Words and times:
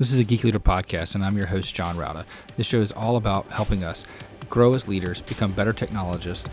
This 0.00 0.12
is 0.12 0.18
a 0.18 0.24
Geek 0.24 0.44
Leader 0.44 0.58
podcast, 0.58 1.14
and 1.14 1.22
I'm 1.22 1.36
your 1.36 1.48
host, 1.48 1.74
John 1.74 1.94
Rouda. 1.94 2.24
This 2.56 2.66
show 2.66 2.80
is 2.80 2.90
all 2.90 3.18
about 3.18 3.50
helping 3.50 3.84
us 3.84 4.06
grow 4.48 4.72
as 4.72 4.88
leaders, 4.88 5.20
become 5.20 5.52
better 5.52 5.74
technologists, 5.74 6.48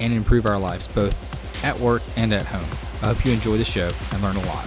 and 0.00 0.12
improve 0.12 0.44
our 0.44 0.58
lives 0.58 0.86
both 0.88 1.64
at 1.64 1.80
work 1.80 2.02
and 2.18 2.30
at 2.34 2.44
home. 2.44 2.60
I 3.00 3.14
hope 3.14 3.24
you 3.24 3.32
enjoy 3.32 3.56
the 3.56 3.64
show 3.64 3.90
and 4.12 4.22
learn 4.22 4.36
a 4.36 4.40
lot. 4.40 4.66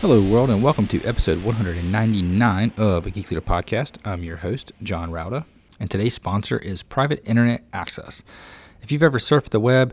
Hello, 0.00 0.22
world, 0.22 0.50
and 0.50 0.62
welcome 0.62 0.86
to 0.86 1.02
episode 1.02 1.42
199 1.42 2.72
of 2.76 3.04
a 3.04 3.10
Geek 3.10 3.32
Leader 3.32 3.40
podcast. 3.40 3.96
I'm 4.04 4.22
your 4.22 4.36
host, 4.36 4.70
John 4.80 5.10
Rouda, 5.10 5.44
and 5.80 5.90
today's 5.90 6.14
sponsor 6.14 6.56
is 6.56 6.84
Private 6.84 7.20
Internet 7.28 7.64
Access. 7.72 8.22
If 8.80 8.92
you've 8.92 9.02
ever 9.02 9.18
surfed 9.18 9.48
the 9.48 9.58
web 9.58 9.92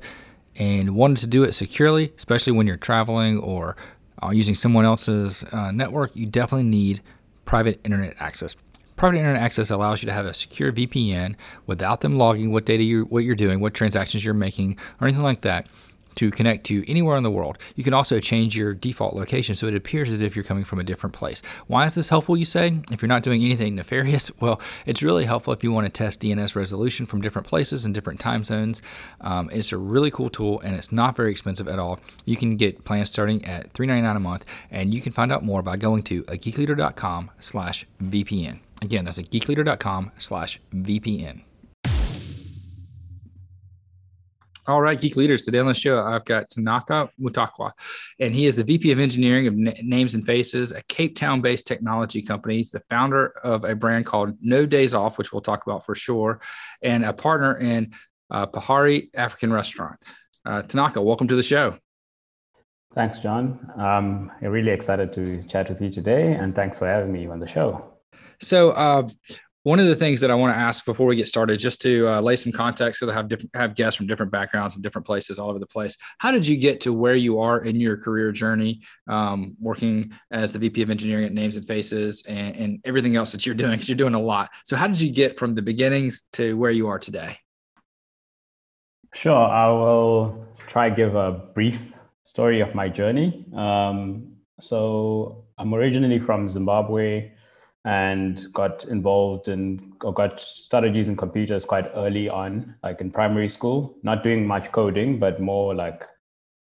and 0.57 0.95
wanted 0.95 1.17
to 1.19 1.27
do 1.27 1.43
it 1.43 1.53
securely, 1.53 2.13
especially 2.17 2.53
when 2.53 2.67
you're 2.67 2.77
traveling 2.77 3.39
or 3.39 3.75
uh, 4.23 4.29
using 4.29 4.55
someone 4.55 4.85
else's 4.85 5.43
uh, 5.51 5.71
network, 5.71 6.15
you 6.15 6.25
definitely 6.25 6.67
need 6.67 7.01
private 7.45 7.79
internet 7.83 8.15
access. 8.19 8.55
Private 8.95 9.17
internet 9.17 9.41
access 9.41 9.69
allows 9.69 10.01
you 10.01 10.07
to 10.07 10.13
have 10.13 10.25
a 10.25 10.33
secure 10.33 10.71
VPN 10.71 11.35
without 11.67 12.01
them 12.01 12.17
logging 12.17 12.51
what 12.51 12.65
data 12.65 12.83
you 12.83 13.03
what 13.05 13.23
you're 13.23 13.35
doing, 13.35 13.59
what 13.59 13.75
transactions 13.75 14.25
you're 14.25 14.33
making, 14.33 14.77
or 14.99 15.07
anything 15.07 15.23
like 15.23 15.41
that 15.41 15.67
to 16.17 16.31
connect 16.31 16.65
to 16.65 16.89
anywhere 16.89 17.17
in 17.17 17.23
the 17.23 17.31
world. 17.31 17.57
You 17.75 17.83
can 17.83 17.93
also 17.93 18.19
change 18.19 18.57
your 18.57 18.73
default 18.73 19.15
location 19.15 19.55
so 19.55 19.67
it 19.67 19.75
appears 19.75 20.11
as 20.11 20.21
if 20.21 20.35
you're 20.35 20.43
coming 20.43 20.63
from 20.63 20.79
a 20.79 20.83
different 20.83 21.15
place. 21.15 21.41
Why 21.67 21.85
is 21.85 21.95
this 21.95 22.09
helpful, 22.09 22.37
you 22.37 22.45
say? 22.45 22.79
If 22.91 23.01
you're 23.01 23.09
not 23.09 23.23
doing 23.23 23.43
anything 23.43 23.75
nefarious, 23.75 24.31
well, 24.39 24.59
it's 24.85 25.01
really 25.01 25.25
helpful 25.25 25.53
if 25.53 25.63
you 25.63 25.71
want 25.71 25.85
to 25.85 25.91
test 25.91 26.21
DNS 26.21 26.55
resolution 26.55 27.05
from 27.05 27.21
different 27.21 27.47
places 27.47 27.85
and 27.85 27.93
different 27.93 28.19
time 28.19 28.43
zones. 28.43 28.81
Um, 29.21 29.49
it's 29.51 29.71
a 29.71 29.77
really 29.77 30.11
cool 30.11 30.29
tool 30.29 30.59
and 30.61 30.75
it's 30.75 30.91
not 30.91 31.15
very 31.15 31.31
expensive 31.31 31.67
at 31.67 31.79
all. 31.79 31.99
You 32.25 32.35
can 32.35 32.57
get 32.57 32.83
plans 32.83 33.09
starting 33.09 33.43
at 33.45 33.73
$3.99 33.73 34.15
a 34.15 34.19
month 34.19 34.45
and 34.71 34.93
you 34.93 35.01
can 35.01 35.13
find 35.13 35.31
out 35.31 35.43
more 35.43 35.61
by 35.61 35.77
going 35.77 36.03
to 36.03 36.23
ageekleader.com 36.23 37.31
slash 37.39 37.85
VPN. 38.03 38.59
Again, 38.81 39.05
that's 39.05 39.17
at 39.17 39.29
geekleader.com 39.29 40.11
slash 40.17 40.59
VPN. 40.73 41.41
All 44.67 44.81
right, 44.81 44.99
Geek 44.99 45.15
Leaders. 45.15 45.45
Today 45.45 45.59
on 45.59 45.65
the 45.67 45.73
show, 45.73 46.03
I've 46.03 46.25
got 46.25 46.49
Tanaka 46.49 47.09
Mutakwa, 47.17 47.71
and 48.19 48.35
he 48.35 48.47
is 48.47 48.57
the 48.57 48.65
VP 48.65 48.91
of 48.91 48.99
Engineering 48.99 49.47
of 49.47 49.53
N- 49.53 49.73
Names 49.81 50.13
and 50.13 50.25
Faces, 50.25 50.73
a 50.73 50.81
Cape 50.89 51.15
Town 51.15 51.39
based 51.39 51.65
technology 51.65 52.21
company. 52.21 52.57
He's 52.57 52.71
the 52.71 52.81
founder 52.89 53.27
of 53.45 53.63
a 53.63 53.75
brand 53.75 54.05
called 54.05 54.35
No 54.41 54.65
Days 54.65 54.93
Off, 54.93 55.17
which 55.17 55.31
we'll 55.31 55.41
talk 55.41 55.65
about 55.65 55.85
for 55.85 55.95
sure, 55.95 56.41
and 56.81 57.05
a 57.05 57.13
partner 57.13 57.57
in 57.57 57.93
uh, 58.29 58.45
Pahari 58.45 59.09
African 59.13 59.53
Restaurant. 59.53 59.97
Uh, 60.45 60.63
Tanaka, 60.63 61.01
welcome 61.01 61.29
to 61.29 61.35
the 61.37 61.43
show. 61.43 61.77
Thanks, 62.93 63.19
John. 63.19 63.71
Um, 63.77 64.29
I'm 64.41 64.49
really 64.49 64.71
excited 64.71 65.13
to 65.13 65.43
chat 65.43 65.69
with 65.69 65.81
you 65.81 65.89
today, 65.89 66.33
and 66.33 66.53
thanks 66.53 66.77
for 66.77 66.87
having 66.87 67.13
me 67.13 67.25
on 67.27 67.39
the 67.39 67.47
show. 67.47 67.93
So, 68.41 68.71
uh, 68.71 69.07
one 69.67 69.81
of 69.81 69.87
the 69.87 69.95
things 69.97 70.21
that 70.21 70.31
I 70.31 70.35
want 70.35 70.55
to 70.55 70.57
ask 70.57 70.85
before 70.85 71.07
we 71.07 71.17
get 71.17 71.27
started, 71.27 71.59
just 71.59 71.81
to 71.81 72.07
uh, 72.07 72.21
lay 72.21 72.37
some 72.37 72.53
context, 72.53 73.01
because 73.01 73.11
I 73.11 73.17
have 73.17 73.27
different 73.27 73.51
have 73.53 73.75
guests 73.75 73.97
from 73.97 74.07
different 74.07 74.31
backgrounds 74.31 74.75
and 74.75 74.81
different 74.81 75.05
places 75.05 75.37
all 75.37 75.49
over 75.49 75.59
the 75.59 75.67
place. 75.67 75.97
How 76.19 76.31
did 76.31 76.47
you 76.47 76.55
get 76.55 76.79
to 76.81 76.93
where 76.93 77.15
you 77.15 77.41
are 77.41 77.59
in 77.65 77.77
your 77.77 77.97
career 77.97 78.31
journey, 78.31 78.79
um, 79.09 79.57
working 79.59 80.13
as 80.31 80.53
the 80.53 80.59
VP 80.59 80.83
of 80.83 80.89
Engineering 80.89 81.25
at 81.25 81.33
Names 81.33 81.57
and 81.57 81.67
Faces, 81.67 82.23
and, 82.29 82.55
and 82.55 82.79
everything 82.85 83.17
else 83.17 83.33
that 83.33 83.45
you're 83.45 83.55
doing? 83.55 83.71
Because 83.71 83.89
you're 83.89 83.97
doing 83.97 84.13
a 84.13 84.21
lot. 84.21 84.51
So, 84.63 84.77
how 84.77 84.87
did 84.87 85.01
you 85.01 85.11
get 85.11 85.37
from 85.37 85.53
the 85.53 85.61
beginnings 85.61 86.23
to 86.33 86.55
where 86.55 86.71
you 86.71 86.87
are 86.87 86.97
today? 86.97 87.37
Sure, 89.13 89.49
I 89.49 89.67
will 89.67 90.45
try 90.67 90.89
give 90.89 91.15
a 91.15 91.33
brief 91.53 91.91
story 92.23 92.61
of 92.61 92.73
my 92.73 92.87
journey. 92.87 93.45
Um, 93.53 94.37
so, 94.61 95.43
I'm 95.57 95.73
originally 95.73 96.19
from 96.19 96.47
Zimbabwe 96.47 97.31
and 97.85 98.51
got 98.53 98.85
involved 98.85 99.47
in 99.47 99.93
or 100.03 100.13
got 100.13 100.39
started 100.39 100.95
using 100.95 101.15
computers 101.15 101.63
quite 101.63 101.89
early 101.95 102.27
on, 102.27 102.75
like 102.83 103.01
in 103.01 103.11
primary 103.11 103.47
school, 103.47 103.97
not 104.03 104.23
doing 104.23 104.45
much 104.45 104.71
coding, 104.71 105.19
but 105.19 105.39
more 105.39 105.73
like 105.73 106.03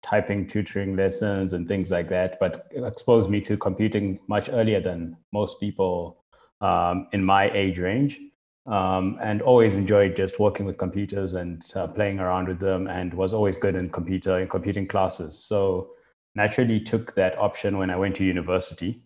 typing 0.03 0.47
tutoring 0.47 0.97
lessons 0.97 1.53
and 1.53 1.69
things 1.69 1.91
like 1.91 2.09
that. 2.09 2.39
But 2.41 2.67
exposed 2.75 3.31
me 3.31 3.41
to 3.43 3.56
computing 3.56 4.19
much 4.29 4.49
earlier 4.51 4.81
than 4.81 5.17
most 5.33 5.61
people 5.61 6.25
um, 6.61 7.06
in 7.12 7.25
my 7.25 7.50
age 7.53 7.79
range. 7.79 8.19
Um, 8.67 9.19
and 9.23 9.43
always 9.43 9.75
enjoyed 9.75 10.17
just 10.17 10.41
working 10.41 10.65
with 10.65 10.79
computers 10.79 11.34
and 11.34 11.62
uh, 11.77 11.87
playing 11.87 12.19
around 12.19 12.49
with 12.49 12.59
them 12.59 12.87
and 12.87 13.12
was 13.12 13.34
always 13.34 13.59
good 13.59 13.75
in 13.75 13.91
computer 13.91 14.41
in 14.41 14.49
computing 14.49 14.89
classes. 14.89 15.39
So 15.39 15.91
naturally 16.34 16.81
took 16.81 17.15
that 17.15 17.39
option 17.39 17.77
when 17.77 17.91
I 17.91 17.97
went 17.97 18.17
to 18.17 18.25
university 18.25 19.04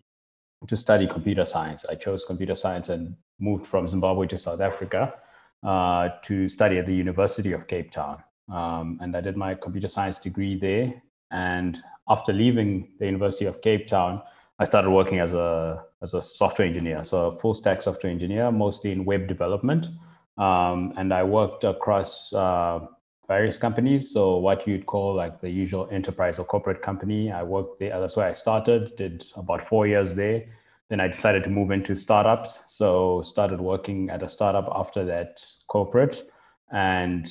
to 0.67 0.77
study 0.77 1.07
computer 1.07 1.45
science. 1.45 1.87
I 1.89 1.95
chose 1.95 2.25
computer 2.25 2.55
science 2.55 2.89
and 2.89 3.15
moved 3.39 3.67
from 3.67 3.89
Zimbabwe 3.89 4.27
to 4.29 4.37
South 4.37 4.61
Africa 4.61 5.15
uh, 5.63 6.09
to 6.23 6.49
study 6.49 6.79
at 6.79 6.87
the 6.87 6.95
University 6.95 7.53
of 7.53 7.67
Cape 7.67 7.91
Town. 7.91 8.23
Um, 8.53 8.99
and 9.01 9.17
I 9.17 9.21
did 9.21 9.37
my 9.37 9.55
computer 9.55 9.89
science 9.89 10.19
degree 10.19 10.59
there. 10.59 10.93
And 11.31 11.79
after 12.09 12.33
leaving 12.33 12.89
the 12.99 13.07
University 13.07 13.45
of 13.45 13.61
Cape 13.61 13.87
Town, 13.87 14.23
I 14.59 14.65
started 14.65 14.91
working 14.91 15.21
as 15.21 15.35
a 15.35 15.85
as 16.03 16.15
a 16.15 16.23
software 16.23 16.67
engineer, 16.67 17.03
so 17.05 17.29
a 17.29 17.39
full 17.39 17.55
stack 17.55 17.83
software 17.83 18.13
engineer, 18.13 18.51
mostly 18.51 18.93
in 18.93 19.05
web 19.05 19.29
development. 19.29 19.89
Um, 20.37 20.95
and 20.97 21.13
I 21.13 21.23
worked 21.25 21.65
across 21.65 22.33
uh, 22.33 22.81
various 23.29 23.59
companies. 23.59 24.11
So 24.11 24.39
what 24.39 24.67
you'd 24.67 24.87
call 24.87 25.15
like 25.15 25.41
the 25.41 25.51
usual 25.51 25.87
enterprise 25.93 26.39
or 26.39 26.45
corporate 26.45 26.81
company. 26.81 27.31
I 27.31 27.43
worked 27.43 27.79
there. 27.79 28.01
That's 28.01 28.17
where 28.17 28.27
I 28.27 28.33
started. 28.33 28.97
Did 28.97 29.27
about 29.37 29.61
four 29.61 29.87
years 29.87 30.15
there. 30.15 30.47
Then 30.89 31.01
I 31.01 31.09
decided 31.09 31.45
to 31.45 31.51
move 31.51 31.71
into 31.71 31.95
startups. 31.95 32.65
So 32.69 33.21
started 33.23 33.61
working 33.61 34.09
at 34.09 34.23
a 34.23 34.29
startup 34.29 34.69
after 34.75 35.05
that 35.05 35.45
corporate, 35.69 36.31
and 36.73 37.31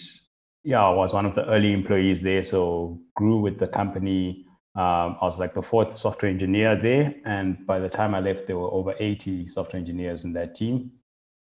yeah, 0.64 0.84
I 0.84 0.92
was 0.92 1.14
one 1.14 1.26
of 1.26 1.34
the 1.34 1.46
early 1.48 1.74
employees 1.74 2.22
there. 2.22 2.44
So 2.44 3.00
grew 3.16 3.40
with 3.40 3.58
the 3.58 3.68
company. 3.68 4.46
Um, 4.76 5.18
I 5.20 5.26
was 5.26 5.40
like 5.40 5.56
the 5.56 5.64
fourth 5.64 5.98
software 5.98 6.30
engineer 6.30 6.76
there, 6.76 7.16
and 7.26 7.66
by 7.66 7.80
the 7.80 7.90
time 7.90 8.14
I 8.14 8.20
left, 8.20 8.46
there 8.46 8.58
were 8.60 8.72
over 8.72 8.94
80 9.00 9.48
software 9.48 9.80
engineers 9.80 10.24
in 10.24 10.34
that 10.34 10.54
team, 10.54 10.92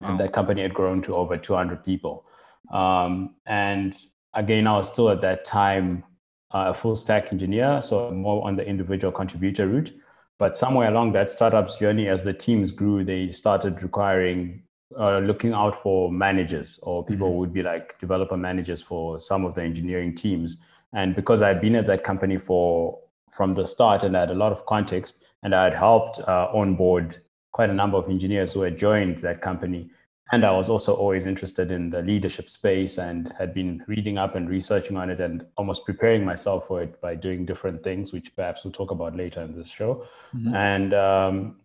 wow. 0.01 0.09
and 0.09 0.19
that 0.19 0.33
company 0.33 0.63
had 0.63 0.73
grown 0.73 1.03
to 1.03 1.15
over 1.15 1.37
200 1.37 1.83
people. 1.85 2.25
Um, 2.71 3.35
and 3.45 3.95
again, 4.33 4.67
I 4.67 4.77
was 4.77 4.89
still 4.89 5.09
at 5.09 5.21
that 5.21 5.45
time 5.45 6.03
uh, 6.51 6.65
a 6.69 6.73
full 6.73 6.95
stack 6.95 7.31
engineer, 7.31 7.81
so 7.81 8.11
more 8.11 8.45
on 8.45 8.55
the 8.55 8.65
individual 8.65 9.11
contributor 9.11 9.67
route. 9.67 9.93
But 10.37 10.57
somewhere 10.57 10.87
along 10.87 11.11
that 11.13 11.29
startup's 11.29 11.75
journey, 11.75 12.07
as 12.07 12.23
the 12.23 12.33
teams 12.33 12.71
grew, 12.71 13.03
they 13.03 13.31
started 13.31 13.83
requiring 13.83 14.63
uh, 14.97 15.19
looking 15.19 15.53
out 15.53 15.81
for 15.83 16.11
managers, 16.11 16.79
or 16.81 17.05
people 17.05 17.29
mm-hmm. 17.29 17.37
would 17.39 17.53
be 17.53 17.61
like 17.61 17.99
developer 17.99 18.37
managers 18.37 18.81
for 18.81 19.19
some 19.19 19.45
of 19.45 19.53
the 19.53 19.61
engineering 19.61 20.15
teams. 20.15 20.57
And 20.93 21.15
because 21.15 21.41
I 21.41 21.49
had 21.49 21.61
been 21.61 21.75
at 21.75 21.85
that 21.87 22.03
company 22.03 22.37
for 22.37 22.99
from 23.31 23.53
the 23.53 23.67
start, 23.67 24.03
and 24.03 24.17
I 24.17 24.21
had 24.21 24.31
a 24.31 24.35
lot 24.35 24.51
of 24.51 24.65
context, 24.65 25.25
and 25.43 25.53
I 25.53 25.65
had 25.65 25.75
helped 25.75 26.19
uh, 26.21 26.49
onboard 26.53 27.21
quite 27.51 27.69
a 27.69 27.73
number 27.73 27.97
of 27.97 28.09
engineers 28.09 28.53
who 28.53 28.61
had 28.61 28.77
joined 28.77 29.19
that 29.19 29.41
company 29.41 29.89
and 30.31 30.45
I 30.45 30.51
was 30.51 30.69
also 30.69 30.93
always 30.93 31.25
interested 31.25 31.71
in 31.71 31.89
the 31.89 32.03
leadership 32.03 32.49
space 32.49 32.99
and 32.99 33.33
had 33.37 33.53
been 33.53 33.83
reading 33.87 34.17
up 34.17 34.35
and 34.35 34.47
researching 34.47 34.95
on 34.95 35.09
it 35.09 35.19
and 35.19 35.45
almost 35.57 35.85
preparing 35.85 36.23
myself 36.23 36.67
for 36.67 36.83
it 36.83 37.01
by 37.01 37.15
doing 37.15 37.45
different 37.45 37.83
things, 37.83 38.13
which 38.13 38.35
perhaps 38.35 38.63
we'll 38.63 38.71
talk 38.71 38.91
about 38.91 39.15
later 39.15 39.41
in 39.41 39.57
this 39.57 39.69
show. 39.69 40.05
Mm-hmm. 40.35 40.53
And 40.53 40.93
um, 40.93 41.55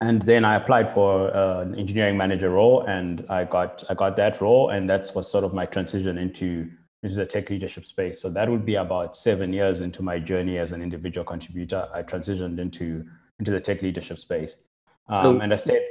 and 0.00 0.22
then 0.22 0.44
I 0.44 0.56
applied 0.56 0.90
for 0.90 1.34
uh, 1.36 1.60
an 1.60 1.74
engineering 1.78 2.16
manager 2.16 2.50
role, 2.50 2.82
and 2.86 3.24
I 3.28 3.44
got 3.44 3.84
I 3.90 3.94
got 3.94 4.16
that 4.16 4.40
role, 4.40 4.70
and 4.70 4.88
that's 4.88 5.14
was 5.14 5.30
sort 5.30 5.44
of 5.44 5.52
my 5.52 5.66
transition 5.66 6.16
into 6.16 6.70
into 7.02 7.14
the 7.16 7.26
tech 7.26 7.50
leadership 7.50 7.84
space. 7.84 8.20
So 8.20 8.30
that 8.30 8.48
would 8.48 8.64
be 8.64 8.76
about 8.76 9.16
seven 9.16 9.52
years 9.52 9.80
into 9.80 10.02
my 10.02 10.18
journey 10.18 10.56
as 10.58 10.72
an 10.72 10.82
individual 10.82 11.24
contributor. 11.24 11.88
I 11.92 12.02
transitioned 12.02 12.58
into 12.58 13.04
into 13.38 13.50
the 13.50 13.60
tech 13.60 13.82
leadership 13.82 14.18
space, 14.18 14.62
um, 15.08 15.36
so, 15.36 15.40
and 15.40 15.52
I 15.52 15.56
stayed. 15.56 15.82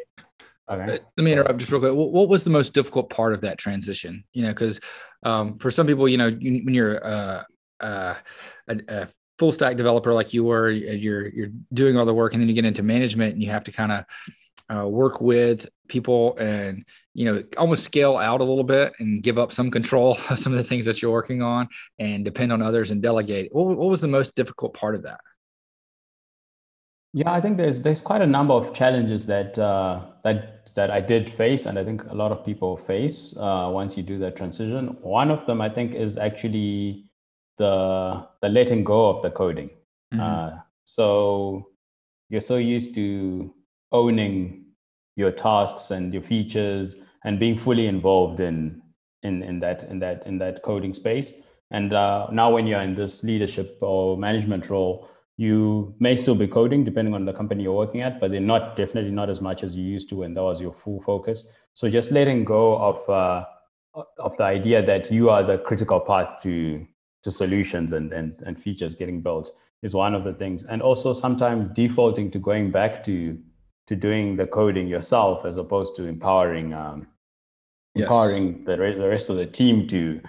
Okay. 0.72 1.00
Let 1.18 1.24
me 1.24 1.34
interrupt 1.34 1.60
just 1.60 1.72
real 1.72 1.82
quick. 1.82 1.94
What, 1.94 2.30
was 2.30 2.44
the 2.44 2.50
most 2.50 2.74
difficult 2.74 3.10
part 3.10 3.34
of 3.34 3.42
that 3.42 3.58
transition? 3.58 4.24
You 4.34 4.44
know, 4.44 4.50
because 4.50 4.80
um, 5.24 5.58
for 5.60 5.70
some 5.70 5.86
people, 5.86 6.08
you 6.08 6.18
know, 6.18 6.28
you, 6.28 6.64
when 6.64 6.74
you're 6.74 7.06
uh, 7.06 7.44
uh, 7.82 8.16
a, 8.68 8.80
a, 8.88 9.08
full 9.38 9.52
stack 9.52 9.76
developer 9.76 10.14
like 10.14 10.34
you 10.34 10.44
were, 10.44 10.70
you're 10.70 11.28
you're 11.30 11.50
doing 11.74 11.98
all 11.98 12.06
the 12.06 12.14
work, 12.14 12.34
and 12.34 12.42
then 12.42 12.48
you 12.48 12.56
get 12.56 12.64
into 12.64 12.84
management, 12.84 13.34
and 13.34 13.44
you 13.44 13.50
have 13.50 13.64
to 13.66 13.72
kind 13.72 13.92
of 13.92 14.06
uh, 14.74 14.88
work 14.88 15.20
with 15.20 15.68
people 15.90 16.38
and 16.38 16.86
you 17.14 17.26
know 17.26 17.44
almost 17.58 17.84
scale 17.84 18.16
out 18.16 18.40
a 18.40 18.44
little 18.44 18.64
bit 18.64 18.94
and 19.00 19.22
give 19.22 19.38
up 19.38 19.52
some 19.52 19.70
control 19.70 20.18
of 20.30 20.40
some 20.40 20.54
of 20.54 20.58
the 20.58 20.64
things 20.64 20.86
that 20.86 21.02
you're 21.02 21.12
working 21.12 21.42
on 21.42 21.68
and 22.00 22.24
depend 22.24 22.54
on 22.54 22.62
others 22.62 22.92
and 22.92 23.02
delegate. 23.02 23.50
What, 23.52 23.78
what 23.78 23.90
was 23.90 24.00
the 24.00 24.08
most 24.08 24.36
difficult 24.36 24.74
part 24.74 24.96
of 24.96 25.04
that? 25.04 25.20
Yeah, 27.14 27.32
I 27.32 27.42
think 27.42 27.58
there's 27.58 27.82
there's 27.82 28.02
quite 28.02 28.22
a 28.22 28.28
number 28.28 28.54
of 28.54 28.74
challenges 28.74 29.26
that 29.26 29.60
uh, 29.60 30.06
that 30.24 30.74
that 30.76 30.90
I 30.90 31.02
did 31.02 31.30
face, 31.30 31.66
and 31.66 31.78
I 31.78 31.84
think 31.84 32.06
a 32.06 32.16
lot 32.16 32.32
of 32.32 32.46
people 32.46 32.78
face 32.78 33.36
uh, 33.38 33.70
once 33.72 33.98
you 33.98 34.04
do 34.04 34.18
that 34.20 34.38
transition. 34.38 34.96
One 35.02 35.30
of 35.30 35.46
them, 35.46 35.60
I 35.60 35.68
think, 35.70 35.94
is 35.94 36.18
actually 36.18 37.10
the 37.58 38.26
the 38.42 38.48
letting 38.48 38.86
go 38.86 39.10
of 39.10 39.22
the 39.22 39.30
coding. 39.30 39.70
Mm-hmm. 40.14 40.22
Uh, 40.22 40.60
so 40.86 41.68
you're 42.30 42.40
so 42.40 42.56
used 42.56 42.96
to 42.96 43.54
owning 43.92 44.66
your 45.18 45.32
tasks 45.32 45.92
and 45.92 46.14
your 46.14 46.24
features 46.24 46.96
and 47.26 47.40
being 47.40 47.58
fully 47.58 47.88
involved 47.88 48.40
in 48.40 48.82
in 49.24 49.44
in 49.44 49.60
that 49.60 49.84
in 49.90 50.00
that 50.00 50.26
in 50.26 50.38
that 50.38 50.64
coding 50.64 50.94
space. 50.94 51.34
And 51.72 51.94
uh, 51.94 52.28
now, 52.32 52.54
when 52.54 52.68
you're 52.68 52.82
in 52.82 52.96
this 52.96 53.24
leadership 53.24 53.78
or 53.82 54.18
management 54.18 54.70
role, 54.70 55.10
you 55.38 55.96
may 56.00 56.16
still 56.16 56.36
be 56.36 56.48
coding 56.48 56.84
depending 56.84 57.14
on 57.14 57.26
the 57.26 57.34
company 57.34 57.64
you're 57.64 57.74
working 57.74 58.02
at, 58.02 58.20
but 58.20 58.32
they're 58.32 58.40
not 58.40 58.76
definitely 58.76 59.12
not 59.12 59.30
as 59.30 59.42
much 59.42 59.64
as 59.64 59.76
you 59.76 59.84
used 59.84 60.10
to 60.10 60.16
when 60.18 60.34
that 60.34 60.44
was 60.44 60.62
your 60.62 60.74
full 60.74 61.02
focus. 61.02 61.46
So 61.74 61.90
just 61.90 62.12
letting 62.12 62.44
go 62.44 62.78
of 62.78 63.10
uh, 63.10 63.46
of 64.20 64.38
the 64.38 64.44
idea 64.44 64.86
that 64.86 65.12
you 65.12 65.30
are 65.30 65.44
the 65.44 65.58
critical 65.58 66.00
path 66.00 66.42
to 66.44 66.86
to 67.24 67.32
solutions 67.32 67.92
and, 67.94 68.14
and 68.14 68.42
and 68.46 68.62
features 68.62 68.96
getting 68.96 69.22
built 69.22 69.52
is 69.84 69.96
one 69.96 70.14
of 70.14 70.24
the 70.24 70.34
things. 70.34 70.64
And 70.64 70.82
also 70.82 71.14
sometimes 71.14 71.70
defaulting 71.70 72.30
to 72.32 72.40
going 72.40 72.72
back 72.72 73.04
to 73.06 73.38
to 73.88 73.96
doing 73.96 74.36
the 74.36 74.48
coding 74.48 74.88
yourself 74.88 75.46
as 75.46 75.58
opposed 75.58 75.96
to 75.96 76.06
empowering 76.06 76.74
um, 76.74 77.08
yes. 77.96 78.04
empowering 78.04 78.64
the, 78.64 78.76
the 78.76 79.10
rest 79.10 79.30
of 79.30 79.38
the 79.38 79.46
team 79.46 79.88
to 79.88 80.22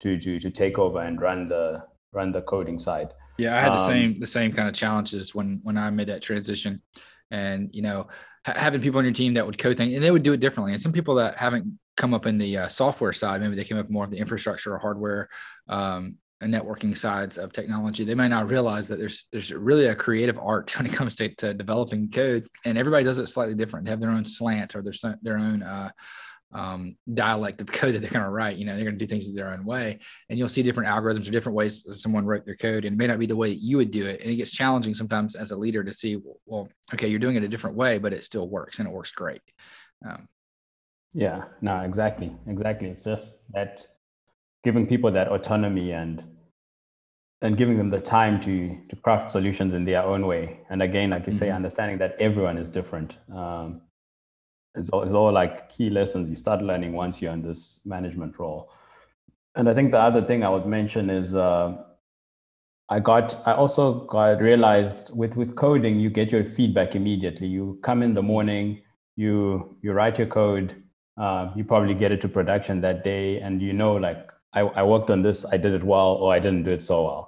to 0.00 0.18
to 0.18 0.38
to 0.38 0.50
take 0.50 0.78
over 0.78 1.00
and 1.00 1.20
run 1.20 1.48
the 1.48 1.84
run 2.12 2.32
the 2.32 2.42
coding 2.42 2.78
side. 2.78 3.12
Yeah, 3.38 3.56
I 3.56 3.60
had 3.60 3.70
the 3.70 3.82
um, 3.82 3.86
same 3.86 4.20
the 4.20 4.26
same 4.26 4.52
kind 4.52 4.68
of 4.68 4.74
challenges 4.74 5.34
when 5.34 5.60
when 5.62 5.78
I 5.78 5.90
made 5.90 6.08
that 6.08 6.22
transition, 6.22 6.82
and 7.30 7.70
you 7.72 7.82
know 7.82 8.08
having 8.44 8.80
people 8.80 8.98
on 8.98 9.04
your 9.04 9.12
team 9.12 9.34
that 9.34 9.46
would 9.46 9.58
code 9.58 9.76
things 9.76 9.94
and 9.94 10.02
they 10.02 10.10
would 10.10 10.22
do 10.22 10.32
it 10.32 10.40
differently. 10.40 10.72
And 10.72 10.80
some 10.80 10.92
people 10.92 11.16
that 11.16 11.36
haven't 11.36 11.78
come 11.96 12.14
up 12.14 12.26
in 12.26 12.38
the 12.38 12.58
uh, 12.58 12.68
software 12.68 13.12
side, 13.12 13.40
maybe 13.40 13.56
they 13.56 13.64
came 13.64 13.78
up 13.78 13.90
more 13.90 14.04
of 14.04 14.10
the 14.10 14.18
infrastructure 14.18 14.74
or 14.74 14.78
hardware 14.78 15.28
um, 15.68 16.16
and 16.40 16.54
networking 16.54 16.96
sides 16.96 17.36
of 17.38 17.52
technology. 17.52 18.04
They 18.04 18.14
might 18.14 18.28
not 18.28 18.48
realize 18.48 18.88
that 18.88 18.98
there's 18.98 19.26
there's 19.32 19.52
really 19.52 19.86
a 19.86 19.94
creative 19.94 20.38
art 20.38 20.76
when 20.78 20.86
it 20.86 20.92
comes 20.92 21.16
to, 21.16 21.34
to 21.36 21.54
developing 21.54 22.10
code, 22.10 22.46
and 22.64 22.78
everybody 22.78 23.04
does 23.04 23.18
it 23.18 23.26
slightly 23.26 23.54
different. 23.54 23.84
They 23.84 23.90
have 23.90 24.00
their 24.00 24.10
own 24.10 24.24
slant 24.24 24.74
or 24.74 24.82
their 24.82 24.94
their 25.22 25.38
own 25.38 25.62
uh, 25.62 25.90
um, 26.52 26.96
dialect 27.12 27.60
of 27.60 27.66
code 27.72 27.94
that 27.94 28.00
they're 28.00 28.10
going 28.10 28.24
to 28.24 28.30
write. 28.30 28.56
You 28.56 28.64
know, 28.64 28.74
they're 28.74 28.84
going 28.84 28.98
to 28.98 29.04
do 29.04 29.08
things 29.08 29.28
in 29.28 29.34
their 29.34 29.52
own 29.52 29.64
way, 29.64 29.98
and 30.28 30.38
you'll 30.38 30.48
see 30.48 30.62
different 30.62 30.88
algorithms 30.88 31.28
or 31.28 31.32
different 31.32 31.56
ways 31.56 31.84
someone 32.00 32.26
wrote 32.26 32.44
their 32.44 32.56
code, 32.56 32.84
and 32.84 32.94
it 32.94 32.98
may 32.98 33.06
not 33.06 33.18
be 33.18 33.26
the 33.26 33.36
way 33.36 33.50
you 33.50 33.76
would 33.76 33.90
do 33.90 34.06
it. 34.06 34.20
And 34.20 34.30
it 34.30 34.36
gets 34.36 34.50
challenging 34.50 34.94
sometimes 34.94 35.36
as 35.36 35.50
a 35.50 35.56
leader 35.56 35.84
to 35.84 35.92
see, 35.92 36.20
well, 36.46 36.68
okay, 36.94 37.08
you're 37.08 37.18
doing 37.18 37.36
it 37.36 37.42
a 37.42 37.48
different 37.48 37.76
way, 37.76 37.98
but 37.98 38.12
it 38.12 38.24
still 38.24 38.48
works, 38.48 38.78
and 38.78 38.88
it 38.88 38.92
works 38.92 39.12
great. 39.12 39.42
Um, 40.06 40.28
yeah, 41.14 41.44
no, 41.60 41.80
exactly, 41.80 42.34
exactly. 42.46 42.88
It's 42.88 43.04
just 43.04 43.50
that 43.52 43.86
giving 44.64 44.86
people 44.86 45.10
that 45.12 45.28
autonomy 45.28 45.92
and 45.92 46.22
and 47.40 47.56
giving 47.56 47.78
them 47.78 47.88
the 47.88 48.00
time 48.00 48.40
to 48.40 48.76
to 48.88 48.96
craft 48.96 49.30
solutions 49.30 49.72
in 49.74 49.84
their 49.84 50.02
own 50.02 50.26
way. 50.26 50.60
And 50.70 50.82
again, 50.82 51.10
like 51.10 51.26
you 51.26 51.32
mm-hmm. 51.32 51.38
say, 51.38 51.50
understanding 51.50 51.98
that 51.98 52.16
everyone 52.20 52.58
is 52.58 52.68
different. 52.68 53.16
Um, 53.34 53.82
it's 54.74 54.88
all, 54.90 55.16
all 55.16 55.32
like 55.32 55.68
key 55.68 55.90
lessons 55.90 56.28
you 56.28 56.34
start 56.34 56.62
learning 56.62 56.92
once 56.92 57.20
you're 57.20 57.32
in 57.32 57.42
this 57.42 57.80
management 57.84 58.38
role. 58.38 58.70
And 59.54 59.68
I 59.68 59.74
think 59.74 59.90
the 59.90 59.98
other 59.98 60.22
thing 60.22 60.44
I 60.44 60.48
would 60.48 60.66
mention 60.66 61.10
is 61.10 61.34
uh, 61.34 61.76
I 62.88 63.00
got 63.00 63.36
I 63.46 63.52
also 63.54 64.06
got 64.06 64.40
realized 64.40 65.14
with 65.14 65.36
with 65.36 65.56
coding 65.56 65.98
you 65.98 66.10
get 66.10 66.30
your 66.30 66.44
feedback 66.44 66.94
immediately. 66.94 67.46
You 67.46 67.78
come 67.82 68.02
in 68.02 68.14
the 68.14 68.22
morning, 68.22 68.82
you 69.16 69.76
you 69.82 69.92
write 69.92 70.18
your 70.18 70.28
code, 70.28 70.82
uh, 71.16 71.50
you 71.56 71.64
probably 71.64 71.94
get 71.94 72.12
it 72.12 72.20
to 72.22 72.28
production 72.28 72.80
that 72.82 73.04
day, 73.04 73.40
and 73.40 73.60
you 73.60 73.72
know 73.72 73.94
like 73.94 74.30
I, 74.52 74.60
I 74.60 74.82
worked 74.82 75.10
on 75.10 75.22
this, 75.22 75.44
I 75.44 75.56
did 75.56 75.74
it 75.74 75.84
well, 75.84 76.14
or 76.14 76.32
I 76.32 76.38
didn't 76.38 76.62
do 76.62 76.70
it 76.70 76.82
so 76.82 77.04
well 77.04 77.27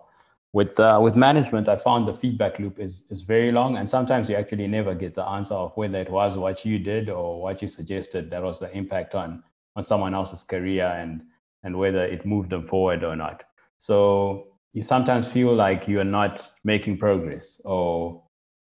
with 0.52 0.80
uh, 0.80 0.98
with 1.00 1.14
management, 1.14 1.68
I 1.68 1.76
found 1.76 2.08
the 2.08 2.14
feedback 2.14 2.58
loop 2.58 2.80
is 2.80 3.04
is 3.10 3.22
very 3.22 3.52
long, 3.52 3.76
and 3.76 3.88
sometimes 3.88 4.28
you 4.28 4.36
actually 4.36 4.66
never 4.66 4.94
get 4.94 5.14
the 5.14 5.24
answer 5.24 5.54
of 5.54 5.76
whether 5.76 5.98
it 5.98 6.10
was 6.10 6.36
what 6.36 6.64
you 6.64 6.78
did 6.78 7.08
or 7.08 7.40
what 7.40 7.62
you 7.62 7.68
suggested 7.68 8.30
that 8.30 8.42
was 8.42 8.58
the 8.58 8.74
impact 8.76 9.14
on 9.14 9.44
on 9.76 9.84
someone 9.84 10.14
else's 10.14 10.42
career 10.42 10.86
and 10.86 11.22
and 11.62 11.78
whether 11.78 12.04
it 12.04 12.26
moved 12.26 12.50
them 12.50 12.66
forward 12.66 13.04
or 13.04 13.14
not. 13.14 13.44
So 13.78 14.48
you 14.72 14.82
sometimes 14.82 15.28
feel 15.28 15.54
like 15.54 15.86
you're 15.86 16.04
not 16.04 16.46
making 16.64 16.98
progress, 16.98 17.60
or 17.64 18.22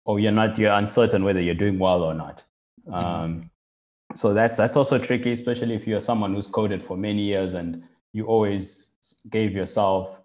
or 0.05 0.19
you're 0.19 0.31
not 0.31 0.57
you're 0.57 0.73
uncertain 0.73 1.25
whether 1.25 1.41
you're 1.41 1.55
doing 1.55 1.77
well 1.77 2.03
or 2.03 2.13
not. 2.13 2.43
Mm-hmm. 2.87 2.93
Um, 2.93 3.49
so 4.13 4.33
that's 4.33 4.55
that's 4.55 4.77
also 4.77 4.97
tricky, 4.97 5.33
especially 5.33 5.75
if 5.75 5.85
you're 5.85 5.99
someone 5.99 6.33
who's 6.33 6.47
coded 6.47 6.81
for 6.81 6.95
many 6.95 7.23
years 7.23 7.53
and 7.53 7.83
you 8.13 8.27
always 8.27 8.91
gave 9.29 9.51
yourself 9.51 10.15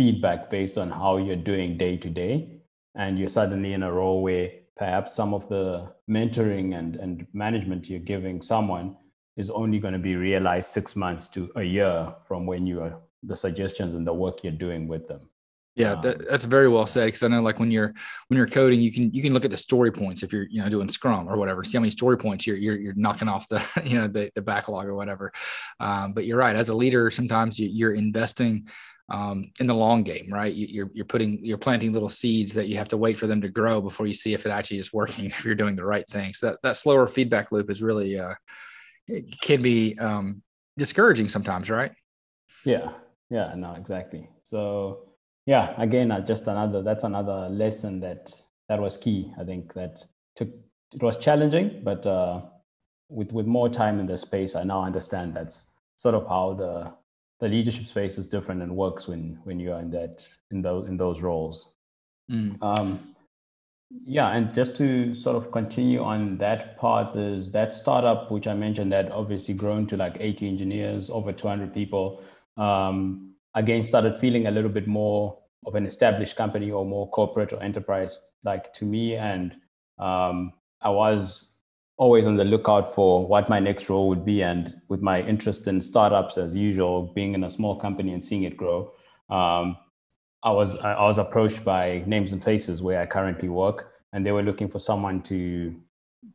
feedback 0.00 0.48
based 0.48 0.78
on 0.78 0.90
how 0.90 1.18
you're 1.18 1.44
doing 1.52 1.76
day 1.76 1.94
to 1.94 2.08
day 2.08 2.48
and 2.94 3.18
you're 3.18 3.28
suddenly 3.28 3.74
in 3.74 3.82
a 3.82 3.92
role 3.92 4.22
where 4.22 4.50
perhaps 4.74 5.14
some 5.14 5.34
of 5.34 5.46
the 5.50 5.92
mentoring 6.08 6.78
and, 6.78 6.96
and 6.96 7.26
management 7.34 7.86
you're 7.86 8.08
giving 8.14 8.40
someone 8.40 8.96
is 9.36 9.50
only 9.50 9.78
going 9.78 9.92
to 9.92 9.98
be 10.10 10.16
realized 10.16 10.70
six 10.70 10.96
months 10.96 11.28
to 11.28 11.50
a 11.56 11.62
year 11.62 12.14
from 12.26 12.46
when 12.46 12.66
you 12.66 12.80
are 12.80 12.94
the 13.24 13.36
suggestions 13.36 13.94
and 13.94 14.06
the 14.06 14.14
work 14.24 14.42
you're 14.42 14.62
doing 14.66 14.88
with 14.88 15.06
them. 15.06 15.20
Yeah 15.76 15.92
um, 15.92 16.02
that, 16.02 16.26
that's 16.30 16.44
very 16.44 16.68
well 16.68 16.86
said 16.86 17.06
because 17.06 17.22
i 17.22 17.28
know 17.28 17.42
like 17.42 17.60
when 17.60 17.70
you're 17.70 17.94
when 18.26 18.36
you're 18.36 18.48
coding 18.48 18.80
you 18.80 18.92
can 18.92 19.12
you 19.14 19.22
can 19.22 19.32
look 19.32 19.44
at 19.44 19.52
the 19.52 19.56
story 19.56 19.92
points 19.92 20.24
if 20.24 20.32
you're 20.32 20.48
you 20.50 20.60
know 20.60 20.68
doing 20.68 20.88
scrum 20.88 21.28
or 21.28 21.36
whatever 21.36 21.62
see 21.62 21.76
how 21.76 21.80
many 21.80 21.92
story 21.92 22.18
points 22.18 22.44
you're 22.44 22.56
you're, 22.56 22.76
you're 22.76 22.94
knocking 22.94 23.28
off 23.28 23.46
the 23.48 23.62
you 23.84 23.96
know 23.96 24.08
the, 24.08 24.30
the 24.34 24.42
backlog 24.42 24.86
or 24.86 24.94
whatever. 24.94 25.32
Um, 25.78 26.12
but 26.12 26.24
you're 26.24 26.38
right 26.38 26.56
as 26.56 26.70
a 26.70 26.74
leader 26.74 27.10
sometimes 27.10 27.58
you, 27.60 27.68
you're 27.68 27.94
investing 27.94 28.66
um, 29.10 29.50
in 29.58 29.66
the 29.66 29.74
long 29.74 30.02
game, 30.02 30.28
right? 30.32 30.54
You, 30.54 30.66
you're 30.68 30.90
you're 30.94 31.04
putting 31.04 31.44
you're 31.44 31.58
planting 31.58 31.92
little 31.92 32.08
seeds 32.08 32.54
that 32.54 32.68
you 32.68 32.76
have 32.78 32.88
to 32.88 32.96
wait 32.96 33.18
for 33.18 33.26
them 33.26 33.40
to 33.40 33.48
grow 33.48 33.80
before 33.80 34.06
you 34.06 34.14
see 34.14 34.34
if 34.34 34.46
it 34.46 34.50
actually 34.50 34.78
is 34.78 34.92
working. 34.92 35.26
If 35.30 35.44
you're 35.44 35.54
doing 35.54 35.76
the 35.76 35.84
right 35.84 36.08
things, 36.08 36.40
that 36.40 36.58
that 36.62 36.76
slower 36.76 37.06
feedback 37.06 37.50
loop 37.50 37.70
is 37.70 37.82
really 37.82 38.18
uh, 38.18 38.34
can 39.42 39.62
be 39.62 39.98
um, 39.98 40.42
discouraging 40.78 41.28
sometimes, 41.28 41.70
right? 41.70 41.92
Yeah, 42.64 42.92
yeah, 43.30 43.54
no, 43.56 43.74
exactly. 43.74 44.28
So 44.44 45.08
yeah, 45.46 45.74
again, 45.80 46.12
uh, 46.12 46.20
just 46.20 46.46
another 46.46 46.82
that's 46.82 47.04
another 47.04 47.48
lesson 47.48 48.00
that 48.00 48.32
that 48.68 48.80
was 48.80 48.96
key. 48.96 49.32
I 49.38 49.44
think 49.44 49.74
that 49.74 50.04
took 50.36 50.48
it 50.92 51.02
was 51.02 51.16
challenging, 51.18 51.80
but 51.82 52.06
uh, 52.06 52.42
with 53.08 53.32
with 53.32 53.46
more 53.46 53.68
time 53.68 53.98
in 53.98 54.06
the 54.06 54.16
space, 54.16 54.54
I 54.54 54.62
now 54.62 54.84
understand 54.84 55.34
that's 55.34 55.70
sort 55.96 56.14
of 56.14 56.26
how 56.28 56.54
the 56.54 56.92
the 57.40 57.48
leadership 57.48 57.86
space 57.86 58.18
is 58.18 58.26
different 58.26 58.62
and 58.62 58.76
works 58.76 59.08
when 59.08 59.38
when 59.44 59.58
you 59.58 59.72
are 59.72 59.80
in 59.80 59.90
that 59.90 60.26
in 60.50 60.62
those 60.62 60.88
in 60.88 60.96
those 60.96 61.22
roles. 61.22 61.74
Mm. 62.30 62.62
Um, 62.62 63.14
yeah, 64.04 64.28
and 64.30 64.54
just 64.54 64.76
to 64.76 65.14
sort 65.16 65.36
of 65.36 65.50
continue 65.50 66.00
on 66.00 66.38
that 66.38 66.78
part 66.78 67.16
is 67.16 67.50
that 67.50 67.74
startup 67.74 68.30
which 68.30 68.46
I 68.46 68.54
mentioned 68.54 68.92
that 68.92 69.10
obviously 69.10 69.52
grown 69.54 69.86
to 69.88 69.96
like 69.96 70.16
80 70.20 70.46
engineers, 70.46 71.10
over 71.10 71.32
200 71.32 71.74
people. 71.74 72.22
Um, 72.56 73.34
again, 73.54 73.82
started 73.82 74.14
feeling 74.16 74.46
a 74.46 74.50
little 74.50 74.70
bit 74.70 74.86
more 74.86 75.38
of 75.66 75.74
an 75.74 75.86
established 75.86 76.36
company 76.36 76.70
or 76.70 76.84
more 76.86 77.10
corporate 77.10 77.52
or 77.52 77.60
enterprise 77.62 78.20
like 78.44 78.72
to 78.74 78.84
me, 78.84 79.16
and 79.16 79.56
um, 79.98 80.52
I 80.80 80.90
was 80.90 81.58
always 82.00 82.26
on 82.26 82.34
the 82.34 82.44
lookout 82.46 82.94
for 82.94 83.26
what 83.26 83.50
my 83.50 83.60
next 83.60 83.90
role 83.90 84.08
would 84.08 84.24
be. 84.24 84.42
And 84.42 84.74
with 84.88 85.02
my 85.02 85.20
interest 85.20 85.68
in 85.68 85.82
startups, 85.82 86.38
as 86.38 86.56
usual, 86.56 87.12
being 87.14 87.34
in 87.34 87.44
a 87.44 87.50
small 87.50 87.78
company 87.78 88.14
and 88.14 88.24
seeing 88.24 88.44
it 88.44 88.56
grow, 88.56 88.90
um, 89.28 89.76
I 90.42 90.50
was 90.50 90.74
I 90.76 91.02
was 91.02 91.18
approached 91.18 91.62
by 91.62 92.02
Names 92.06 92.32
and 92.32 92.42
Faces, 92.42 92.80
where 92.80 93.02
I 93.02 93.06
currently 93.06 93.50
work, 93.50 93.92
and 94.14 94.24
they 94.24 94.32
were 94.32 94.42
looking 94.42 94.68
for 94.68 94.78
someone 94.78 95.20
to 95.24 95.76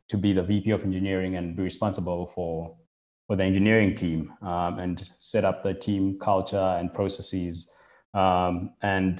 to 0.09 0.17
be 0.17 0.33
the 0.33 0.43
VP 0.43 0.69
of 0.69 0.83
engineering 0.83 1.35
and 1.35 1.55
be 1.55 1.63
responsible 1.63 2.31
for 2.35 2.77
for 3.25 3.35
the 3.35 3.43
engineering 3.43 3.95
team 3.95 4.31
um, 4.43 4.77
and 4.77 5.09
set 5.17 5.43
up 5.43 5.63
the 5.63 5.73
team 5.73 6.19
culture 6.19 6.77
and 6.79 6.93
processes. 6.93 7.67
Um, 8.13 8.75
and 8.83 9.19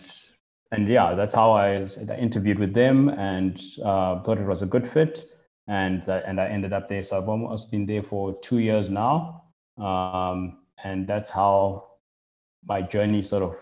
and 0.71 0.87
yeah, 0.87 1.15
that's 1.15 1.33
how 1.33 1.53
I, 1.53 1.87
interviewed 2.19 2.59
with 2.59 2.75
them 2.75 3.09
and 3.09 3.59
uh, 3.83 4.21
thought 4.21 4.37
it 4.37 4.45
was 4.45 4.61
a 4.61 4.67
good 4.67 4.85
fit 4.85 5.25
and 5.67 6.03
that, 6.03 6.25
and 6.25 6.39
I 6.39 6.47
ended 6.47 6.73
up 6.73 6.87
there. 6.87 7.03
So 7.03 7.17
I've 7.17 7.29
almost 7.29 7.71
been 7.71 7.85
there 7.85 8.03
for 8.03 8.37
two 8.41 8.59
years 8.59 8.89
now, 8.89 9.43
um, 9.77 10.59
and 10.83 11.07
that's 11.07 11.29
how 11.29 11.87
my 12.63 12.81
journey 12.81 13.21
sort 13.23 13.43
of 13.43 13.55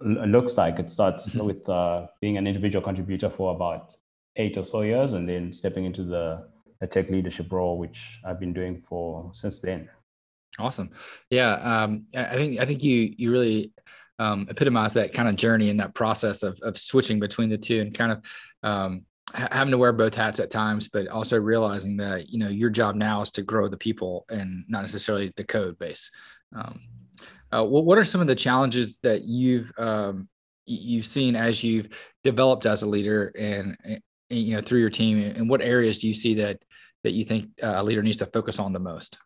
looks 0.00 0.56
like. 0.56 0.78
It 0.78 0.90
starts 0.90 1.30
mm-hmm. 1.30 1.46
with 1.46 1.68
uh, 1.68 2.06
being 2.20 2.38
an 2.38 2.46
individual 2.46 2.82
contributor 2.82 3.30
for 3.30 3.54
about 3.54 3.96
eight 4.36 4.56
or 4.56 4.64
so 4.64 4.82
years, 4.82 5.12
and 5.12 5.28
then 5.28 5.52
stepping 5.52 5.84
into 5.84 6.04
the, 6.04 6.48
the 6.80 6.86
tech 6.86 7.10
leadership 7.10 7.52
role, 7.52 7.78
which 7.78 8.20
I've 8.24 8.40
been 8.40 8.54
doing 8.54 8.82
for 8.88 9.30
since 9.34 9.58
then. 9.58 9.88
Awesome, 10.58 10.90
yeah. 11.30 11.52
Um, 11.54 12.06
I 12.16 12.34
think 12.34 12.58
I 12.58 12.66
think 12.66 12.82
you 12.82 13.14
you 13.16 13.30
really 13.30 13.72
um, 14.18 14.46
epitomize 14.50 14.94
that 14.94 15.12
kind 15.12 15.28
of 15.28 15.36
journey 15.36 15.70
and 15.70 15.78
that 15.80 15.94
process 15.94 16.42
of 16.42 16.58
of 16.60 16.78
switching 16.78 17.20
between 17.20 17.50
the 17.50 17.58
two, 17.58 17.80
and 17.80 17.94
kind 17.94 18.12
of 18.12 18.22
um, 18.62 19.04
having 19.34 19.70
to 19.70 19.78
wear 19.78 19.92
both 19.92 20.14
hats 20.14 20.40
at 20.40 20.50
times, 20.50 20.88
but 20.88 21.08
also 21.08 21.38
realizing 21.38 21.96
that 21.98 22.28
you 22.28 22.38
know 22.38 22.48
your 22.48 22.70
job 22.70 22.94
now 22.96 23.22
is 23.22 23.30
to 23.32 23.42
grow 23.42 23.68
the 23.68 23.76
people 23.76 24.24
and 24.28 24.64
not 24.68 24.82
necessarily 24.82 25.32
the 25.36 25.44
code 25.44 25.78
base. 25.78 26.10
Um, 26.54 26.80
Uh, 27.52 27.64
what, 27.64 27.84
what 27.84 27.98
are 27.98 28.04
some 28.04 28.20
of 28.20 28.28
the 28.28 28.34
challenges 28.34 28.98
that 29.02 29.22
you've 29.24 29.72
um, 29.76 30.28
you've 30.66 31.06
seen 31.06 31.34
as 31.34 31.64
you've 31.64 31.88
developed 32.22 32.66
as 32.66 32.82
a 32.82 32.88
leader 32.88 33.32
and, 33.36 33.76
and, 33.84 34.00
you 34.28 34.54
know 34.54 34.62
through 34.62 34.78
your 34.78 34.90
team 34.90 35.18
and 35.18 35.50
what 35.50 35.60
areas 35.60 35.98
do 35.98 36.06
you 36.06 36.14
see 36.14 36.34
that 36.34 36.62
that 37.02 37.10
you 37.10 37.24
think 37.24 37.50
uh, 37.62 37.74
a 37.76 37.82
leader 37.82 38.02
needs 38.02 38.18
to 38.18 38.26
focus 38.26 38.60
on 38.60 38.72
the 38.72 38.78
most 38.78 39.18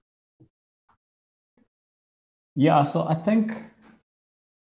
yeah 2.56 2.82
so 2.82 3.06
i 3.06 3.14
think 3.14 3.62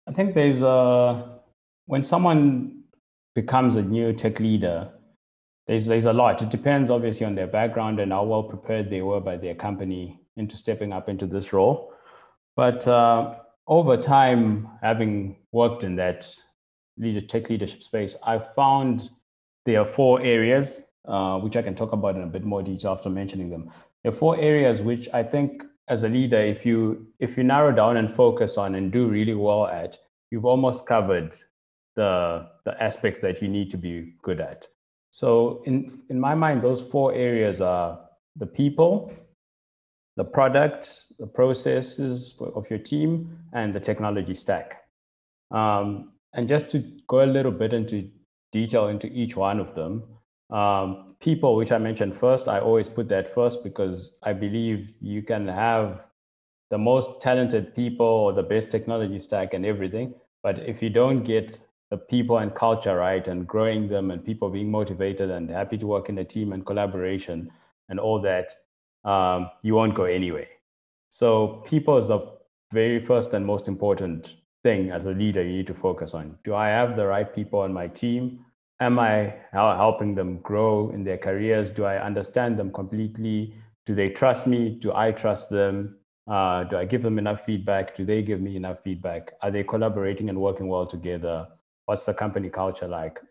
i 0.07 0.11
think 0.11 0.35
there's 0.35 0.61
a 0.61 1.39
when 1.87 2.03
someone 2.03 2.83
becomes 3.33 3.75
a 3.75 3.81
new 3.81 4.13
tech 4.13 4.39
leader 4.39 4.91
there's 5.67 5.85
there's 5.85 6.05
a 6.05 6.13
lot 6.13 6.41
it 6.41 6.49
depends 6.49 6.89
obviously 6.89 7.25
on 7.25 7.35
their 7.35 7.47
background 7.47 7.99
and 7.99 8.11
how 8.11 8.23
well 8.23 8.43
prepared 8.43 8.89
they 8.89 9.01
were 9.01 9.19
by 9.19 9.37
their 9.37 9.55
company 9.55 10.19
into 10.35 10.55
stepping 10.55 10.93
up 10.93 11.09
into 11.09 11.25
this 11.25 11.53
role 11.53 11.93
but 12.55 12.87
uh, 12.87 13.35
over 13.67 13.97
time 13.97 14.67
having 14.81 15.37
worked 15.51 15.83
in 15.83 15.95
that 15.97 16.27
leader, 16.97 17.21
tech 17.21 17.49
leadership 17.49 17.83
space, 17.83 18.15
I 18.25 18.39
found 18.39 19.09
there 19.65 19.81
are 19.81 19.85
four 19.85 20.21
areas 20.21 20.81
uh, 21.07 21.37
which 21.39 21.55
I 21.55 21.61
can 21.61 21.75
talk 21.75 21.93
about 21.93 22.15
in 22.15 22.23
a 22.23 22.27
bit 22.27 22.43
more 22.43 22.63
detail 22.63 22.91
after 22.91 23.09
mentioning 23.09 23.49
them. 23.49 23.71
There 24.03 24.11
are 24.11 24.15
four 24.15 24.37
areas 24.39 24.81
which 24.81 25.07
I 25.13 25.23
think, 25.23 25.63
as 25.87 26.03
a 26.03 26.09
leader, 26.09 26.41
if 26.41 26.65
you 26.65 27.07
if 27.19 27.37
you 27.37 27.43
narrow 27.43 27.71
down 27.71 27.95
and 27.95 28.13
focus 28.13 28.57
on 28.57 28.75
and 28.75 28.91
do 28.91 29.07
really 29.07 29.33
well 29.33 29.67
at, 29.67 29.97
you've 30.31 30.45
almost 30.45 30.85
covered 30.85 31.33
the 31.95 32.49
the 32.65 32.81
aspects 32.83 33.21
that 33.21 33.41
you 33.41 33.47
need 33.47 33.69
to 33.71 33.77
be 33.77 34.15
good 34.21 34.41
at. 34.41 34.67
So, 35.11 35.63
in 35.65 36.01
in 36.09 36.19
my 36.19 36.35
mind, 36.35 36.61
those 36.61 36.81
four 36.81 37.13
areas 37.13 37.61
are 37.61 37.99
the 38.35 38.45
people, 38.45 39.11
the 40.15 40.23
product, 40.23 41.05
the 41.19 41.27
processes 41.27 42.35
of 42.39 42.69
your 42.69 42.79
team, 42.79 43.37
and 43.53 43.73
the 43.73 43.79
technology 43.79 44.33
stack. 44.33 44.83
Um, 45.51 46.13
and 46.33 46.47
just 46.47 46.69
to 46.69 46.79
go 47.07 47.23
a 47.23 47.25
little 47.25 47.51
bit 47.51 47.73
into 47.73 48.09
detail 48.51 48.87
into 48.87 49.07
each 49.07 49.35
one 49.35 49.59
of 49.59 49.73
them, 49.75 50.03
um, 50.49 51.15
people, 51.19 51.55
which 51.55 51.71
I 51.71 51.77
mentioned 51.77 52.15
first, 52.15 52.47
I 52.47 52.59
always 52.59 52.89
put 52.89 53.09
that 53.09 53.33
first 53.33 53.63
because 53.63 54.17
I 54.23 54.33
believe 54.33 54.93
you 55.01 55.21
can 55.21 55.47
have 55.47 56.01
the 56.69 56.77
most 56.77 57.21
talented 57.21 57.75
people 57.75 58.05
or 58.05 58.33
the 58.33 58.43
best 58.43 58.71
technology 58.71 59.19
stack 59.19 59.53
and 59.53 59.65
everything. 59.65 60.13
But 60.43 60.59
if 60.59 60.81
you 60.81 60.89
don't 60.89 61.23
get 61.23 61.59
the 61.89 61.97
people 61.97 62.39
and 62.39 62.53
culture 62.53 62.97
right 62.97 63.27
and 63.27 63.47
growing 63.47 63.87
them 63.87 64.11
and 64.11 64.23
people 64.23 64.49
being 64.49 64.69
motivated 64.69 65.29
and 65.31 65.49
happy 65.49 65.77
to 65.77 65.87
work 65.87 66.09
in 66.09 66.17
a 66.17 66.23
team 66.23 66.51
and 66.51 66.65
collaboration 66.65 67.49
and 67.89 67.99
all 67.99 68.19
that, 68.21 68.51
um, 69.05 69.49
you 69.63 69.73
won't 69.73 69.95
go 69.95 70.03
anywhere. 70.03 70.47
So 71.09 71.63
people 71.65 71.97
is 71.97 72.07
the 72.07 72.19
very 72.73 72.99
first 72.99 73.33
and 73.33 73.45
most 73.45 73.67
important 73.67 74.35
thing 74.63 74.91
as 74.91 75.05
a 75.05 75.11
leader 75.11 75.41
you 75.41 75.57
need 75.57 75.67
to 75.67 75.73
focus 75.73 76.13
on. 76.13 76.37
Do 76.43 76.53
I 76.55 76.67
have 76.67 76.97
the 76.97 77.07
right 77.07 77.33
people 77.33 77.59
on 77.59 77.73
my 77.73 77.87
team? 77.87 78.43
Am 78.79 78.99
I 78.99 79.33
helping 79.53 80.13
them 80.13 80.39
grow 80.41 80.89
in 80.89 81.03
their 81.03 81.17
careers? 81.17 81.69
Do 81.69 81.85
I 81.85 82.03
understand 82.03 82.59
them 82.59 82.71
completely? 82.71 83.55
Do 83.85 83.95
they 83.95 84.09
trust 84.09 84.45
me? 84.45 84.69
Do 84.69 84.93
I 84.93 85.11
trust 85.13 85.49
them? 85.49 85.97
Uh, 86.27 86.65
do 86.65 86.77
I 86.77 86.83
give 86.83 87.01
them 87.01 87.17
enough 87.17 87.45
feedback? 87.45 87.95
Do 87.95 88.05
they 88.05 88.21
give 88.21 88.41
me 88.41 88.57
enough 88.57 88.83
feedback? 88.83 89.31
Are 89.41 89.49
they 89.49 89.63
collaborating 89.63 90.27
and 90.29 90.39
working 90.39 90.67
well 90.67 90.85
together? 90.85 91.47
What's 91.87 92.05
the 92.05 92.13
company 92.13 92.49
culture 92.49 92.87
like? 92.87 93.21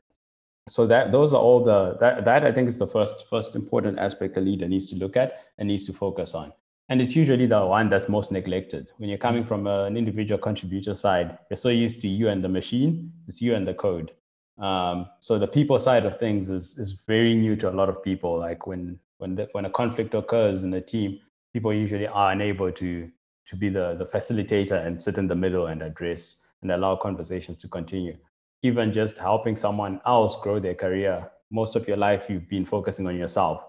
So 0.68 0.86
that 0.86 1.12
those 1.12 1.32
are 1.34 1.40
all 1.40 1.62
the 1.62 1.96
that 2.00 2.24
that 2.24 2.44
I 2.44 2.52
think 2.52 2.68
is 2.68 2.78
the 2.78 2.86
first 2.86 3.28
first 3.28 3.54
important 3.54 3.98
aspect 3.98 4.36
a 4.36 4.40
leader 4.40 4.66
needs 4.66 4.88
to 4.88 4.96
look 4.96 5.16
at 5.16 5.44
and 5.58 5.68
needs 5.68 5.84
to 5.84 5.92
focus 5.92 6.34
on. 6.34 6.52
And 6.88 7.02
it's 7.02 7.14
usually 7.14 7.46
the 7.46 7.64
one 7.66 7.90
that's 7.90 8.08
most 8.08 8.32
neglected. 8.32 8.88
When 8.96 9.10
you're 9.10 9.18
coming 9.18 9.44
from 9.44 9.66
an 9.66 9.96
individual 9.96 10.38
contributor 10.38 10.94
side, 10.94 11.36
you're 11.50 11.56
so 11.56 11.68
used 11.68 12.00
to 12.00 12.08
you 12.08 12.28
and 12.28 12.42
the 12.42 12.48
machine, 12.48 13.12
it's 13.28 13.42
you 13.42 13.54
and 13.54 13.66
the 13.66 13.74
code. 13.74 14.12
Um, 14.58 15.06
so 15.20 15.38
the 15.38 15.48
people 15.48 15.78
side 15.78 16.06
of 16.06 16.18
things 16.18 16.48
is, 16.48 16.78
is 16.78 16.92
very 17.06 17.34
new 17.34 17.56
to 17.56 17.68
a 17.68 17.74
lot 17.74 17.90
of 17.90 18.02
people. 18.02 18.38
Like 18.38 18.66
when 18.66 18.98
when 19.18 19.34
the, 19.34 19.48
when 19.52 19.66
a 19.66 19.70
conflict 19.70 20.14
occurs 20.14 20.62
in 20.62 20.72
a 20.72 20.80
team, 20.80 21.20
people 21.52 21.74
usually 21.74 22.06
are 22.06 22.32
unable 22.32 22.72
to 22.72 23.10
to 23.46 23.56
be 23.56 23.68
the, 23.68 23.94
the 23.94 24.06
facilitator 24.06 24.84
and 24.84 25.00
sit 25.00 25.18
in 25.18 25.28
the 25.28 25.34
middle 25.34 25.66
and 25.66 25.82
address 25.82 26.40
and 26.62 26.72
allow 26.72 26.96
conversations 26.96 27.58
to 27.58 27.68
continue. 27.68 28.16
Even 28.62 28.92
just 28.92 29.18
helping 29.18 29.56
someone 29.56 30.00
else 30.06 30.40
grow 30.40 30.58
their 30.58 30.74
career. 30.74 31.30
Most 31.50 31.76
of 31.76 31.86
your 31.86 31.96
life 31.96 32.28
you've 32.28 32.48
been 32.48 32.64
focusing 32.64 33.06
on 33.06 33.16
yourself. 33.16 33.62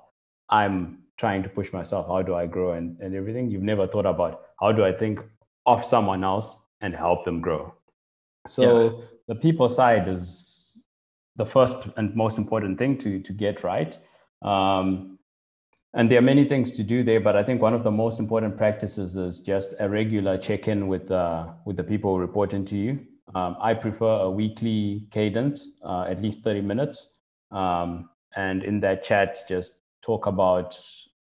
I'm 0.49 1.03
trying 1.17 1.41
to 1.43 1.49
push 1.49 1.73
myself 1.73 2.07
how 2.07 2.21
do 2.21 2.35
i 2.35 2.45
grow 2.45 2.73
and, 2.73 2.97
and 2.99 3.15
everything 3.15 3.49
you've 3.49 3.63
never 3.63 3.87
thought 3.87 4.05
about 4.05 4.41
how 4.59 4.71
do 4.71 4.85
i 4.85 4.91
think 4.91 5.19
of 5.65 5.83
someone 5.83 6.23
else 6.23 6.59
and 6.81 6.95
help 6.95 7.25
them 7.25 7.41
grow 7.41 7.73
so 8.47 8.83
yeah. 8.83 9.05
the 9.27 9.35
people 9.35 9.67
side 9.67 10.07
is 10.07 10.83
the 11.35 11.45
first 11.45 11.77
and 11.97 12.15
most 12.15 12.37
important 12.37 12.77
thing 12.77 12.97
to 12.97 13.19
to 13.19 13.33
get 13.33 13.63
right 13.63 13.97
um, 14.43 15.17
and 15.93 16.11
there 16.11 16.19
are 16.19 16.29
many 16.33 16.45
things 16.47 16.71
to 16.71 16.83
do 16.83 17.03
there 17.03 17.19
but 17.19 17.35
i 17.35 17.43
think 17.43 17.61
one 17.61 17.73
of 17.73 17.83
the 17.83 17.91
most 17.91 18.19
important 18.19 18.55
practices 18.55 19.15
is 19.15 19.41
just 19.41 19.73
a 19.79 19.89
regular 19.89 20.37
check-in 20.37 20.87
with 20.87 21.09
uh, 21.11 21.47
with 21.65 21.75
the 21.75 21.83
people 21.83 22.19
reporting 22.19 22.63
to 22.63 22.77
you 22.77 22.99
um, 23.35 23.55
i 23.61 23.73
prefer 23.73 24.21
a 24.21 24.29
weekly 24.29 25.07
cadence 25.11 25.71
uh, 25.83 26.03
at 26.03 26.21
least 26.21 26.43
30 26.43 26.61
minutes. 26.61 27.15
Um, 27.51 28.09
and 28.35 28.63
in 28.63 28.81
that 28.81 29.03
chat 29.03 29.37
just 29.47 29.79
talk 30.01 30.25
about 30.25 30.77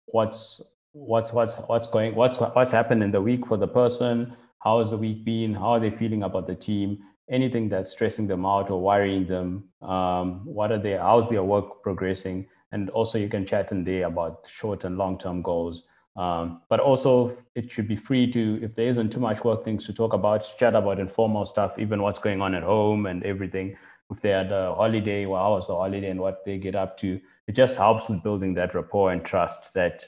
what's 0.08 0.62
what's 0.92 1.32
what's 1.32 1.56
what's 1.56 1.88
going 1.88 2.14
what's 2.14 2.38
what's 2.38 2.72
happened 2.72 3.02
in 3.04 3.12
the 3.12 3.22
week 3.22 3.48
for 3.48 3.56
the 3.58 3.68
person 3.68 4.36
how 4.60 4.80
has 4.80 4.90
the 4.90 4.98
week 4.98 5.24
been 5.24 5.54
how 5.54 5.70
are 5.70 5.80
they 5.80 5.92
feeling 5.92 6.24
about 6.24 6.46
the 6.46 6.56
team 6.56 7.00
anything 7.30 7.70
that's 7.70 7.92
stressing 7.92 8.28
them 8.28 8.46
out 8.46 8.70
or 8.70 8.82
worrying 8.82 9.26
them 9.26 9.64
um, 9.82 10.42
what 10.46 10.72
are 10.72 10.78
they 10.78 10.94
how's 10.98 11.30
their 11.30 11.44
work 11.44 11.82
progressing? 11.84 12.48
And 12.72 12.90
also 12.92 13.18
you 13.18 13.30
can 13.30 13.46
chat 13.46 13.72
in 13.72 13.84
there 13.84 14.06
about 14.08 14.46
short 14.48 14.84
and 14.84 14.98
long 14.98 15.18
term 15.18 15.42
goals 15.42 15.88
um, 16.16 16.62
but 16.70 16.80
also 16.80 17.36
it 17.56 17.72
should 17.72 17.88
be 17.88 17.96
free 17.96 18.32
to 18.32 18.60
if 18.62 18.76
there 18.76 18.88
isn't 18.88 19.12
too 19.12 19.20
much 19.20 19.44
work 19.44 19.64
things 19.64 19.86
to 19.86 19.94
talk 19.94 20.14
about 20.14 20.46
chat 20.58 20.76
about 20.76 21.00
informal 21.00 21.46
stuff 21.46 21.78
even 21.78 22.02
what's 22.02 22.20
going 22.20 22.42
on 22.42 22.56
at 22.56 22.64
home 22.64 23.06
and 23.06 23.24
everything 23.24 23.76
if 24.12 24.22
they 24.22 24.30
had 24.30 24.52
a 24.52 24.74
holiday 24.74 25.26
well 25.26 25.42
how 25.42 25.52
was 25.52 25.68
the 25.68 25.76
holiday 25.76 26.10
and 26.10 26.20
what 26.20 26.44
they 26.46 26.58
get 26.58 26.76
up 26.76 26.98
to 26.98 27.20
it 27.48 27.54
just 27.54 27.78
helps 27.78 28.10
with 28.10 28.24
building 28.24 28.54
that 28.54 28.74
rapport 28.74 29.12
and 29.12 29.24
trust 29.24 29.74
that 29.74 30.04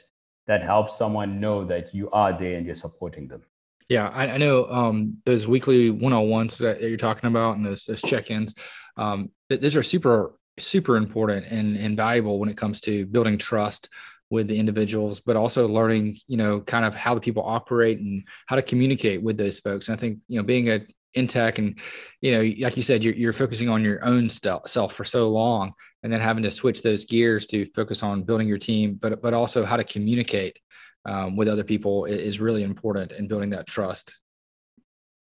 that 0.48 0.64
helps 0.64 0.98
someone 0.98 1.40
know 1.40 1.64
that 1.66 1.94
you 1.94 2.10
are 2.12 2.38
there 2.38 2.58
and 2.58 2.66
you're 2.66 2.76
supporting 2.76 3.28
them. 3.28 3.42
Yeah, 3.90 4.10
I, 4.10 4.32
I 4.32 4.38
know 4.38 4.66
um, 4.70 5.18
those 5.26 5.48
weekly 5.48 5.90
one-on-ones 5.90 6.58
that 6.60 6.82
you're 6.82 6.98
talking 6.98 7.28
about 7.28 7.58
and 7.58 7.66
those, 7.66 7.86
those 7.86 8.02
check-ins. 8.02 8.56
Um, 8.98 9.32
those 9.50 9.76
are 9.76 9.84
super 9.84 10.34
super 10.60 10.98
important 10.98 11.48
and, 11.48 11.78
and 11.78 11.96
valuable 11.96 12.38
when 12.38 12.50
it 12.50 12.58
comes 12.58 12.82
to 12.82 13.06
building 13.06 13.38
trust 13.38 13.90
with 14.32 14.48
the 14.48 14.58
individuals, 14.58 15.20
but 15.20 15.36
also 15.36 15.68
learning, 15.68 16.18
you 16.28 16.38
know, 16.38 16.62
kind 16.62 16.86
of 16.86 16.96
how 16.96 17.14
the 17.14 17.22
people 17.22 17.44
operate 17.46 18.00
and 18.00 18.24
how 18.48 18.56
to 18.56 18.62
communicate 18.62 19.22
with 19.22 19.38
those 19.38 19.60
folks. 19.60 19.88
And 19.88 19.96
I 19.96 20.00
think, 20.00 20.20
you 20.28 20.38
know, 20.40 20.44
being 20.44 20.70
a 20.70 20.82
in 21.14 21.28
tech 21.28 21.58
and 21.58 21.78
you 22.22 22.32
know 22.32 22.40
like 22.66 22.78
you 22.78 22.84
said 22.84 23.04
you're, 23.04 23.14
you're 23.14 23.34
focusing 23.34 23.68
on 23.68 23.84
your 23.84 24.04
own 24.06 24.30
self 24.30 24.94
for 24.94 25.04
so 25.04 25.28
long 25.28 25.74
and 26.04 26.14
then 26.14 26.22
having 26.22 26.42
to 26.42 26.50
switch 26.50 26.82
those 26.82 27.04
gears 27.04 27.46
to 27.46 27.70
focus 27.76 28.02
on 28.02 28.24
building 28.24 28.48
your 28.48 28.58
team 28.58 28.94
but 28.94 29.22
but 29.22 29.34
also 29.34 29.66
how 29.66 29.76
to 29.76 29.84
communicate 29.84 30.58
um, 31.06 31.36
with 31.36 31.50
other 31.50 31.66
people 31.66 32.06
is 32.06 32.40
really 32.40 32.64
important 32.64 33.12
in 33.12 33.28
building 33.28 33.50
that 33.50 33.68
trust 33.68 34.16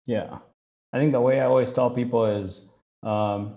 yeah 0.04 0.38
i 0.92 0.99
think 0.99 1.12
the 1.12 1.20
way 1.20 1.40
i 1.40 1.46
always 1.46 1.72
tell 1.72 1.88
people 1.88 2.26
is 2.26 2.70
um, 3.02 3.54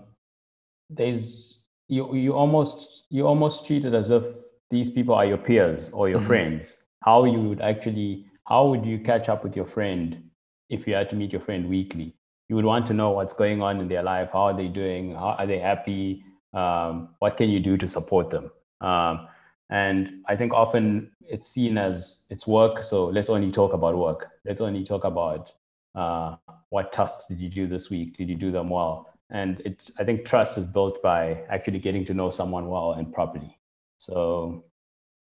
there's 0.88 1.66
you 1.88 2.14
you 2.14 2.32
almost 2.32 3.04
you 3.10 3.26
almost 3.26 3.66
treat 3.66 3.84
it 3.84 3.94
as 3.94 4.10
if 4.10 4.24
these 4.70 4.90
people 4.90 5.14
are 5.14 5.26
your 5.26 5.38
peers 5.38 5.90
or 5.92 6.08
your 6.08 6.18
mm-hmm. 6.18 6.28
friends 6.28 6.76
how 7.06 7.24
you 7.24 7.40
would 7.40 7.60
actually 7.60 8.26
how 8.46 8.66
would 8.66 8.84
you 8.84 8.98
catch 8.98 9.28
up 9.28 9.42
with 9.42 9.56
your 9.56 9.64
friend 9.64 10.22
if 10.68 10.86
you 10.86 10.94
had 10.94 11.08
to 11.10 11.16
meet 11.16 11.32
your 11.32 11.40
friend 11.40 11.68
weekly? 11.68 12.14
You 12.48 12.56
would 12.56 12.64
want 12.64 12.86
to 12.86 12.94
know 12.94 13.10
what's 13.10 13.32
going 13.32 13.62
on 13.62 13.80
in 13.80 13.88
their 13.88 14.02
life 14.02 14.30
how 14.32 14.46
are 14.50 14.56
they 14.56 14.68
doing 14.68 15.14
how 15.14 15.36
are 15.38 15.46
they 15.46 15.58
happy 15.58 16.24
um, 16.52 17.10
what 17.20 17.36
can 17.36 17.48
you 17.48 17.60
do 17.60 17.76
to 17.76 17.88
support 17.88 18.30
them? 18.30 18.50
Um, 18.80 19.28
and 19.68 20.22
i 20.28 20.36
think 20.36 20.52
often 20.52 21.10
it's 21.28 21.48
seen 21.48 21.76
as 21.76 22.24
it's 22.30 22.46
work 22.46 22.84
so 22.84 23.06
let's 23.06 23.28
only 23.28 23.50
talk 23.50 23.72
about 23.72 23.96
work. 23.96 24.30
Let's 24.44 24.60
only 24.60 24.84
talk 24.84 25.02
about 25.04 25.52
uh, 25.96 26.36
what 26.68 26.92
tasks 26.92 27.26
did 27.26 27.40
you 27.40 27.48
do 27.48 27.66
this 27.66 27.90
week? 27.90 28.16
Did 28.16 28.28
you 28.28 28.36
do 28.36 28.52
them 28.52 28.70
well? 28.70 29.12
And 29.30 29.60
it 29.60 29.90
i 29.98 30.04
think 30.04 30.24
trust 30.24 30.58
is 30.58 30.66
built 30.66 31.02
by 31.02 31.42
actually 31.50 31.78
getting 31.78 32.04
to 32.06 32.14
know 32.14 32.30
someone 32.30 32.68
well 32.68 32.92
and 32.92 33.12
properly 33.12 33.56
so 33.98 34.64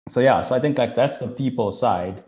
so 0.09 0.19
yeah 0.19 0.41
so 0.41 0.55
i 0.55 0.59
think 0.59 0.77
like 0.77 0.95
that's 0.95 1.17
the 1.17 1.27
people 1.27 1.71
side 1.71 2.23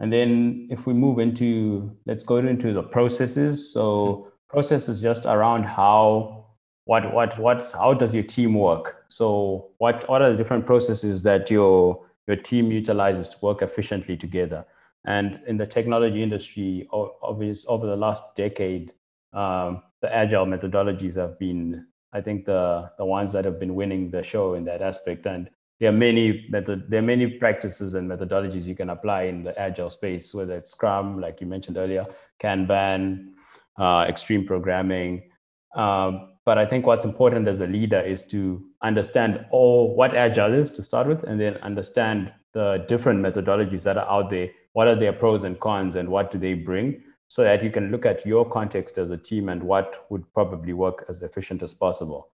and 0.00 0.12
then 0.12 0.66
if 0.70 0.86
we 0.86 0.92
move 0.92 1.18
into, 1.18 1.96
let's 2.06 2.24
go 2.24 2.36
into 2.38 2.72
the 2.72 2.82
processes. 2.82 3.72
So 3.72 3.82
mm-hmm. 3.82 4.28
process 4.48 4.88
is 4.88 5.00
just 5.00 5.24
around 5.24 5.64
how, 5.64 6.46
what, 6.84 7.12
what, 7.14 7.38
what, 7.38 7.70
how 7.72 7.94
does 7.94 8.14
your 8.14 8.24
team 8.24 8.54
work? 8.54 9.04
So 9.08 9.70
what, 9.78 10.08
what 10.08 10.20
are 10.20 10.30
the 10.30 10.36
different 10.36 10.66
processes 10.66 11.22
that 11.22 11.50
your, 11.50 12.04
your 12.26 12.36
team 12.36 12.72
utilizes 12.72 13.28
to 13.30 13.36
work 13.40 13.62
efficiently 13.62 14.16
together? 14.16 14.66
And 15.06 15.40
in 15.46 15.58
the 15.58 15.66
technology 15.66 16.22
industry, 16.22 16.88
obvious 16.92 17.64
over 17.68 17.86
the 17.86 17.96
last 17.96 18.22
decade, 18.36 18.92
um, 19.32 19.82
the 20.00 20.14
agile 20.14 20.46
methodologies 20.46 21.16
have 21.16 21.38
been, 21.38 21.86
I 22.12 22.20
think, 22.20 22.46
the 22.46 22.90
the 22.96 23.04
ones 23.04 23.32
that 23.32 23.44
have 23.44 23.58
been 23.60 23.74
winning 23.74 24.10
the 24.10 24.22
show 24.22 24.54
in 24.54 24.64
that 24.64 24.80
aspect. 24.80 25.26
And 25.26 25.50
there 25.80 25.88
are 25.88 25.92
many 25.92 26.46
method, 26.50 26.84
there 26.88 27.00
are 27.00 27.02
many 27.02 27.26
practices 27.26 27.94
and 27.94 28.10
methodologies 28.10 28.64
you 28.64 28.76
can 28.76 28.90
apply 28.90 29.24
in 29.24 29.42
the 29.42 29.58
agile 29.58 29.90
space, 29.90 30.32
whether 30.32 30.56
it's 30.56 30.70
Scrum, 30.70 31.20
like 31.20 31.40
you 31.40 31.46
mentioned 31.46 31.76
earlier, 31.76 32.06
Kanban, 32.40 33.32
uh, 33.78 34.06
extreme 34.08 34.46
programming. 34.46 35.30
Um, 35.74 36.30
but 36.44 36.58
I 36.58 36.66
think 36.66 36.86
what's 36.86 37.04
important 37.04 37.48
as 37.48 37.60
a 37.60 37.66
leader 37.66 38.00
is 38.00 38.22
to 38.28 38.62
understand 38.82 39.44
all 39.50 39.96
what 39.96 40.14
agile 40.14 40.54
is 40.54 40.70
to 40.72 40.82
start 40.82 41.06
with, 41.08 41.24
and 41.24 41.40
then 41.40 41.56
understand 41.56 42.32
the 42.52 42.84
different 42.88 43.20
methodologies 43.20 43.82
that 43.84 43.96
are 43.96 44.08
out 44.08 44.30
there. 44.30 44.50
What 44.74 44.86
are 44.86 44.94
their 44.94 45.12
pros 45.12 45.42
and 45.42 45.58
cons, 45.58 45.96
and 45.96 46.08
what 46.08 46.30
do 46.30 46.38
they 46.38 46.54
bring? 46.54 47.02
So 47.28 47.42
that 47.42 47.64
you 47.64 47.70
can 47.70 47.90
look 47.90 48.06
at 48.06 48.24
your 48.24 48.48
context 48.48 48.98
as 48.98 49.10
a 49.10 49.16
team 49.16 49.48
and 49.48 49.62
what 49.62 50.06
would 50.10 50.32
probably 50.34 50.72
work 50.72 51.04
as 51.08 51.22
efficient 51.22 51.62
as 51.62 51.74
possible. 51.74 52.28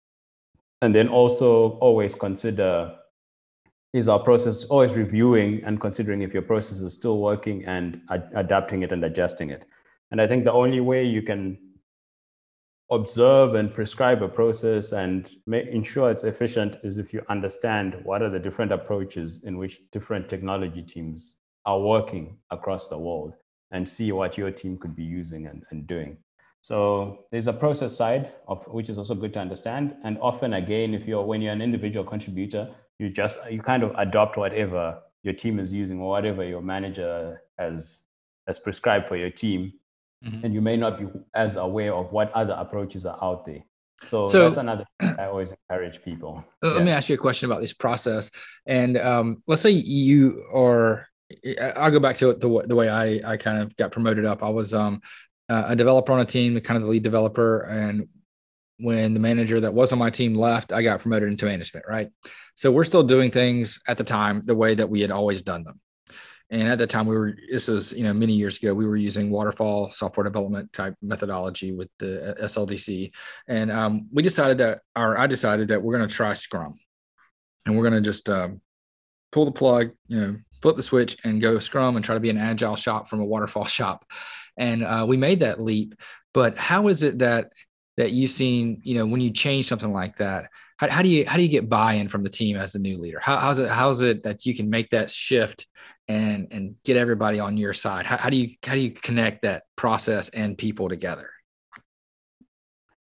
And 0.83 0.95
then 0.95 1.09
also 1.09 1.79
always 1.79 2.15
consider 2.15 2.97
is 3.93 4.09
our 4.09 4.21
process 4.21 4.65
always 4.65 4.95
reviewing 4.95 5.63
and 5.65 5.81
considering 5.81 6.23
if 6.23 6.33
your 6.33 6.43
process 6.43 6.81
is 6.81 6.95
still 6.95 7.19
working 7.19 7.65
and 7.65 8.01
ad- 8.11 8.31
adapting 8.35 8.83
it 8.83 8.93
and 8.93 9.05
adjusting 9.05 9.51
it. 9.51 9.65
And 10.11 10.21
I 10.21 10.27
think 10.27 10.45
the 10.45 10.53
only 10.53 10.81
way 10.81 11.05
you 11.05 11.23
can 11.23 11.59
observe 12.91 13.55
and 13.55 13.73
prescribe 13.73 14.23
a 14.23 14.29
process 14.29 14.93
and 14.93 15.31
make, 15.47 15.67
ensure 15.69 16.11
it's 16.11 16.25
efficient 16.25 16.77
is 16.83 16.99
if 16.99 17.13
you 17.13 17.23
understand 17.29 17.97
what 18.03 18.23
are 18.23 18.31
the 18.31 18.39
different 18.39 18.73
approaches 18.73 19.45
in 19.45 19.57
which 19.57 19.81
different 19.93 20.29
technology 20.29 20.83
teams 20.83 21.39
are 21.67 21.79
working 21.79 22.37
across 22.51 22.89
the 22.89 22.99
world 22.99 23.35
and 23.71 23.89
see 23.89 24.11
what 24.11 24.37
your 24.37 24.51
team 24.51 24.77
could 24.77 24.97
be 24.97 25.05
using 25.05 25.47
and, 25.47 25.63
and 25.71 25.87
doing. 25.87 26.17
So 26.63 27.27
there's 27.31 27.47
a 27.47 27.53
process 27.53 27.97
side 27.97 28.33
of 28.49 28.65
which 28.67 28.91
is 28.91 28.99
also 28.99 29.15
good 29.15 29.33
to 29.35 29.39
understand. 29.39 29.95
And 30.05 30.19
often 30.21 30.55
again, 30.55 30.93
if 30.93 31.07
you're 31.07 31.25
when 31.25 31.41
you're 31.41 31.53
an 31.53 31.63
individual 31.63 32.05
contributor, 32.05 32.69
you 33.01 33.09
just 33.09 33.39
you 33.51 33.63
kind 33.63 33.83
of 33.83 33.93
adopt 33.97 34.37
whatever 34.37 35.01
your 35.23 35.35
team 35.35 35.59
is 35.59 35.73
using 35.73 36.01
or 36.01 36.11
whatever 36.11 36.45
your 36.45 36.61
manager 36.61 37.43
has 37.59 38.03
has 38.47 38.59
prescribed 38.59 39.09
for 39.09 39.17
your 39.17 39.31
team 39.31 39.73
mm-hmm. 40.25 40.45
and 40.45 40.53
you 40.53 40.61
may 40.61 40.77
not 40.77 40.99
be 40.99 41.07
as 41.35 41.57
aware 41.57 41.95
of 41.95 42.13
what 42.13 42.31
other 42.33 42.55
approaches 42.59 43.07
are 43.07 43.19
out 43.23 43.47
there. 43.47 43.65
So, 44.03 44.29
so 44.29 44.45
that's 44.45 44.57
another 44.57 44.85
I 45.01 45.25
always 45.25 45.51
encourage 45.51 46.03
people. 46.03 46.45
Let 46.63 46.77
yeah. 46.77 46.85
me 46.85 46.91
ask 46.91 47.09
you 47.09 47.15
a 47.15 47.19
question 47.19 47.51
about 47.51 47.61
this 47.61 47.73
process. 47.73 48.31
And 48.67 48.97
um, 48.97 49.43
let's 49.47 49.63
say 49.63 49.71
you 49.71 50.47
are, 50.55 51.07
I'll 51.77 51.91
go 51.91 52.01
back 52.01 52.17
to 52.17 52.31
it 52.31 52.41
the, 52.41 52.65
the 52.67 52.75
way 52.75 52.89
I, 52.89 53.33
I 53.33 53.37
kind 53.37 53.63
of 53.63 53.77
got 53.77 53.93
promoted 53.93 54.25
up. 54.25 54.43
I 54.43 54.49
was 54.49 54.73
um, 54.73 55.03
a 55.51 55.77
developer 55.77 56.13
on 56.13 56.21
a 56.21 56.25
team, 56.25 56.55
the 56.55 56.63
kind 56.63 56.79
of 56.79 56.85
the 56.85 56.89
lead 56.89 57.03
developer. 57.03 57.61
And 57.61 58.09
when 58.81 59.15
the 59.15 59.21
manager 59.21 59.61
that 59.61 59.75
was 59.75 59.93
on 59.93 59.99
my 59.99 60.11
team 60.11 60.35
left, 60.35 60.73
I 60.73 60.83
got 60.83 61.01
promoted 61.01 61.29
into 61.29 61.47
management, 61.47 61.87
right? 61.89 62.11
So 62.55 62.71
we're 62.71 62.85
still 62.85 63.03
doing 63.03 63.31
things 63.31 63.81
at 63.89 63.99
the 63.99 64.05
time 64.05 64.43
the 64.45 64.55
way 64.55 64.75
that 64.75 64.89
we 64.89 65.01
had 65.01 65.11
always 65.11 65.43
done 65.43 65.65
them. 65.65 65.81
And 66.51 66.69
at 66.69 66.79
that 66.79 66.91
time, 66.91 67.07
we 67.07 67.17
were, 67.17 67.37
this 67.51 67.69
was, 67.69 67.93
you 67.93 68.03
know, 68.03 68.13
many 68.13 68.33
years 68.33 68.59
ago, 68.59 68.75
we 68.75 68.87
were 68.87 68.97
using 68.97 69.31
waterfall 69.31 69.93
software 69.93 70.25
development 70.25 70.73
type 70.73 70.97
methodology 71.01 71.73
with 71.73 71.89
the 72.01 72.35
SLDC. 72.43 73.13
And 73.47 73.71
um, 73.71 74.09
we 74.13 74.23
decided 74.23 74.59
that, 74.59 74.81
or 74.97 75.17
I 75.17 75.29
decided 75.29 75.69
that 75.69 75.81
we're 75.81 75.97
going 75.97 76.09
to 76.09 76.15
try 76.15 76.35
Scrum 76.35 76.75
and 77.67 77.77
we're 77.77 77.89
going 77.89 78.03
to 78.03 78.09
just 78.09 78.29
um, 78.29 78.61
pull 79.31 79.45
the 79.45 79.53
plug, 79.53 79.93
you 80.09 80.21
know, 80.21 80.37
flip 80.61 80.75
the 80.75 80.83
switch 80.83 81.17
and 81.23 81.41
go 81.41 81.61
Scrum 81.61 81.95
and 81.95 82.05
try 82.05 82.15
to 82.15 82.21
be 82.21 82.31
an 82.31 82.39
agile 82.39 82.77
shop 82.77 83.09
from 83.09 83.21
a 83.21 83.25
waterfall 83.25 83.65
shop. 83.67 84.05
And 84.57 84.83
uh, 84.83 85.07
we 85.09 85.17
made 85.17 85.41
that 85.41 85.61
leap. 85.61 85.95
But 86.35 86.59
how 86.59 86.89
is 86.89 87.05
it 87.05 87.21
that, 87.21 87.53
that 88.01 88.13
you've 88.13 88.31
seen, 88.31 88.81
you 88.83 88.95
know, 88.95 89.05
when 89.05 89.21
you 89.21 89.31
change 89.31 89.67
something 89.67 89.93
like 89.93 90.17
that, 90.17 90.49
how, 90.79 90.89
how 90.89 91.03
do 91.03 91.11
you 91.11 91.27
how 91.27 91.37
do 91.37 91.43
you 91.43 91.51
get 91.51 91.69
buy-in 91.69 92.09
from 92.09 92.23
the 92.23 92.31
team 92.31 92.57
as 92.57 92.73
the 92.73 92.79
new 92.79 92.97
leader? 92.97 93.21
How, 93.21 93.37
how's 93.37 93.59
it 93.59 93.69
how's 93.69 94.01
it 94.01 94.23
that 94.23 94.47
you 94.47 94.55
can 94.55 94.71
make 94.71 94.89
that 94.89 95.11
shift 95.11 95.67
and 96.09 96.49
and 96.51 96.79
get 96.83 96.97
everybody 96.97 97.39
on 97.41 97.59
your 97.59 97.75
side? 97.75 98.07
How, 98.07 98.17
how 98.17 98.31
do 98.31 98.39
you 98.39 98.57
how 98.65 98.73
do 98.73 98.81
you 98.81 98.91
connect 98.91 99.43
that 99.43 99.65
process 99.77 100.31
and 100.31 100.57
people 100.57 100.89
together? 100.89 101.31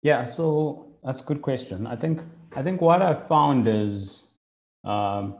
Yeah, 0.04 0.26
so 0.26 0.94
that's 1.04 1.22
a 1.22 1.26
good 1.26 1.42
question. 1.42 1.88
I 1.88 1.96
think 1.96 2.22
I 2.56 2.62
think 2.62 2.80
what 2.80 3.02
I 3.02 3.16
found 3.28 3.68
is 3.68 4.28
um, 4.84 5.36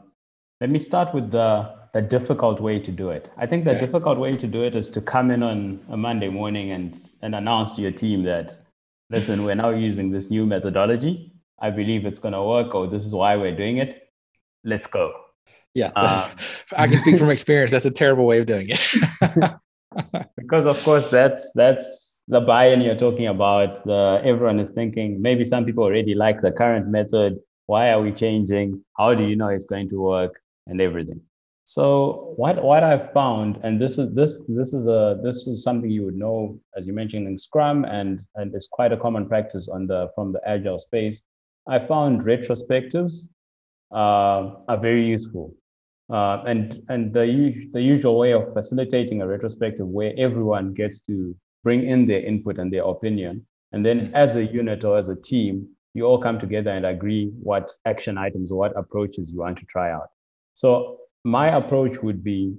let 0.60 0.70
me 0.70 0.80
start 0.80 1.14
with 1.14 1.30
the 1.30 1.72
the 1.94 2.02
difficult 2.02 2.60
way 2.60 2.80
to 2.80 2.90
do 2.90 3.10
it. 3.10 3.30
I 3.36 3.46
think 3.46 3.64
the 3.64 3.70
okay. 3.70 3.86
difficult 3.86 4.18
way 4.18 4.36
to 4.36 4.46
do 4.48 4.64
it 4.64 4.74
is 4.74 4.90
to 4.90 5.00
come 5.00 5.30
in 5.30 5.44
on 5.44 5.78
a 5.90 5.96
Monday 5.96 6.28
morning 6.28 6.72
and 6.72 6.98
and 7.22 7.36
announce 7.36 7.76
to 7.76 7.82
your 7.82 7.92
team 7.92 8.24
that 8.24 8.65
listen, 9.10 9.44
we're 9.44 9.54
now 9.54 9.70
using 9.70 10.10
this 10.10 10.30
new 10.30 10.46
methodology 10.46 11.32
I 11.58 11.70
believe 11.70 12.04
it's 12.04 12.18
going 12.18 12.34
to 12.34 12.42
work, 12.42 12.74
or 12.74 12.86
this 12.86 13.04
is 13.04 13.14
why 13.14 13.36
we're 13.36 13.56
doing 13.56 13.78
it. 13.78 14.10
Let's 14.64 14.86
go. 14.86 15.12
Yeah, 15.74 15.90
um, 15.96 16.30
I 16.76 16.86
can 16.88 16.98
speak 16.98 17.18
from 17.18 17.30
experience. 17.30 17.70
That's 17.70 17.86
a 17.86 17.90
terrible 17.90 18.26
way 18.26 18.40
of 18.40 18.46
doing 18.46 18.68
it. 18.70 18.80
because 20.36 20.66
of 20.66 20.82
course 20.82 21.08
that's 21.08 21.52
that's 21.54 22.22
the 22.28 22.40
buy-in 22.40 22.80
you're 22.80 22.96
talking 22.96 23.26
about. 23.26 23.84
The 23.84 24.20
everyone 24.24 24.60
is 24.60 24.70
thinking 24.70 25.20
maybe 25.20 25.44
some 25.44 25.64
people 25.64 25.84
already 25.84 26.14
like 26.14 26.40
the 26.40 26.52
current 26.52 26.88
method. 26.88 27.38
Why 27.66 27.90
are 27.90 28.00
we 28.00 28.12
changing? 28.12 28.82
How 28.96 29.14
do 29.14 29.24
you 29.24 29.36
know 29.36 29.48
it's 29.48 29.64
going 29.64 29.88
to 29.90 30.00
work 30.00 30.40
and 30.66 30.80
everything? 30.80 31.20
So 31.68 32.32
what 32.36 32.62
what 32.62 32.84
I've 32.84 33.12
found, 33.12 33.58
and 33.64 33.80
this 33.80 33.98
is 33.98 34.14
this 34.14 34.40
this 34.46 34.72
is 34.72 34.86
a 34.86 35.20
this 35.22 35.48
is 35.48 35.64
something 35.64 35.90
you 35.90 36.04
would 36.04 36.14
know 36.14 36.60
as 36.76 36.86
you 36.86 36.92
mentioned 36.92 37.26
in 37.26 37.36
Scrum, 37.36 37.84
and 37.84 38.20
and 38.36 38.54
it's 38.54 38.68
quite 38.68 38.92
a 38.92 38.96
common 38.96 39.26
practice 39.26 39.68
on 39.68 39.88
the 39.88 40.10
from 40.14 40.32
the 40.32 40.40
agile 40.48 40.78
space 40.78 41.22
I 41.68 41.80
found 41.80 42.22
retrospectives 42.22 43.28
uh, 43.92 44.54
are 44.68 44.78
very 44.80 45.04
useful. 45.04 45.54
Uh, 46.08 46.44
and 46.46 46.82
and 46.88 47.12
the, 47.12 47.68
the 47.72 47.82
usual 47.82 48.16
way 48.16 48.32
of 48.32 48.52
facilitating 48.52 49.22
a 49.22 49.26
retrospective 49.26 49.88
where 49.88 50.14
everyone 50.16 50.72
gets 50.72 51.00
to 51.00 51.34
bring 51.64 51.84
in 51.84 52.06
their 52.06 52.20
input 52.20 52.58
and 52.58 52.72
their 52.72 52.84
opinion. 52.84 53.44
And 53.72 53.84
then 53.84 54.00
mm-hmm. 54.00 54.14
as 54.14 54.36
a 54.36 54.44
unit 54.44 54.84
or 54.84 54.98
as 54.98 55.08
a 55.08 55.16
team, 55.16 55.68
you 55.94 56.04
all 56.04 56.18
come 56.18 56.38
together 56.38 56.70
and 56.70 56.86
agree 56.86 57.32
what 57.42 57.72
action 57.84 58.16
items 58.16 58.52
or 58.52 58.58
what 58.58 58.76
approaches 58.76 59.32
you 59.32 59.40
want 59.40 59.58
to 59.58 59.64
try 59.64 59.90
out. 59.90 60.10
So 60.54 60.98
my 61.26 61.48
approach 61.48 62.02
would 62.04 62.22
be 62.22 62.56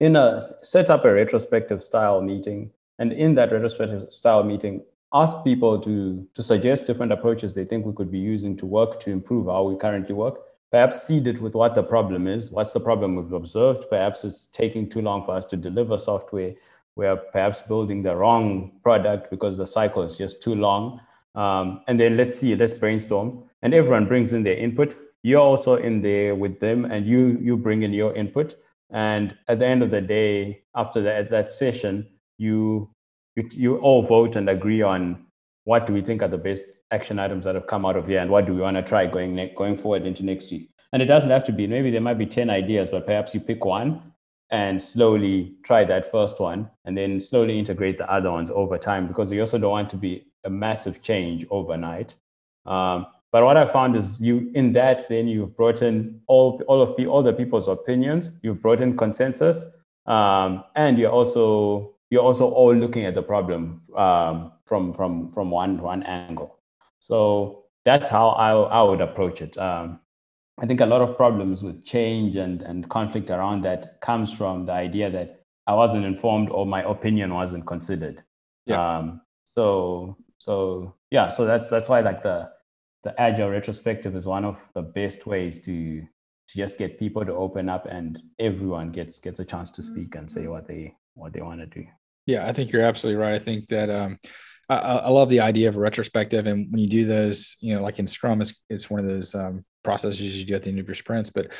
in 0.00 0.16
a 0.16 0.40
set 0.60 0.90
up 0.90 1.04
a 1.04 1.12
retrospective 1.12 1.82
style 1.84 2.20
meeting. 2.20 2.70
And 2.98 3.12
in 3.12 3.36
that 3.36 3.52
retrospective 3.52 4.12
style 4.12 4.42
meeting, 4.42 4.82
ask 5.14 5.44
people 5.44 5.80
to, 5.82 6.26
to 6.34 6.42
suggest 6.42 6.86
different 6.86 7.12
approaches 7.12 7.54
they 7.54 7.64
think 7.64 7.86
we 7.86 7.94
could 7.94 8.10
be 8.10 8.18
using 8.18 8.56
to 8.56 8.66
work 8.66 8.98
to 9.00 9.10
improve 9.12 9.46
how 9.46 9.62
we 9.62 9.76
currently 9.76 10.14
work. 10.14 10.40
Perhaps 10.72 11.04
seed 11.04 11.28
it 11.28 11.40
with 11.40 11.54
what 11.54 11.76
the 11.76 11.82
problem 11.82 12.26
is. 12.26 12.50
What's 12.50 12.72
the 12.72 12.80
problem 12.80 13.14
we've 13.14 13.32
observed? 13.32 13.84
Perhaps 13.88 14.24
it's 14.24 14.46
taking 14.46 14.90
too 14.90 15.00
long 15.00 15.24
for 15.24 15.36
us 15.36 15.46
to 15.46 15.56
deliver 15.56 15.96
software. 15.96 16.54
We're 16.96 17.16
perhaps 17.16 17.60
building 17.60 18.02
the 18.02 18.16
wrong 18.16 18.72
product 18.82 19.30
because 19.30 19.56
the 19.56 19.66
cycle 19.66 20.02
is 20.02 20.16
just 20.16 20.42
too 20.42 20.56
long. 20.56 21.00
Um, 21.36 21.82
and 21.86 22.00
then 22.00 22.16
let's 22.16 22.36
see, 22.36 22.56
let's 22.56 22.74
brainstorm. 22.74 23.44
And 23.62 23.74
everyone 23.74 24.06
brings 24.06 24.32
in 24.32 24.42
their 24.42 24.56
input. 24.56 24.96
You're 25.22 25.40
also 25.40 25.76
in 25.76 26.00
there 26.00 26.34
with 26.34 26.60
them, 26.60 26.84
and 26.84 27.06
you 27.06 27.38
you 27.40 27.56
bring 27.56 27.82
in 27.82 27.92
your 27.92 28.14
input. 28.14 28.54
And 28.92 29.36
at 29.48 29.58
the 29.58 29.66
end 29.66 29.82
of 29.82 29.90
the 29.90 30.00
day, 30.00 30.62
after 30.74 31.00
that, 31.02 31.30
that 31.30 31.52
session, 31.52 32.08
you 32.38 32.90
you, 33.36 33.76
all 33.78 34.02
vote 34.02 34.36
and 34.36 34.48
agree 34.48 34.82
on 34.82 35.24
what 35.64 35.86
do 35.86 35.92
we 35.92 36.02
think 36.02 36.22
are 36.22 36.28
the 36.28 36.38
best 36.38 36.64
action 36.90 37.18
items 37.18 37.44
that 37.44 37.54
have 37.54 37.66
come 37.66 37.86
out 37.86 37.96
of 37.96 38.06
here 38.06 38.20
and 38.20 38.30
what 38.30 38.46
do 38.46 38.54
we 38.54 38.60
want 38.60 38.76
to 38.76 38.82
try 38.82 39.06
going 39.06 39.34
ne- 39.34 39.54
going 39.56 39.78
forward 39.78 40.04
into 40.04 40.24
next 40.24 40.50
week 40.50 40.68
and 40.92 41.02
it 41.02 41.06
doesn't 41.06 41.30
have 41.30 41.44
to 41.44 41.52
be 41.52 41.66
maybe 41.66 41.90
there 41.90 42.00
might 42.00 42.18
be 42.18 42.26
10 42.26 42.50
ideas 42.50 42.88
but 42.88 43.06
perhaps 43.06 43.34
you 43.34 43.40
pick 43.40 43.64
one 43.64 44.02
and 44.50 44.82
slowly 44.82 45.54
try 45.64 45.84
that 45.84 46.10
first 46.10 46.40
one 46.40 46.68
and 46.84 46.96
then 46.96 47.20
slowly 47.20 47.58
integrate 47.58 47.96
the 47.98 48.10
other 48.10 48.30
ones 48.30 48.50
over 48.50 48.76
time 48.76 49.06
because 49.06 49.30
you 49.30 49.40
also 49.40 49.58
don't 49.58 49.70
want 49.70 49.90
to 49.90 49.96
be 49.96 50.26
a 50.44 50.50
massive 50.50 51.00
change 51.02 51.46
overnight 51.50 52.16
um, 52.66 53.06
but 53.32 53.44
what 53.44 53.56
i 53.56 53.66
found 53.66 53.96
is 53.96 54.20
you 54.20 54.50
in 54.54 54.72
that 54.72 55.08
then 55.08 55.28
you've 55.28 55.56
brought 55.56 55.82
in 55.82 56.20
all, 56.26 56.60
all 56.66 56.82
of 56.82 56.96
the 56.96 57.06
all 57.06 57.22
the 57.22 57.32
people's 57.32 57.68
opinions 57.68 58.30
you've 58.42 58.60
brought 58.60 58.80
in 58.80 58.96
consensus 58.96 59.66
um, 60.06 60.64
and 60.74 60.98
you're 60.98 61.10
also 61.10 61.94
you're 62.10 62.22
also 62.22 62.48
all 62.50 62.74
looking 62.74 63.04
at 63.04 63.14
the 63.14 63.22
problem 63.22 63.82
um, 63.96 64.52
from 64.64 64.92
from 64.92 65.30
from 65.32 65.50
one 65.50 65.80
one 65.80 66.02
angle. 66.02 66.58
So 66.98 67.64
that's 67.84 68.10
how 68.10 68.30
I, 68.30 68.50
I 68.52 68.82
would 68.82 69.00
approach 69.00 69.40
it. 69.40 69.56
Um, 69.56 70.00
I 70.58 70.66
think 70.66 70.80
a 70.80 70.86
lot 70.86 71.00
of 71.00 71.16
problems 71.16 71.62
with 71.62 71.84
change 71.84 72.36
and, 72.36 72.60
and 72.60 72.88
conflict 72.90 73.30
around 73.30 73.62
that 73.62 74.00
comes 74.02 74.30
from 74.32 74.66
the 74.66 74.72
idea 74.72 75.10
that 75.10 75.44
I 75.66 75.74
wasn't 75.74 76.04
informed 76.04 76.50
or 76.50 76.66
my 76.66 76.82
opinion 76.82 77.32
wasn't 77.32 77.66
considered. 77.66 78.22
Yeah. 78.66 78.98
Um, 78.98 79.22
so 79.44 80.16
so 80.38 80.94
yeah, 81.10 81.28
so 81.28 81.44
that's 81.44 81.70
that's 81.70 81.88
why 81.88 82.00
like 82.00 82.22
the 82.22 82.50
the 83.02 83.18
agile 83.20 83.50
retrospective 83.50 84.14
is 84.14 84.26
one 84.26 84.44
of 84.44 84.56
the 84.74 84.82
best 84.82 85.26
ways 85.26 85.60
to 85.62 86.00
to 86.00 86.56
just 86.56 86.78
get 86.78 86.98
people 86.98 87.24
to 87.24 87.32
open 87.32 87.68
up 87.68 87.86
and 87.86 88.18
everyone 88.38 88.90
gets 88.90 89.20
gets 89.20 89.38
a 89.40 89.44
chance 89.44 89.70
to 89.70 89.82
speak 89.82 90.16
and 90.16 90.30
say 90.30 90.46
what 90.48 90.66
they 90.66 90.94
what 91.14 91.32
they 91.32 91.40
want 91.40 91.60
to 91.60 91.66
do. 91.66 91.86
Yeah, 92.26 92.46
I 92.46 92.52
think 92.52 92.72
you're 92.72 92.82
absolutely 92.82 93.20
right. 93.22 93.34
I 93.34 93.38
think 93.38 93.68
that 93.68 93.88
um, 93.88 94.18
I, 94.68 94.76
I, 94.76 95.08
love 95.08 95.28
the 95.28 95.40
idea 95.40 95.68
of 95.68 95.76
a 95.76 95.80
retrospective, 95.80 96.46
and 96.46 96.70
when 96.70 96.80
you 96.80 96.88
do 96.88 97.04
those, 97.04 97.56
you 97.60 97.74
know, 97.74 97.82
like 97.82 97.98
in 97.98 98.06
Scrum, 98.06 98.40
it's 98.40 98.54
it's 98.68 98.90
one 98.90 99.00
of 99.00 99.06
those 99.06 99.34
um, 99.34 99.64
processes 99.82 100.38
you 100.38 100.46
do 100.46 100.54
at 100.54 100.62
the 100.62 100.70
end 100.70 100.78
of 100.78 100.86
your 100.86 100.94
sprints, 100.94 101.30
but 101.30 101.52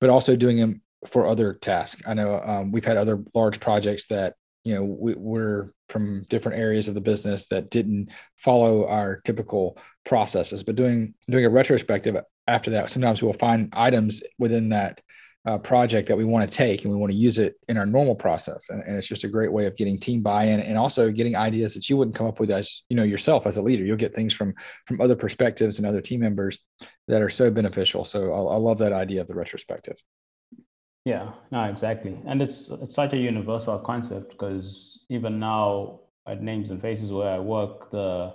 but 0.00 0.10
also 0.10 0.36
doing 0.36 0.56
them 0.56 0.82
for 1.06 1.26
other 1.26 1.54
tasks. 1.54 2.02
I 2.06 2.14
know 2.14 2.40
um, 2.44 2.72
we've 2.72 2.84
had 2.84 2.96
other 2.96 3.22
large 3.34 3.60
projects 3.60 4.06
that 4.08 4.34
you 4.66 4.74
know 4.74 4.82
we, 4.82 5.14
we're 5.14 5.70
from 5.88 6.26
different 6.28 6.58
areas 6.58 6.88
of 6.88 6.94
the 6.94 7.00
business 7.00 7.46
that 7.46 7.70
didn't 7.70 8.08
follow 8.36 8.84
our 8.88 9.20
typical 9.24 9.78
processes, 10.04 10.64
but 10.64 10.74
doing 10.74 11.14
doing 11.30 11.44
a 11.44 11.48
retrospective 11.48 12.16
after 12.48 12.70
that, 12.72 12.90
sometimes 12.90 13.22
we'll 13.22 13.32
find 13.32 13.72
items 13.72 14.22
within 14.40 14.70
that 14.70 15.00
uh, 15.46 15.56
project 15.58 16.08
that 16.08 16.16
we 16.16 16.24
want 16.24 16.50
to 16.50 16.56
take 16.56 16.82
and 16.82 16.92
we 16.92 16.98
want 16.98 17.12
to 17.12 17.16
use 17.16 17.38
it 17.38 17.54
in 17.68 17.78
our 17.78 17.86
normal 17.86 18.16
process. 18.16 18.68
And, 18.68 18.82
and, 18.82 18.96
it's 18.96 19.06
just 19.06 19.22
a 19.22 19.28
great 19.28 19.52
way 19.52 19.66
of 19.66 19.76
getting 19.76 19.96
team 20.00 20.20
buy-in 20.20 20.58
and 20.58 20.76
also 20.76 21.12
getting 21.12 21.36
ideas 21.36 21.72
that 21.74 21.88
you 21.88 21.96
wouldn't 21.96 22.16
come 22.16 22.26
up 22.26 22.40
with 22.40 22.50
as 22.50 22.82
you 22.88 22.96
know 22.96 23.04
yourself 23.04 23.46
as 23.46 23.56
a 23.56 23.62
leader. 23.62 23.84
You'll 23.84 23.96
get 23.96 24.16
things 24.16 24.34
from 24.34 24.52
from 24.86 25.00
other 25.00 25.14
perspectives 25.14 25.78
and 25.78 25.86
other 25.86 26.00
team 26.00 26.20
members 26.20 26.64
that 27.06 27.22
are 27.22 27.30
so 27.30 27.52
beneficial. 27.52 28.04
So 28.04 28.32
i, 28.32 28.54
I 28.54 28.56
love 28.56 28.78
that 28.78 28.92
idea 28.92 29.20
of 29.20 29.28
the 29.28 29.36
retrospective 29.36 29.96
yeah 31.06 31.30
no 31.50 31.64
exactly. 31.64 32.18
And 32.26 32.42
it's 32.42 32.70
it's 32.70 32.94
such 32.94 33.14
a 33.14 33.16
universal 33.16 33.78
concept 33.78 34.32
because 34.32 35.06
even 35.08 35.38
now 35.38 36.00
at 36.28 36.42
names 36.42 36.70
and 36.70 36.82
faces 36.82 37.12
where 37.12 37.30
i 37.30 37.38
work 37.38 37.90
the 37.90 38.34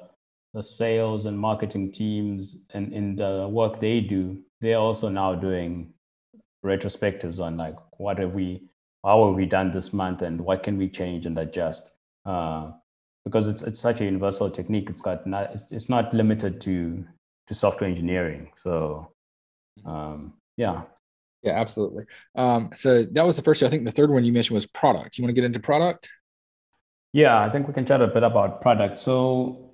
the 0.54 0.64
sales 0.64 1.26
and 1.26 1.38
marketing 1.38 1.92
teams 1.92 2.66
and 2.74 2.94
in 2.94 3.16
the 3.16 3.48
work 3.50 3.80
they 3.80 4.00
do 4.00 4.42
they're 4.62 4.78
also 4.78 5.10
now 5.10 5.36
doing 5.36 5.94
retrospectives 6.66 7.40
on 7.40 7.58
like 7.58 7.76
what 7.98 8.18
have 8.18 8.34
we 8.34 8.62
how 9.04 9.28
have 9.28 9.36
we 9.36 9.46
done 9.46 9.72
this 9.72 9.94
month 9.94 10.22
and 10.22 10.40
what 10.40 10.64
can 10.64 10.78
we 10.78 10.88
change 10.88 11.26
and 11.26 11.38
adjust? 11.38 11.92
Uh, 12.26 12.72
because 13.26 13.48
it's 13.48 13.62
it's 13.64 13.80
such 13.80 14.02
a 14.02 14.06
universal 14.06 14.50
technique. 14.50 14.90
It's 14.90 15.02
got 15.02 15.26
not 15.26 15.54
it's, 15.54 15.72
it's 15.72 15.90
not 15.90 16.14
limited 16.14 16.62
to 16.62 17.06
to 17.48 17.54
software 17.54 17.90
engineering. 17.90 18.52
So 18.56 19.12
um, 19.86 20.34
yeah 20.58 20.84
yeah 21.44 21.54
absolutely. 21.54 22.06
Um, 22.36 22.72
so 22.76 23.04
that 23.04 23.26
was 23.26 23.36
the 23.36 23.42
first 23.42 23.64
i 23.64 23.70
think 23.70 23.86
the 23.86 23.92
third 23.92 24.12
one 24.12 24.24
you 24.24 24.34
mentioned 24.34 24.56
was 24.56 24.66
product. 24.66 25.18
You 25.18 25.24
want 25.24 25.30
to 25.30 25.34
get 25.34 25.46
into 25.46 25.60
product? 25.60 26.10
Yeah 27.14 27.42
i 27.42 27.50
think 27.50 27.68
we 27.68 27.74
can 27.74 27.86
chat 27.86 28.02
a 28.02 28.08
bit 28.08 28.24
about 28.24 28.62
product. 28.62 29.00
So 29.00 29.74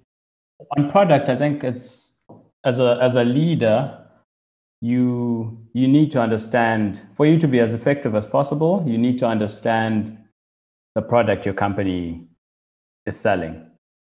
on 0.75 0.89
product 0.89 1.30
i 1.30 1.36
think 1.36 1.63
it's 1.63 2.25
as 2.63 2.80
a 2.80 2.97
as 3.01 3.15
a 3.15 3.23
leader 3.23 4.03
you 4.82 5.58
you 5.73 5.88
need 5.88 6.12
to 6.12 6.19
understand 6.21 6.99
for 7.15 7.25
you 7.25 7.38
to 7.39 7.47
be 7.47 7.60
as 7.60 7.73
effective 7.73 8.13
as 8.15 8.27
possible 8.27 8.84
you 8.88 8.97
need 8.97 9.17
to 9.19 9.25
understand 9.25 10.17
the 10.95 11.01
product 11.01 11.45
your 11.45 11.53
company 11.53 12.27
is 13.06 13.19
selling. 13.19 13.69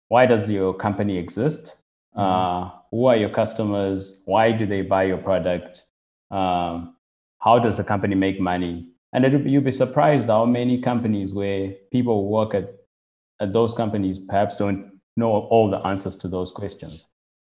Why 0.09 0.27
does 0.27 0.51
your 0.51 0.75
company 0.75 1.17
exist? 1.19 1.79
Mm-hmm. 2.17 2.21
uh, 2.21 2.71
who 2.91 3.07
are 3.07 3.17
your 3.17 3.31
customers? 3.31 4.23
Why 4.25 4.53
do 4.53 4.67
they 4.67 4.83
buy 4.83 5.05
your 5.05 5.19
product? 5.19 5.83
Um, 6.31 6.94
how 7.45 7.59
does 7.59 7.77
the 7.77 7.85
company 7.85 8.15
make 8.15 8.41
money 8.41 8.89
and 9.13 9.47
you'll 9.49 9.63
be 9.63 9.71
surprised 9.71 10.27
how 10.27 10.45
many 10.45 10.81
companies 10.81 11.33
where 11.35 11.73
people 11.93 12.29
work 12.29 12.55
at, 12.55 12.75
at 13.41 13.53
those 13.53 13.75
companies 13.75 14.19
perhaps 14.19 14.57
don't 14.57 14.91
know 15.17 15.31
all 15.31 15.71
the 15.71 15.79
answers 15.87 16.17
to 16.17 16.29
those 16.29 16.51
questions 16.51 17.07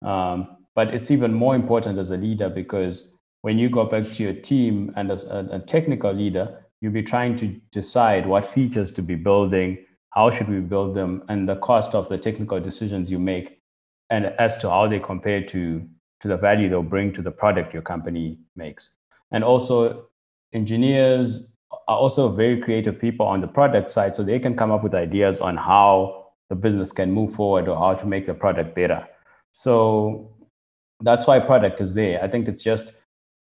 um, 0.03 0.57
but 0.75 0.95
it's 0.95 1.11
even 1.11 1.35
more 1.35 1.55
important 1.55 1.99
as 1.99 2.11
a 2.11 2.17
leader 2.17 2.49
because 2.49 3.17
when 3.43 3.59
you 3.59 3.69
go 3.69 3.85
back 3.85 4.05
to 4.05 4.23
your 4.23 4.35
team 4.35 4.93
and 4.97 5.11
as 5.11 5.25
a, 5.25 5.49
a 5.53 5.59
technical 5.61 6.13
leader, 6.13 6.65
you'll 6.81 6.93
be 6.93 7.03
trying 7.03 7.37
to 7.37 7.49
decide 7.73 8.27
what 8.27 8.47
features 8.47 8.91
to 8.93 9.03
be 9.03 9.15
building, 9.15 9.79
how 10.11 10.31
should 10.31 10.49
we 10.49 10.61
build 10.61 10.95
them, 10.95 11.23
and 11.29 11.49
the 11.49 11.57
cost 11.57 11.95
of 11.95 12.09
the 12.09 12.19
technical 12.19 12.61
decisions 12.61 13.11
you 13.11 13.19
make, 13.19 13.61
and 14.11 14.27
as 14.39 14.59
to 14.59 14.69
how 14.69 14.89
they 14.89 14.99
compare 14.99 15.43
to, 15.43 15.87
to 16.21 16.29
the 16.29 16.37
value 16.37 16.69
they'll 16.69 16.83
bring 16.83 17.13
to 17.13 17.23
the 17.23 17.31
product 17.31 17.73
your 17.73 17.83
company 17.83 18.39
makes. 18.57 18.97
And 19.33 19.45
also, 19.45 20.07
engineers 20.53 21.47
are 21.87 21.97
also 21.97 22.29
very 22.29 22.61
creative 22.61 22.99
people 22.99 23.27
on 23.27 23.41
the 23.41 23.47
product 23.47 23.91
side, 23.91 24.15
so 24.15 24.23
they 24.23 24.39
can 24.39 24.57
come 24.57 24.71
up 24.71 24.83
with 24.83 24.95
ideas 24.95 25.41
on 25.41 25.57
how 25.57 26.27
the 26.49 26.57
business 26.57 26.93
can 26.93 27.13
move 27.13 27.33
forward 27.35 27.69
or 27.69 27.77
how 27.77 27.95
to 27.95 28.07
make 28.07 28.27
the 28.27 28.35
product 28.35 28.75
better. 28.75 29.07
So 29.53 30.33
that's 31.01 31.27
why 31.27 31.39
product 31.39 31.81
is 31.81 31.95
there. 31.95 32.23
I 32.23 32.29
think 32.29 32.49
it's 32.49 32.63
just 32.63 32.93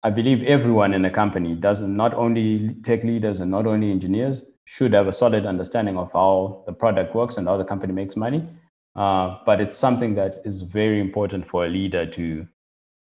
I 0.01 0.09
believe 0.09 0.43
everyone 0.43 0.93
in 0.93 1.03
a 1.03 1.09
company 1.09 1.55
doesn't 1.55 1.93
not 1.93 2.13
only 2.13 2.75
tech 2.83 3.03
leaders 3.03 3.41
and 3.41 3.51
not 3.51 3.67
only 3.67 3.91
engineers 3.91 4.45
should 4.63 4.93
have 4.93 5.07
a 5.07 5.13
solid 5.13 5.45
understanding 5.45 5.97
of 5.97 6.09
how 6.13 6.63
the 6.67 6.71
product 6.71 7.13
works 7.13 7.35
and 7.35 7.47
how 7.47 7.57
the 7.57 7.65
company 7.65 7.91
makes 7.91 8.15
money. 8.15 8.47
Uh, 8.95 9.37
but 9.45 9.59
it's 9.59 9.77
something 9.77 10.15
that 10.15 10.35
is 10.45 10.61
very 10.61 11.01
important 11.01 11.45
for 11.45 11.65
a 11.65 11.69
leader 11.69 12.05
to 12.05 12.47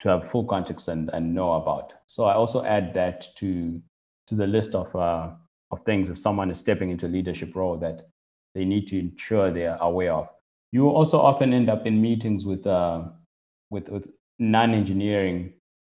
to 0.00 0.08
have 0.08 0.30
full 0.30 0.44
context 0.44 0.88
and, 0.88 1.10
and 1.12 1.34
know 1.34 1.52
about. 1.52 1.92
So 2.06 2.24
I 2.24 2.34
also 2.34 2.64
add 2.64 2.94
that 2.94 3.26
to 3.36 3.80
to 4.28 4.34
the 4.34 4.46
list 4.46 4.74
of 4.74 4.94
uh, 4.94 5.30
of 5.70 5.84
things 5.84 6.10
if 6.10 6.18
someone 6.18 6.50
is 6.50 6.58
stepping 6.58 6.90
into 6.90 7.06
a 7.06 7.08
leadership 7.08 7.54
role 7.54 7.76
that 7.78 8.08
they 8.54 8.64
need 8.64 8.86
to 8.88 8.98
ensure 8.98 9.50
they 9.50 9.66
are 9.66 9.78
aware 9.80 10.12
of. 10.12 10.28
You 10.72 10.84
will 10.84 10.94
also 10.94 11.20
often 11.20 11.52
end 11.52 11.68
up 11.68 11.86
in 11.86 12.00
meetings 12.00 12.46
with 12.46 12.66
uh, 12.66 13.04
with 13.70 13.88
with 13.88 14.08
non-engineering 14.38 15.52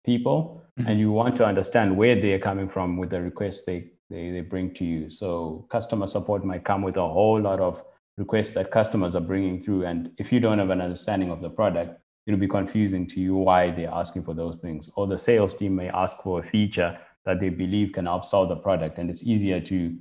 people 0.04 0.62
mm-hmm. 0.78 0.88
and 0.88 0.98
you 0.98 1.10
want 1.10 1.36
to 1.36 1.44
understand 1.44 1.96
where 1.96 2.20
they're 2.20 2.38
coming 2.38 2.68
from 2.68 2.96
with 2.96 3.10
the 3.10 3.20
requests 3.20 3.64
they, 3.64 3.90
they, 4.08 4.30
they 4.30 4.40
bring 4.40 4.72
to 4.74 4.84
you. 4.84 5.10
So 5.10 5.66
customer 5.70 6.06
support 6.06 6.44
might 6.44 6.64
come 6.64 6.82
with 6.82 6.96
a 6.96 7.06
whole 7.06 7.40
lot 7.40 7.60
of 7.60 7.82
requests 8.16 8.52
that 8.52 8.70
customers 8.70 9.14
are 9.14 9.20
bringing 9.20 9.60
through. 9.60 9.84
And 9.84 10.10
if 10.18 10.32
you 10.32 10.40
don't 10.40 10.58
have 10.58 10.70
an 10.70 10.80
understanding 10.80 11.30
of 11.30 11.40
the 11.40 11.50
product, 11.50 11.99
it'll 12.26 12.40
be 12.40 12.48
confusing 12.48 13.06
to 13.08 13.20
you 13.20 13.34
why 13.34 13.70
they're 13.70 13.90
asking 13.90 14.24
for 14.24 14.34
those 14.34 14.58
things. 14.58 14.90
Or 14.96 15.06
the 15.06 15.18
sales 15.18 15.54
team 15.54 15.76
may 15.76 15.88
ask 15.88 16.22
for 16.22 16.40
a 16.40 16.42
feature 16.42 16.98
that 17.24 17.40
they 17.40 17.48
believe 17.48 17.92
can 17.92 18.06
help 18.06 18.24
solve 18.24 18.48
the 18.48 18.56
product. 18.56 18.98
And 18.98 19.10
it's 19.10 19.24
easier 19.24 19.60
to, 19.60 19.96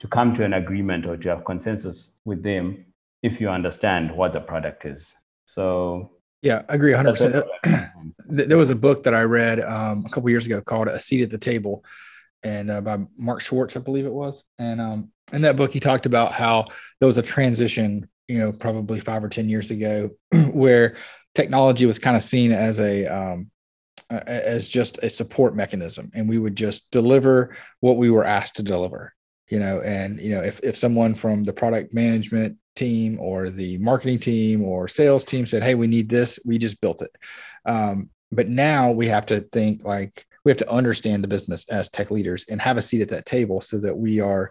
to 0.00 0.08
come 0.08 0.34
to 0.34 0.44
an 0.44 0.54
agreement 0.54 1.06
or 1.06 1.16
to 1.16 1.28
have 1.28 1.44
consensus 1.44 2.18
with 2.24 2.42
them 2.42 2.86
if 3.22 3.40
you 3.40 3.48
understand 3.48 4.14
what 4.14 4.32
the 4.32 4.40
product 4.40 4.84
is. 4.84 5.14
So 5.46 6.12
yeah, 6.42 6.62
I 6.68 6.74
agree 6.74 6.92
100%. 6.92 7.46
there 8.26 8.58
was 8.58 8.70
a 8.70 8.74
book 8.74 9.04
that 9.04 9.14
I 9.14 9.22
read 9.22 9.60
um, 9.60 10.04
a 10.06 10.10
couple 10.10 10.28
years 10.30 10.46
ago 10.46 10.60
called 10.60 10.88
A 10.88 10.98
Seat 10.98 11.22
at 11.22 11.30
the 11.30 11.38
Table 11.38 11.84
and 12.42 12.70
uh, 12.70 12.80
by 12.80 12.98
Mark 13.16 13.40
Schwartz, 13.40 13.76
I 13.76 13.80
believe 13.80 14.06
it 14.06 14.12
was. 14.12 14.44
And 14.58 14.80
um, 14.80 15.12
in 15.32 15.42
that 15.42 15.56
book, 15.56 15.72
he 15.72 15.80
talked 15.80 16.06
about 16.06 16.32
how 16.32 16.66
there 16.98 17.06
was 17.06 17.18
a 17.18 17.22
transition, 17.22 18.08
you 18.28 18.38
know, 18.38 18.52
probably 18.52 19.00
five 19.00 19.22
or 19.22 19.28
10 19.28 19.48
years 19.48 19.70
ago 19.70 20.10
where 20.52 20.96
technology 21.34 21.86
was 21.86 21.98
kind 21.98 22.16
of 22.16 22.22
seen 22.22 22.52
as 22.52 22.80
a, 22.80 23.06
um, 23.06 23.50
as 24.10 24.68
just 24.68 24.98
a 25.02 25.10
support 25.10 25.54
mechanism 25.54 26.10
and 26.14 26.28
we 26.28 26.38
would 26.38 26.56
just 26.56 26.90
deliver 26.90 27.56
what 27.80 27.96
we 27.96 28.10
were 28.10 28.24
asked 28.24 28.56
to 28.56 28.62
deliver 28.62 29.14
you 29.48 29.58
know 29.58 29.80
and 29.80 30.20
you 30.20 30.34
know 30.34 30.42
if, 30.42 30.60
if 30.62 30.76
someone 30.76 31.14
from 31.14 31.44
the 31.44 31.52
product 31.52 31.94
management 31.94 32.58
team 32.74 33.18
or 33.20 33.50
the 33.50 33.78
marketing 33.78 34.18
team 34.18 34.62
or 34.64 34.88
sales 34.88 35.24
team 35.24 35.46
said, 35.46 35.62
Hey, 35.62 35.74
we 35.74 35.86
need 35.86 36.08
this, 36.08 36.38
we 36.44 36.58
just 36.58 36.80
built 36.80 37.02
it. 37.02 37.10
Um, 37.64 38.10
but 38.30 38.48
now 38.48 38.92
we 38.92 39.08
have 39.08 39.26
to 39.26 39.40
think 39.40 39.84
like 39.84 40.26
we 40.44 40.50
have 40.50 40.58
to 40.58 40.70
understand 40.70 41.22
the 41.22 41.28
business 41.28 41.68
as 41.68 41.88
tech 41.88 42.10
leaders 42.10 42.46
and 42.48 42.60
have 42.60 42.76
a 42.76 42.82
seat 42.82 43.02
at 43.02 43.10
that 43.10 43.26
table 43.26 43.60
so 43.60 43.78
that 43.80 43.96
we 43.96 44.20
are, 44.20 44.50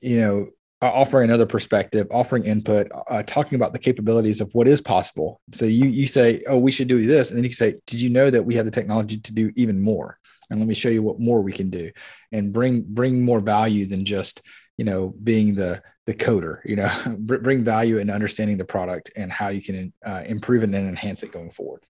you 0.00 0.20
know, 0.20 0.48
offering 0.86 1.28
another 1.28 1.46
perspective, 1.46 2.06
offering 2.10 2.44
input, 2.44 2.88
uh, 3.08 3.22
talking 3.22 3.56
about 3.56 3.72
the 3.72 3.78
capabilities 3.78 4.40
of 4.40 4.52
what 4.54 4.66
is 4.66 4.80
possible. 4.80 5.40
So 5.52 5.64
you 5.64 5.86
you 5.86 6.06
say, 6.06 6.42
oh, 6.48 6.58
we 6.58 6.72
should 6.72 6.88
do 6.88 7.06
this, 7.06 7.30
and 7.30 7.36
then 7.36 7.44
you 7.44 7.52
say, 7.52 7.76
did 7.86 8.00
you 8.00 8.10
know 8.10 8.30
that 8.30 8.44
we 8.44 8.54
have 8.56 8.64
the 8.64 8.70
technology 8.70 9.18
to 9.18 9.32
do 9.32 9.52
even 9.56 9.80
more? 9.80 10.18
And 10.50 10.58
let 10.58 10.68
me 10.68 10.74
show 10.74 10.88
you 10.88 11.02
what 11.02 11.20
more 11.20 11.40
we 11.40 11.52
can 11.52 11.70
do, 11.70 11.90
and 12.32 12.52
bring 12.52 12.82
bring 12.82 13.24
more 13.24 13.40
value 13.40 13.86
than 13.86 14.04
just 14.04 14.42
you 14.76 14.84
know 14.84 15.14
being 15.22 15.54
the 15.54 15.82
the 16.06 16.14
coder 16.14 16.58
you 16.64 16.76
know 16.76 16.90
bring 17.18 17.62
value 17.62 17.98
in 17.98 18.10
understanding 18.10 18.56
the 18.56 18.64
product 18.64 19.10
and 19.16 19.30
how 19.30 19.48
you 19.48 19.62
can 19.62 19.92
uh, 20.04 20.22
improve 20.26 20.62
it 20.62 20.74
and 20.74 20.88
enhance 20.88 21.22
it 21.22 21.32
going 21.32 21.50
forward 21.50 21.84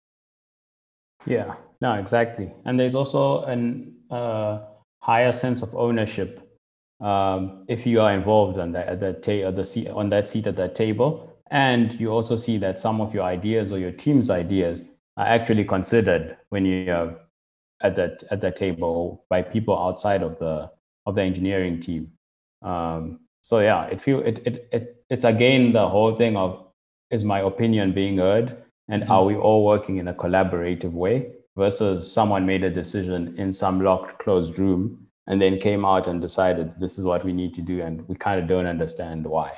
yeah 1.25 1.55
no 1.81 1.93
exactly 1.93 2.51
and 2.65 2.79
there's 2.79 2.95
also 2.95 3.43
an 3.43 3.93
uh, 4.09 4.61
higher 4.99 5.31
sense 5.31 5.61
of 5.61 5.75
ownership 5.75 6.48
um, 6.99 7.65
if 7.67 7.85
you 7.85 8.01
are 8.01 8.13
involved 8.13 8.57
on 8.59 8.71
that 8.73 8.87
at 8.87 8.99
that 8.99 9.23
ta- 9.23 9.51
the 9.51 9.65
seat 9.65 9.87
on 9.87 10.09
that 10.09 10.27
seat 10.27 10.47
at 10.47 10.55
that 10.55 10.75
table 10.75 11.37
and 11.51 11.99
you 11.99 12.09
also 12.09 12.35
see 12.35 12.57
that 12.57 12.79
some 12.79 13.01
of 13.01 13.13
your 13.13 13.23
ideas 13.23 13.71
or 13.71 13.79
your 13.79 13.91
team's 13.91 14.29
ideas 14.29 14.83
are 15.17 15.25
actually 15.25 15.63
considered 15.63 16.37
when 16.49 16.65
you 16.65 16.91
are 16.91 17.15
at 17.81 17.95
that 17.95 18.23
at 18.31 18.41
that 18.41 18.55
table 18.55 19.25
by 19.29 19.41
people 19.41 19.77
outside 19.77 20.21
of 20.21 20.37
the 20.39 20.69
of 21.05 21.15
the 21.15 21.21
engineering 21.21 21.79
team 21.79 22.11
um, 22.61 23.19
so 23.41 23.59
yeah, 23.59 23.85
it 23.85 24.01
feel 24.01 24.19
it, 24.19 24.41
it 24.45 24.69
it 24.71 25.03
it's 25.09 25.23
again 25.23 25.71
the 25.73 25.87
whole 25.87 26.15
thing 26.15 26.35
of 26.35 26.65
is 27.09 27.23
my 27.23 27.39
opinion 27.39 27.93
being 27.93 28.17
heard 28.17 28.57
and 28.89 29.03
mm-hmm. 29.03 29.11
are 29.11 29.25
we 29.25 29.35
all 29.35 29.65
working 29.65 29.97
in 29.97 30.07
a 30.07 30.13
collaborative 30.13 30.91
way 30.91 31.31
versus 31.55 32.11
someone 32.11 32.45
made 32.45 32.63
a 32.63 32.69
decision 32.69 33.35
in 33.37 33.53
some 33.53 33.81
locked 33.81 34.19
closed 34.19 34.59
room 34.59 35.07
and 35.29 35.39
then 35.39 35.59
came 35.59 35.85
out 35.85 36.07
and 36.07 36.19
decided 36.19 36.73
this 36.79 36.97
is 36.97 37.05
what 37.05 37.23
we 37.23 37.31
need 37.31 37.53
to 37.53 37.61
do 37.61 37.81
and 37.81 38.05
we 38.09 38.15
kind 38.15 38.41
of 38.41 38.47
don't 38.47 38.65
understand 38.65 39.25
why. 39.25 39.53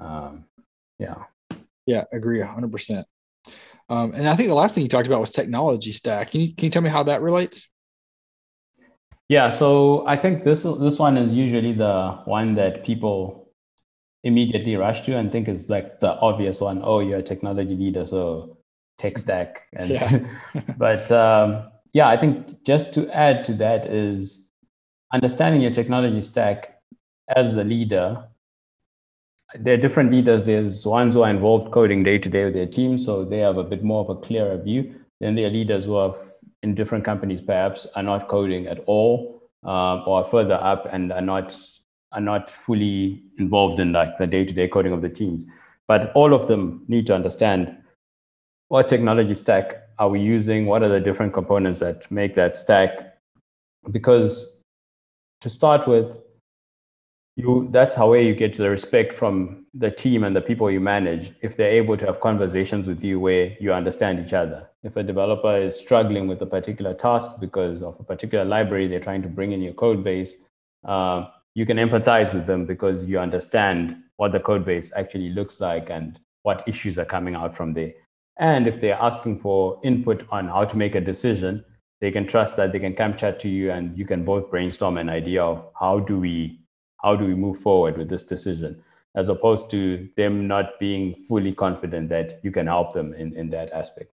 Um, 0.00 0.44
yeah. 0.98 1.22
Yeah 1.86 2.04
agree 2.12 2.40
100% 2.40 3.04
um, 3.88 4.12
and 4.14 4.28
i 4.28 4.34
think 4.34 4.48
the 4.48 4.54
last 4.54 4.74
thing 4.74 4.82
you 4.82 4.88
talked 4.88 5.06
about 5.06 5.20
was 5.20 5.30
technology 5.30 5.92
stack. 5.92 6.32
Can 6.32 6.40
you, 6.40 6.54
can 6.54 6.64
you 6.64 6.70
tell 6.70 6.82
me 6.82 6.90
how 6.90 7.04
that 7.04 7.22
relates? 7.22 7.68
Yeah 9.28 9.48
so 9.50 10.06
i 10.06 10.16
think 10.16 10.44
this 10.44 10.62
this 10.62 10.98
one 10.98 11.16
is 11.16 11.32
usually 11.32 11.72
the 11.72 12.18
one 12.24 12.54
that 12.56 12.84
people 12.84 13.52
immediately 14.24 14.74
rush 14.74 15.02
to 15.02 15.16
and 15.16 15.30
think 15.30 15.46
is 15.48 15.70
like 15.70 16.00
the 16.00 16.18
obvious 16.18 16.60
one. 16.60 16.80
Oh 16.82 16.98
you're 16.98 17.20
a 17.20 17.22
technology 17.22 17.76
leader 17.76 18.04
so 18.04 18.58
tech 18.98 19.18
stack 19.24 19.62
and 19.74 19.90
yeah. 19.90 20.18
but 20.78 21.10
um, 21.12 21.70
yeah 21.92 22.08
i 22.08 22.16
think 22.16 22.64
just 22.64 22.92
to 22.94 23.08
add 23.10 23.44
to 23.44 23.54
that 23.54 23.86
is 23.86 24.45
understanding 25.12 25.60
your 25.60 25.70
technology 25.70 26.20
stack 26.20 26.80
as 27.36 27.54
a 27.54 27.64
leader 27.64 28.24
there 29.54 29.74
are 29.74 29.76
different 29.76 30.10
leaders 30.10 30.44
there's 30.44 30.84
ones 30.84 31.14
who 31.14 31.22
are 31.22 31.30
involved 31.30 31.70
coding 31.72 32.02
day 32.02 32.18
to 32.18 32.28
day 32.28 32.44
with 32.44 32.54
their 32.54 32.66
team 32.66 32.98
so 32.98 33.24
they 33.24 33.38
have 33.38 33.56
a 33.56 33.64
bit 33.64 33.82
more 33.82 34.00
of 34.00 34.10
a 34.10 34.20
clearer 34.20 34.56
view 34.58 34.94
then 35.20 35.34
there 35.34 35.46
are 35.46 35.50
leaders 35.50 35.84
who 35.84 35.94
are 35.94 36.14
in 36.62 36.74
different 36.74 37.04
companies 37.04 37.40
perhaps 37.40 37.86
are 37.94 38.02
not 38.02 38.28
coding 38.28 38.66
at 38.66 38.80
all 38.86 39.42
uh, 39.64 40.02
or 40.04 40.24
further 40.24 40.54
up 40.54 40.88
and 40.92 41.12
are 41.12 41.20
not 41.20 41.56
are 42.12 42.20
not 42.20 42.50
fully 42.50 43.22
involved 43.38 43.78
in 43.80 43.92
like 43.92 44.16
the 44.18 44.26
day-to-day 44.26 44.68
coding 44.68 44.92
of 44.92 45.02
the 45.02 45.08
teams 45.08 45.46
but 45.86 46.10
all 46.14 46.34
of 46.34 46.48
them 46.48 46.84
need 46.88 47.06
to 47.06 47.14
understand 47.14 47.76
what 48.68 48.88
technology 48.88 49.34
stack 49.34 49.86
are 49.98 50.08
we 50.08 50.20
using? 50.20 50.66
What 50.66 50.82
are 50.82 50.88
the 50.88 51.00
different 51.00 51.32
components 51.32 51.80
that 51.80 52.10
make 52.10 52.34
that 52.34 52.56
stack? 52.56 53.16
Because 53.90 54.55
to 55.46 55.50
start 55.50 55.86
with, 55.86 56.18
you 57.36 57.68
that's 57.70 57.94
how 57.94 58.10
way 58.10 58.26
you 58.26 58.34
get 58.34 58.56
the 58.56 58.68
respect 58.68 59.12
from 59.12 59.64
the 59.74 59.90
team 59.90 60.24
and 60.24 60.34
the 60.34 60.40
people 60.40 60.68
you 60.68 60.80
manage 60.80 61.32
if 61.40 61.56
they're 61.56 61.76
able 61.82 61.96
to 61.96 62.04
have 62.04 62.18
conversations 62.20 62.88
with 62.88 63.04
you 63.04 63.20
where 63.20 63.56
you 63.60 63.72
understand 63.72 64.18
each 64.18 64.32
other. 64.32 64.68
If 64.82 64.96
a 64.96 65.04
developer 65.04 65.56
is 65.56 65.78
struggling 65.78 66.26
with 66.26 66.42
a 66.42 66.46
particular 66.46 66.94
task 66.94 67.30
because 67.40 67.80
of 67.80 67.94
a 68.00 68.02
particular 68.02 68.44
library 68.44 68.88
they're 68.88 69.06
trying 69.08 69.22
to 69.22 69.28
bring 69.28 69.52
in 69.52 69.62
your 69.62 69.74
code 69.74 70.02
base, 70.02 70.32
uh, 70.84 71.26
you 71.54 71.64
can 71.64 71.76
empathize 71.76 72.34
with 72.34 72.46
them 72.46 72.66
because 72.66 73.04
you 73.04 73.20
understand 73.20 73.96
what 74.16 74.32
the 74.32 74.40
code 74.40 74.64
base 74.64 74.92
actually 74.96 75.28
looks 75.28 75.60
like 75.60 75.90
and 75.90 76.18
what 76.42 76.66
issues 76.66 76.98
are 76.98 77.10
coming 77.16 77.36
out 77.36 77.54
from 77.54 77.72
there. 77.72 77.92
And 78.40 78.66
if 78.66 78.80
they're 78.80 79.00
asking 79.00 79.38
for 79.38 79.78
input 79.84 80.26
on 80.30 80.48
how 80.48 80.64
to 80.64 80.76
make 80.76 80.96
a 80.96 81.00
decision, 81.00 81.64
they 82.00 82.10
can 82.10 82.26
trust 82.26 82.56
that 82.56 82.72
they 82.72 82.78
can 82.78 82.94
come 82.94 83.16
chat 83.16 83.40
to 83.40 83.48
you 83.48 83.70
and 83.70 83.96
you 83.96 84.04
can 84.04 84.24
both 84.24 84.50
brainstorm 84.50 84.98
an 84.98 85.08
idea 85.08 85.42
of 85.42 85.64
how 85.78 85.98
do 85.98 86.18
we 86.18 86.60
how 87.02 87.14
do 87.14 87.24
we 87.24 87.34
move 87.34 87.58
forward 87.58 87.96
with 87.96 88.08
this 88.08 88.24
decision 88.24 88.82
as 89.16 89.30
opposed 89.30 89.70
to 89.70 90.08
them 90.16 90.46
not 90.46 90.78
being 90.78 91.24
fully 91.26 91.52
confident 91.52 92.08
that 92.10 92.38
you 92.42 92.50
can 92.50 92.66
help 92.66 92.92
them 92.92 93.14
in, 93.14 93.34
in 93.34 93.48
that 93.48 93.72
aspect. 93.72 94.12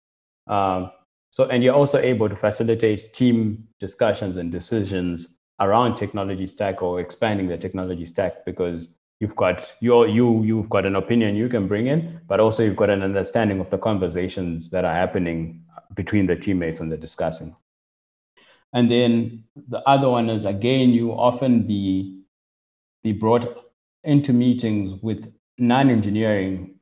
Um, 0.48 0.92
so 1.32 1.46
and 1.46 1.64
you're 1.64 1.76
also 1.76 2.00
able 2.00 2.28
to 2.28 2.36
facilitate 2.36 3.14
team 3.14 3.68
discussions 3.80 4.36
and 4.36 4.52
decisions 4.52 5.40
around 5.60 5.96
technology 5.96 6.46
stack 6.46 6.82
or 6.82 7.00
expanding 7.00 7.48
the 7.48 7.58
technology 7.58 8.06
stack 8.06 8.46
because 8.46 8.90
you've 9.20 9.36
got 9.36 9.72
your 9.80 10.08
you 10.08 10.44
you've 10.44 10.70
got 10.70 10.86
an 10.86 10.96
opinion 10.96 11.36
you 11.36 11.48
can 11.48 11.68
bring 11.68 11.88
in 11.88 12.20
but 12.28 12.40
also 12.40 12.64
you've 12.64 12.76
got 12.76 12.90
an 12.90 13.04
understanding 13.04 13.60
of 13.60 13.70
the 13.70 13.78
conversations 13.78 14.70
that 14.72 14.86
are 14.86 14.94
happening 14.94 15.62
between 15.94 16.26
the 16.26 16.36
teammates 16.36 16.80
when 16.80 16.90
they're 16.90 16.98
discussing 16.98 17.56
and 18.74 18.90
then 18.90 19.44
the 19.68 19.80
other 19.88 20.10
one 20.10 20.30
is 20.30 20.46
again 20.46 20.90
you 20.90 21.12
often 21.12 21.66
be 21.66 22.22
be 23.04 23.12
brought 23.12 23.66
into 24.04 24.34
meetings 24.34 25.02
with 25.02 25.34
non-engineering 25.58 26.76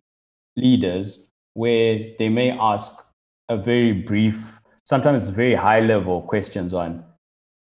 leaders 0.56 1.28
where 1.54 2.00
they 2.20 2.30
may 2.30 2.52
ask 2.52 3.04
a 3.50 3.58
very 3.58 3.92
brief 3.92 4.60
sometimes 4.84 5.28
very 5.30 5.56
high 5.56 5.80
level 5.80 6.22
questions 6.22 6.74
on 6.74 7.04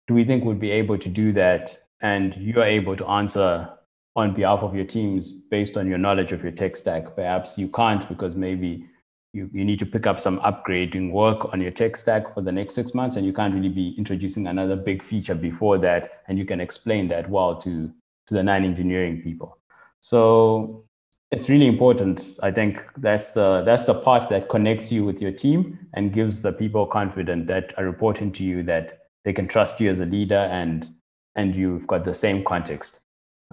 do 0.07 0.13
we 0.13 0.23
think 0.23 0.43
we'd 0.43 0.59
be 0.59 0.71
able 0.71 0.97
to 0.97 1.09
do 1.09 1.31
that 1.31 1.77
and 2.01 2.35
you 2.35 2.59
are 2.59 2.65
able 2.65 2.95
to 2.95 3.05
answer 3.07 3.69
on 4.15 4.33
behalf 4.33 4.59
of 4.59 4.75
your 4.75 4.85
teams 4.85 5.31
based 5.31 5.77
on 5.77 5.87
your 5.87 5.97
knowledge 5.97 6.31
of 6.31 6.43
your 6.43 6.51
tech 6.51 6.75
stack. 6.75 7.15
Perhaps 7.15 7.57
you 7.57 7.67
can't 7.69 8.07
because 8.07 8.35
maybe 8.35 8.85
you, 9.33 9.49
you 9.51 9.65
need 9.65 9.79
to 9.79 9.85
pick 9.85 10.07
up 10.07 10.19
some 10.19 10.39
upgrading 10.41 11.11
work 11.11 11.51
on 11.53 11.59
your 11.59 11.71
tech 11.71 11.97
stack 11.97 12.33
for 12.33 12.41
the 12.41 12.51
next 12.51 12.75
six 12.75 12.93
months 12.93 13.15
and 13.15 13.25
you 13.25 13.33
can't 13.33 13.53
really 13.53 13.69
be 13.69 13.95
introducing 13.97 14.47
another 14.47 14.75
big 14.75 15.03
feature 15.03 15.35
before 15.35 15.77
that 15.79 16.21
and 16.27 16.37
you 16.37 16.45
can 16.45 16.61
explain 16.61 17.07
that 17.07 17.29
well 17.29 17.55
to, 17.55 17.91
to 18.27 18.33
the 18.33 18.43
non-engineering 18.43 19.21
people. 19.21 19.57
So 19.99 20.85
it's 21.31 21.49
really 21.49 21.67
important. 21.67 22.37
I 22.43 22.51
think 22.51 22.83
that's 22.97 23.31
the 23.31 23.63
that's 23.65 23.85
the 23.85 23.95
part 23.95 24.29
that 24.29 24.49
connects 24.49 24.91
you 24.91 25.03
with 25.03 25.21
your 25.21 25.31
team 25.31 25.79
and 25.93 26.13
gives 26.13 26.41
the 26.41 26.51
people 26.51 26.85
confident 26.85 27.47
that 27.47 27.73
are 27.77 27.85
reporting 27.85 28.31
to 28.33 28.43
you 28.43 28.61
that 28.63 29.07
they 29.25 29.33
can 29.33 29.47
trust 29.47 29.79
you 29.79 29.89
as 29.89 29.99
a 29.99 30.05
leader 30.05 30.47
and 30.51 30.93
and 31.35 31.55
you've 31.55 31.87
got 31.87 32.05
the 32.05 32.13
same 32.13 32.43
context 32.43 32.99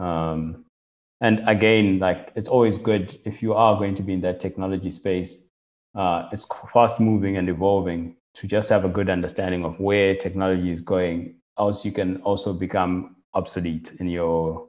um, 0.00 0.64
and 1.20 1.46
again, 1.46 1.98
like 1.98 2.32
it's 2.34 2.48
always 2.48 2.78
good 2.78 3.20
if 3.24 3.42
you 3.42 3.52
are 3.52 3.76
going 3.76 3.94
to 3.96 4.02
be 4.02 4.14
in 4.14 4.22
that 4.22 4.40
technology 4.40 4.90
space. 4.90 5.46
Uh, 5.94 6.28
it's 6.32 6.46
fast 6.72 7.00
moving 7.00 7.36
and 7.36 7.48
evolving 7.48 8.16
to 8.34 8.46
just 8.46 8.68
have 8.68 8.84
a 8.84 8.88
good 8.88 9.10
understanding 9.10 9.64
of 9.64 9.78
where 9.80 10.14
technology 10.14 10.70
is 10.70 10.80
going. 10.80 11.36
Else, 11.58 11.84
you 11.84 11.92
can 11.92 12.18
also 12.22 12.52
become 12.52 13.16
obsolete 13.34 13.92
in 13.98 14.08
your 14.08 14.66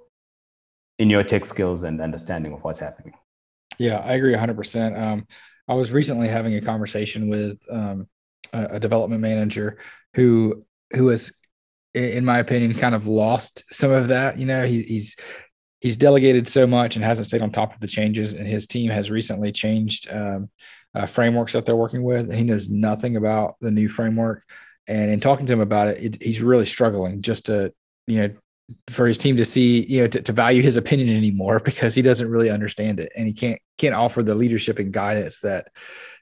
in 0.99 1.09
your 1.09 1.23
tech 1.23 1.45
skills 1.45 1.83
and 1.83 2.01
understanding 2.01 2.53
of 2.53 2.63
what's 2.63 2.79
happening. 2.79 3.13
Yeah, 3.79 3.99
I 3.99 4.13
agree 4.13 4.33
100%. 4.33 4.99
Um, 4.99 5.25
I 5.67 5.73
was 5.73 5.91
recently 5.91 6.27
having 6.27 6.53
a 6.55 6.61
conversation 6.61 7.27
with 7.27 7.57
um, 7.71 8.07
a, 8.53 8.75
a, 8.75 8.79
development 8.79 9.21
manager 9.21 9.79
who 10.13 10.63
who 10.91 11.07
has 11.07 11.31
in 11.93 12.23
my 12.23 12.39
opinion, 12.39 12.73
kind 12.73 12.95
of 12.95 13.07
lost 13.07 13.63
some 13.73 13.91
of 13.91 14.07
that. 14.09 14.37
You 14.37 14.45
know, 14.45 14.65
he, 14.65 14.81
he's 14.83 15.15
he's 15.81 15.97
delegated 15.97 16.47
so 16.47 16.65
much 16.65 16.95
and 16.95 17.03
hasn't 17.03 17.27
stayed 17.27 17.41
on 17.41 17.51
top 17.51 17.73
of 17.73 17.81
the 17.81 17.87
changes. 17.87 18.33
And 18.33 18.47
his 18.47 18.65
team 18.65 18.89
has 18.89 19.11
recently 19.11 19.51
changed 19.51 20.09
um, 20.09 20.49
uh, 20.95 21.07
frameworks 21.07 21.53
that 21.53 21.65
they're 21.65 21.75
working 21.75 22.03
with, 22.03 22.29
and 22.29 22.35
he 22.35 22.43
knows 22.43 22.69
nothing 22.69 23.17
about 23.17 23.55
the 23.59 23.71
new 23.71 23.89
framework. 23.89 24.43
And 24.87 25.11
in 25.11 25.19
talking 25.19 25.45
to 25.45 25.53
him 25.53 25.61
about 25.61 25.89
it, 25.89 26.03
it 26.03 26.23
he's 26.23 26.41
really 26.41 26.65
struggling 26.65 27.21
just 27.21 27.47
to 27.47 27.73
you 28.07 28.21
know 28.21 28.29
for 28.89 29.05
his 29.05 29.17
team 29.17 29.35
to 29.35 29.43
see 29.43 29.85
you 29.85 30.01
know 30.01 30.07
to, 30.07 30.21
to 30.21 30.31
value 30.31 30.61
his 30.61 30.77
opinion 30.77 31.15
anymore 31.15 31.59
because 31.65 31.93
he 31.93 32.01
doesn't 32.01 32.29
really 32.29 32.49
understand 32.49 33.01
it 33.01 33.11
and 33.17 33.27
he 33.27 33.33
can't 33.33 33.59
can't 33.77 33.95
offer 33.95 34.23
the 34.23 34.33
leadership 34.33 34.79
and 34.79 34.93
guidance 34.93 35.41
that 35.41 35.67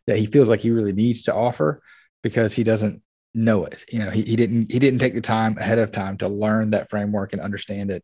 that 0.07 0.17
he 0.17 0.25
feels 0.25 0.49
like 0.49 0.59
he 0.59 0.71
really 0.71 0.91
needs 0.91 1.23
to 1.23 1.33
offer 1.33 1.79
because 2.23 2.53
he 2.53 2.63
doesn't 2.63 3.01
know 3.33 3.65
it. 3.65 3.83
You 3.89 3.99
know, 3.99 4.09
he, 4.09 4.23
he 4.23 4.35
didn't 4.35 4.71
he 4.71 4.79
didn't 4.79 4.99
take 4.99 5.13
the 5.13 5.21
time 5.21 5.57
ahead 5.57 5.79
of 5.79 5.91
time 5.91 6.17
to 6.17 6.27
learn 6.27 6.71
that 6.71 6.89
framework 6.89 7.33
and 7.33 7.41
understand 7.41 7.91
it. 7.91 8.03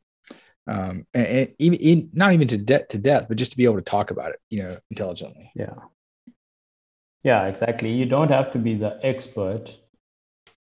Um, 0.67 1.05
and, 1.13 1.27
and 1.27 1.55
even 1.59 1.79
in, 1.79 2.09
not 2.13 2.33
even 2.33 2.47
to 2.47 2.57
debt 2.57 2.89
to 2.89 2.97
death, 2.97 3.27
but 3.27 3.37
just 3.37 3.51
to 3.51 3.57
be 3.57 3.65
able 3.65 3.75
to 3.75 3.81
talk 3.81 4.11
about 4.11 4.31
it, 4.31 4.39
you 4.49 4.63
know, 4.63 4.77
intelligently. 4.89 5.51
Yeah. 5.55 5.75
Yeah, 7.23 7.45
exactly. 7.47 7.91
You 7.91 8.05
don't 8.05 8.31
have 8.31 8.51
to 8.51 8.59
be 8.59 8.75
the 8.75 8.99
expert 9.03 9.75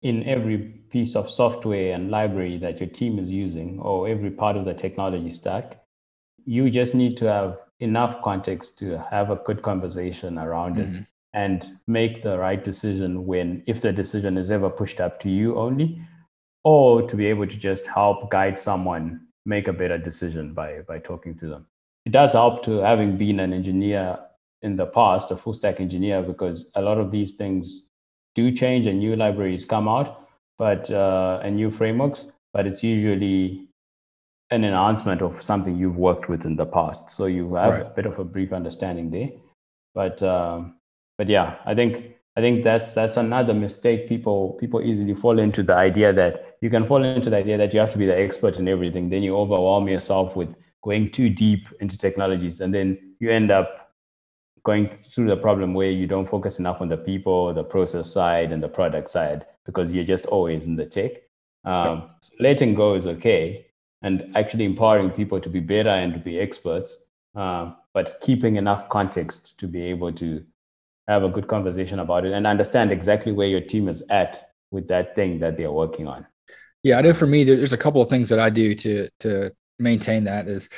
in 0.02 0.26
every 0.26 0.58
piece 0.90 1.14
of 1.14 1.30
software 1.30 1.94
and 1.94 2.10
library 2.10 2.58
that 2.58 2.80
your 2.80 2.88
team 2.88 3.18
is 3.18 3.30
using 3.30 3.78
or 3.80 4.08
every 4.08 4.30
part 4.30 4.56
of 4.56 4.64
the 4.64 4.74
technology 4.74 5.30
stack. 5.30 5.82
You 6.44 6.70
just 6.70 6.94
need 6.94 7.16
to 7.18 7.26
have 7.26 7.58
enough 7.80 8.22
context 8.22 8.78
to 8.78 8.98
have 9.10 9.30
a 9.30 9.36
good 9.36 9.62
conversation 9.62 10.38
around 10.38 10.76
mm-hmm. 10.76 10.96
it 10.96 11.06
and 11.32 11.78
make 11.86 12.22
the 12.22 12.38
right 12.38 12.62
decision 12.62 13.26
when 13.26 13.62
if 13.66 13.80
the 13.80 13.92
decision 13.92 14.36
is 14.36 14.50
ever 14.50 14.68
pushed 14.68 15.00
up 15.00 15.20
to 15.20 15.28
you 15.28 15.56
only 15.56 16.00
or 16.64 17.08
to 17.08 17.16
be 17.16 17.26
able 17.26 17.46
to 17.46 17.56
just 17.56 17.86
help 17.86 18.30
guide 18.30 18.58
someone 18.58 19.20
make 19.46 19.68
a 19.68 19.72
better 19.72 19.98
decision 19.98 20.52
by 20.54 20.80
by 20.86 20.98
talking 20.98 21.36
to 21.38 21.48
them. 21.48 21.66
It 22.06 22.12
does 22.12 22.32
help 22.32 22.64
to 22.64 22.78
having 22.78 23.16
been 23.16 23.40
an 23.40 23.52
engineer 23.52 24.18
in 24.62 24.76
the 24.76 24.86
past 24.86 25.30
a 25.30 25.36
full 25.36 25.54
stack 25.54 25.80
engineer 25.80 26.22
because 26.22 26.70
a 26.74 26.82
lot 26.82 26.98
of 26.98 27.10
these 27.10 27.34
things 27.34 27.86
do 28.34 28.52
change 28.52 28.86
and 28.86 28.98
new 28.98 29.16
libraries 29.16 29.64
come 29.64 29.88
out 29.88 30.28
but 30.58 30.90
uh, 30.90 31.40
and 31.42 31.56
new 31.56 31.70
frameworks 31.70 32.30
but 32.52 32.66
it's 32.66 32.82
usually 32.82 33.70
an 34.50 34.64
enhancement 34.64 35.22
of 35.22 35.40
something 35.40 35.76
you've 35.76 35.96
worked 35.96 36.28
with 36.28 36.44
in 36.44 36.56
the 36.56 36.66
past. 36.66 37.10
So 37.10 37.26
you 37.26 37.54
have 37.54 37.72
right. 37.72 37.82
a 37.82 37.90
bit 37.90 38.06
of 38.06 38.18
a 38.18 38.24
brief 38.24 38.52
understanding 38.52 39.10
there. 39.10 39.30
But 39.94 40.22
um, 40.22 40.76
but 41.18 41.28
yeah, 41.28 41.56
I 41.64 41.74
think 41.74 42.09
I 42.36 42.40
think 42.40 42.62
that's 42.62 42.92
that's 42.92 43.16
another 43.16 43.52
mistake 43.52 44.08
people 44.08 44.52
people 44.60 44.80
easily 44.82 45.14
fall 45.14 45.38
into 45.38 45.62
the 45.62 45.74
idea 45.74 46.12
that 46.12 46.56
you 46.60 46.70
can 46.70 46.84
fall 46.84 47.02
into 47.02 47.28
the 47.28 47.36
idea 47.36 47.58
that 47.58 47.74
you 47.74 47.80
have 47.80 47.92
to 47.92 47.98
be 47.98 48.06
the 48.06 48.18
expert 48.18 48.56
in 48.56 48.68
everything. 48.68 49.08
Then 49.08 49.22
you 49.22 49.36
overwhelm 49.36 49.88
yourself 49.88 50.36
with 50.36 50.54
going 50.82 51.10
too 51.10 51.28
deep 51.28 51.66
into 51.80 51.98
technologies, 51.98 52.60
and 52.60 52.72
then 52.72 53.14
you 53.18 53.30
end 53.30 53.50
up 53.50 53.92
going 54.62 54.88
through 54.88 55.26
the 55.26 55.36
problem 55.36 55.74
where 55.74 55.90
you 55.90 56.06
don't 56.06 56.28
focus 56.28 56.58
enough 56.58 56.80
on 56.80 56.88
the 56.88 56.96
people, 56.96 57.52
the 57.52 57.64
process 57.64 58.12
side, 58.12 58.52
and 58.52 58.62
the 58.62 58.68
product 58.68 59.10
side 59.10 59.46
because 59.66 59.92
you're 59.92 60.04
just 60.04 60.26
always 60.26 60.66
in 60.66 60.76
the 60.76 60.86
tech. 60.86 61.12
Um, 61.64 62.10
so 62.20 62.32
letting 62.38 62.74
go 62.74 62.94
is 62.94 63.06
okay, 63.06 63.66
and 64.02 64.30
actually 64.36 64.64
empowering 64.64 65.10
people 65.10 65.40
to 65.40 65.48
be 65.48 65.60
better 65.60 65.90
and 65.90 66.14
to 66.14 66.20
be 66.20 66.38
experts, 66.38 67.06
uh, 67.34 67.72
but 67.92 68.20
keeping 68.20 68.56
enough 68.56 68.88
context 68.88 69.58
to 69.58 69.66
be 69.66 69.82
able 69.82 70.12
to 70.12 70.44
have 71.08 71.22
a 71.22 71.28
good 71.28 71.48
conversation 71.48 71.98
about 71.98 72.24
it 72.24 72.32
and 72.32 72.46
understand 72.46 72.92
exactly 72.92 73.32
where 73.32 73.48
your 73.48 73.60
team 73.60 73.88
is 73.88 74.02
at 74.10 74.50
with 74.70 74.88
that 74.88 75.14
thing 75.14 75.40
that 75.40 75.56
they're 75.56 75.72
working 75.72 76.06
on. 76.06 76.26
Yeah, 76.82 76.98
I 76.98 77.02
know 77.02 77.12
for 77.12 77.26
me, 77.26 77.44
there's 77.44 77.72
a 77.72 77.78
couple 77.78 78.00
of 78.00 78.08
things 78.08 78.28
that 78.28 78.38
I 78.38 78.50
do 78.50 78.74
to 78.74 79.08
to 79.20 79.52
maintain 79.78 80.24
that 80.24 80.46
is 80.46 80.68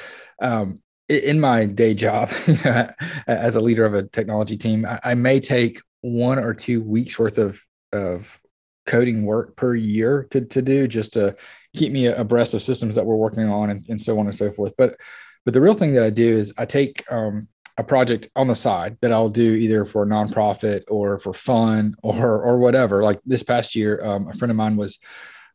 um, 0.41 0.79
in 1.09 1.41
my 1.41 1.67
day 1.67 1.95
job 1.95 2.31
as 3.27 3.55
a 3.55 3.61
leader 3.61 3.85
of 3.85 3.95
a 3.95 4.07
technology 4.09 4.57
team, 4.57 4.87
I, 4.87 5.01
I, 5.05 5.15
may 5.15 5.41
take 5.41 5.81
one 6.01 6.39
or 6.39 6.55
two 6.55 6.81
weeks 6.81 7.19
worth 7.19 7.39
of 7.39 7.61
of 7.93 8.41
coding 8.87 9.25
work 9.25 9.55
per 9.57 9.75
year 9.75 10.27
to, 10.31 10.41
to 10.41 10.63
do 10.63 10.89
just 10.89 11.13
to 11.13 11.37
keep 11.75 11.93
me 11.93 12.07
abreast 12.07 12.55
of 12.55 12.63
systems 12.63 12.95
that 12.95 13.07
we're 13.07 13.15
working 13.15 13.49
on 13.49 13.71
and, 13.71 13.87
and 13.89 14.01
so 14.01 14.19
on 14.19 14.27
and 14.27 14.35
so 14.35 14.51
forth. 14.51 14.73
But 14.77 14.97
but 15.45 15.55
the 15.55 15.61
real 15.61 15.75
thing 15.75 15.95
that 15.95 16.05
I 16.05 16.11
do 16.11 16.37
is 16.37 16.53
I 16.57 16.67
take 16.67 17.05
um, 17.11 17.49
a 17.79 17.85
project 17.85 18.29
on 18.37 18.49
the 18.49 18.55
side 18.55 18.99
that 19.01 19.13
I'll 19.13 19.31
do 19.31 19.55
either 19.55 19.85
for 19.85 20.03
a 20.03 20.07
nonprofit 20.07 20.83
or 20.89 21.19
for 21.19 21.33
fun 21.33 21.95
or 22.03 22.43
or 22.43 22.59
whatever. 22.59 23.03
Like 23.03 23.21
this 23.25 23.43
past 23.43 23.75
year, 23.75 24.01
um, 24.05 24.29
a 24.29 24.35
friend 24.35 24.51
of 24.51 24.57
mine 24.57 24.77
was 24.77 24.99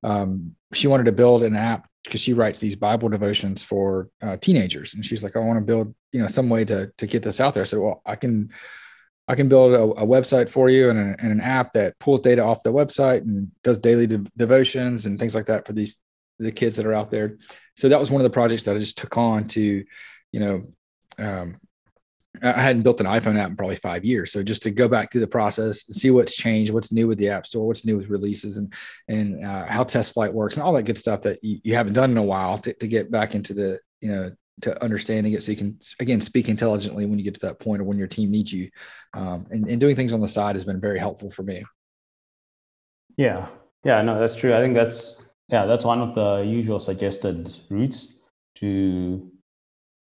um, 0.03 0.55
she 0.73 0.87
wanted 0.87 1.05
to 1.05 1.11
build 1.11 1.43
an 1.43 1.55
app 1.55 1.87
because 2.03 2.21
she 2.21 2.33
writes 2.33 2.59
these 2.59 2.75
Bible 2.75 3.09
devotions 3.09 3.61
for 3.61 4.09
uh, 4.21 4.37
teenagers, 4.37 4.93
and 4.93 5.05
she's 5.05 5.23
like, 5.23 5.35
I 5.35 5.39
want 5.39 5.59
to 5.59 5.65
build 5.65 5.93
you 6.11 6.21
know 6.21 6.27
some 6.27 6.49
way 6.49 6.65
to 6.65 6.91
to 6.97 7.07
get 7.07 7.23
this 7.23 7.39
out 7.39 7.53
there. 7.53 7.63
I 7.63 7.65
said, 7.65 7.79
well, 7.79 8.01
I 8.05 8.15
can. 8.15 8.51
I 9.29 9.35
can 9.35 9.49
build 9.49 9.73
a, 9.73 9.81
a 10.01 10.07
website 10.07 10.47
for 10.47 10.69
you 10.69 10.89
and, 10.89 10.97
a, 10.97 11.15
and, 11.19 11.33
an 11.33 11.41
app 11.41 11.73
that 11.73 11.99
pulls 11.99 12.21
data 12.21 12.41
off 12.41 12.63
the 12.63 12.71
website 12.71 13.23
and 13.23 13.51
does 13.61 13.77
daily 13.77 14.07
de- 14.07 14.23
devotions 14.37 15.05
and 15.05 15.19
things 15.19 15.35
like 15.35 15.47
that 15.47 15.67
for 15.67 15.73
these 15.73 15.97
the 16.39 16.51
kids 16.51 16.75
that 16.77 16.85
are 16.85 16.93
out 16.93 17.11
there. 17.11 17.37
So 17.75 17.89
that 17.89 17.99
was 17.99 18.09
one 18.09 18.21
of 18.21 18.23
the 18.23 18.29
projects 18.29 18.63
that 18.63 18.75
I 18.75 18.79
just 18.79 18.97
took 18.97 19.17
on 19.17 19.47
to, 19.49 19.83
you 20.31 20.39
know, 20.39 20.63
um, 21.17 21.57
I 22.41 22.61
hadn't 22.61 22.83
built 22.83 22.99
an 22.99 23.05
iPhone 23.05 23.37
app 23.37 23.49
in 23.49 23.55
probably 23.55 23.75
five 23.75 24.05
years. 24.05 24.31
So 24.31 24.43
just 24.43 24.63
to 24.63 24.71
go 24.71 24.87
back 24.87 25.11
through 25.11 25.21
the 25.21 25.27
process, 25.27 25.85
see 25.85 26.11
what's 26.11 26.35
changed, 26.35 26.73
what's 26.73 26.91
new 26.91 27.07
with 27.07 27.17
the 27.17 27.29
App 27.29 27.45
Store, 27.47 27.67
what's 27.67 27.85
new 27.85 27.97
with 27.97 28.09
releases, 28.09 28.57
and 28.57 28.73
and 29.07 29.43
uh, 29.43 29.65
how 29.65 29.83
TestFlight 29.83 30.33
works, 30.33 30.55
and 30.55 30.63
all 30.63 30.73
that 30.73 30.83
good 30.83 30.97
stuff 30.97 31.21
that 31.21 31.43
you, 31.43 31.59
you 31.63 31.75
haven't 31.75 31.93
done 31.93 32.11
in 32.11 32.17
a 32.17 32.23
while 32.23 32.57
to, 32.59 32.73
to 32.73 32.87
get 32.87 33.11
back 33.11 33.35
into 33.35 33.53
the 33.53 33.79
you 34.01 34.11
know 34.11 34.31
to 34.61 34.83
understanding 34.83 35.33
it, 35.33 35.43
so 35.43 35.51
you 35.51 35.57
can 35.57 35.79
again 35.99 36.21
speak 36.21 36.49
intelligently 36.49 37.05
when 37.05 37.19
you 37.19 37.25
get 37.25 37.33
to 37.35 37.45
that 37.45 37.59
point, 37.59 37.81
or 37.81 37.85
when 37.85 37.97
your 37.97 38.07
team 38.07 38.31
needs 38.31 38.51
you. 38.51 38.69
Um, 39.13 39.47
and, 39.51 39.67
and 39.67 39.79
doing 39.79 39.95
things 39.95 40.13
on 40.13 40.21
the 40.21 40.27
side 40.27 40.55
has 40.55 40.63
been 40.63 40.81
very 40.81 40.99
helpful 40.99 41.31
for 41.31 41.43
me. 41.43 41.63
Yeah, 43.17 43.47
yeah, 43.83 44.01
no, 44.01 44.19
that's 44.19 44.35
true. 44.35 44.55
I 44.55 44.61
think 44.61 44.75
that's 44.75 45.25
yeah, 45.49 45.65
that's 45.65 45.85
one 45.85 46.01
of 46.01 46.15
the 46.15 46.39
usual 46.39 46.79
suggested 46.79 47.57
routes 47.69 48.19
to 48.55 49.31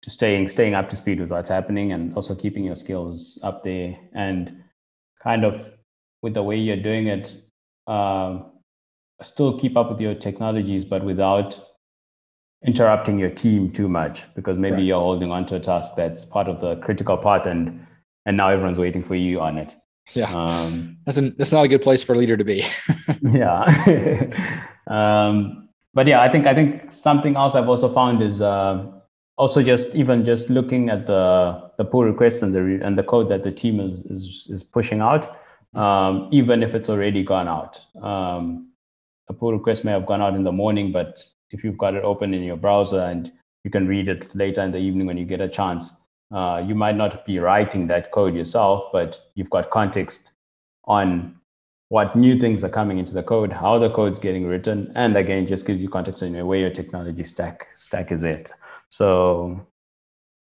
staying 0.07 0.47
staying 0.47 0.73
up 0.73 0.89
to 0.89 0.95
speed 0.95 1.19
with 1.19 1.31
what's 1.31 1.49
happening 1.49 1.91
and 1.91 2.13
also 2.15 2.33
keeping 2.33 2.63
your 2.63 2.75
skills 2.75 3.39
up 3.43 3.63
there. 3.63 3.97
And 4.13 4.63
kind 5.21 5.43
of 5.43 5.53
with 6.21 6.33
the 6.33 6.43
way 6.43 6.57
you're 6.57 6.77
doing 6.77 7.07
it 7.07 7.35
uh, 7.87 8.39
still 9.21 9.59
keep 9.59 9.75
up 9.75 9.89
with 9.89 9.99
your 9.99 10.13
technologies 10.13 10.85
but 10.85 11.03
without 11.03 11.59
interrupting 12.65 13.19
your 13.19 13.29
team 13.29 13.71
too 13.71 13.87
much 13.87 14.23
because 14.35 14.57
maybe 14.57 14.77
right. 14.77 14.85
you're 14.85 14.99
holding 14.99 15.31
on 15.31 15.45
to 15.45 15.55
a 15.55 15.59
task 15.59 15.93
that's 15.95 16.25
part 16.25 16.47
of 16.47 16.59
the 16.59 16.75
critical 16.77 17.17
path 17.17 17.45
and 17.45 17.85
and 18.25 18.35
now 18.35 18.49
everyone's 18.49 18.79
waiting 18.79 19.03
for 19.03 19.15
you 19.15 19.39
on 19.39 19.57
it. 19.57 19.73
Yeah. 20.13 20.33
Um, 20.33 20.97
that's 21.05 21.17
an, 21.17 21.33
that's 21.37 21.53
not 21.53 21.63
a 21.63 21.67
good 21.67 21.81
place 21.81 22.03
for 22.03 22.13
a 22.13 22.17
leader 22.17 22.35
to 22.37 22.43
be. 22.43 22.65
Yeah. 23.21 24.63
Um, 24.87 25.67
but 25.93 26.07
yeah 26.07 26.21
i 26.21 26.29
think 26.29 26.47
i 26.47 26.53
think 26.53 26.93
something 26.93 27.35
else 27.35 27.55
i've 27.55 27.67
also 27.67 27.89
found 27.91 28.21
is 28.21 28.41
uh, 28.41 28.85
also 29.37 29.61
just 29.61 29.93
even 29.95 30.25
just 30.25 30.49
looking 30.49 30.89
at 30.89 31.07
the 31.07 31.71
the 31.77 31.85
pull 31.85 32.03
requests 32.03 32.41
and 32.41 32.53
the 32.53 32.79
and 32.85 32.97
the 32.97 33.03
code 33.03 33.29
that 33.29 33.43
the 33.43 33.51
team 33.51 33.79
is 33.79 34.05
is, 34.05 34.47
is 34.49 34.63
pushing 34.63 34.99
out, 34.99 35.37
um, 35.75 36.27
even 36.31 36.63
if 36.63 36.73
it's 36.73 36.89
already 36.89 37.23
gone 37.23 37.47
out. 37.47 37.79
Um, 38.01 38.71
a 39.29 39.33
pull 39.33 39.53
request 39.53 39.85
may 39.85 39.91
have 39.91 40.05
gone 40.05 40.21
out 40.21 40.35
in 40.35 40.43
the 40.43 40.51
morning, 40.51 40.91
but 40.91 41.21
if 41.51 41.63
you've 41.63 41.77
got 41.77 41.93
it 41.93 42.03
open 42.03 42.33
in 42.33 42.43
your 42.43 42.57
browser 42.57 42.99
and 42.99 43.31
you 43.63 43.69
can 43.69 43.87
read 43.87 44.07
it 44.07 44.33
later 44.35 44.61
in 44.61 44.71
the 44.71 44.79
evening 44.79 45.05
when 45.05 45.17
you 45.17 45.25
get 45.25 45.41
a 45.41 45.49
chance, 45.49 46.01
uh, 46.31 46.63
you 46.65 46.73
might 46.73 46.95
not 46.95 47.25
be 47.25 47.37
writing 47.37 47.87
that 47.87 48.11
code 48.11 48.33
yourself, 48.33 48.85
but 48.93 49.19
you've 49.35 49.49
got 49.49 49.69
context 49.69 50.31
on 50.85 51.35
what 51.89 52.15
new 52.15 52.39
things 52.39 52.63
are 52.63 52.69
coming 52.69 52.97
into 52.97 53.13
the 53.13 53.23
code, 53.23 53.51
how 53.51 53.77
the 53.77 53.89
code's 53.89 54.19
getting 54.19 54.45
written, 54.45 54.91
and 54.95 55.15
again, 55.17 55.45
just 55.45 55.65
gives 55.65 55.81
you 55.81 55.89
context 55.89 56.23
on 56.23 56.33
where 56.45 56.59
your 56.59 56.69
technology 56.69 57.23
stack 57.23 57.67
stack 57.75 58.11
is 58.11 58.23
at. 58.23 58.51
So, 58.89 59.67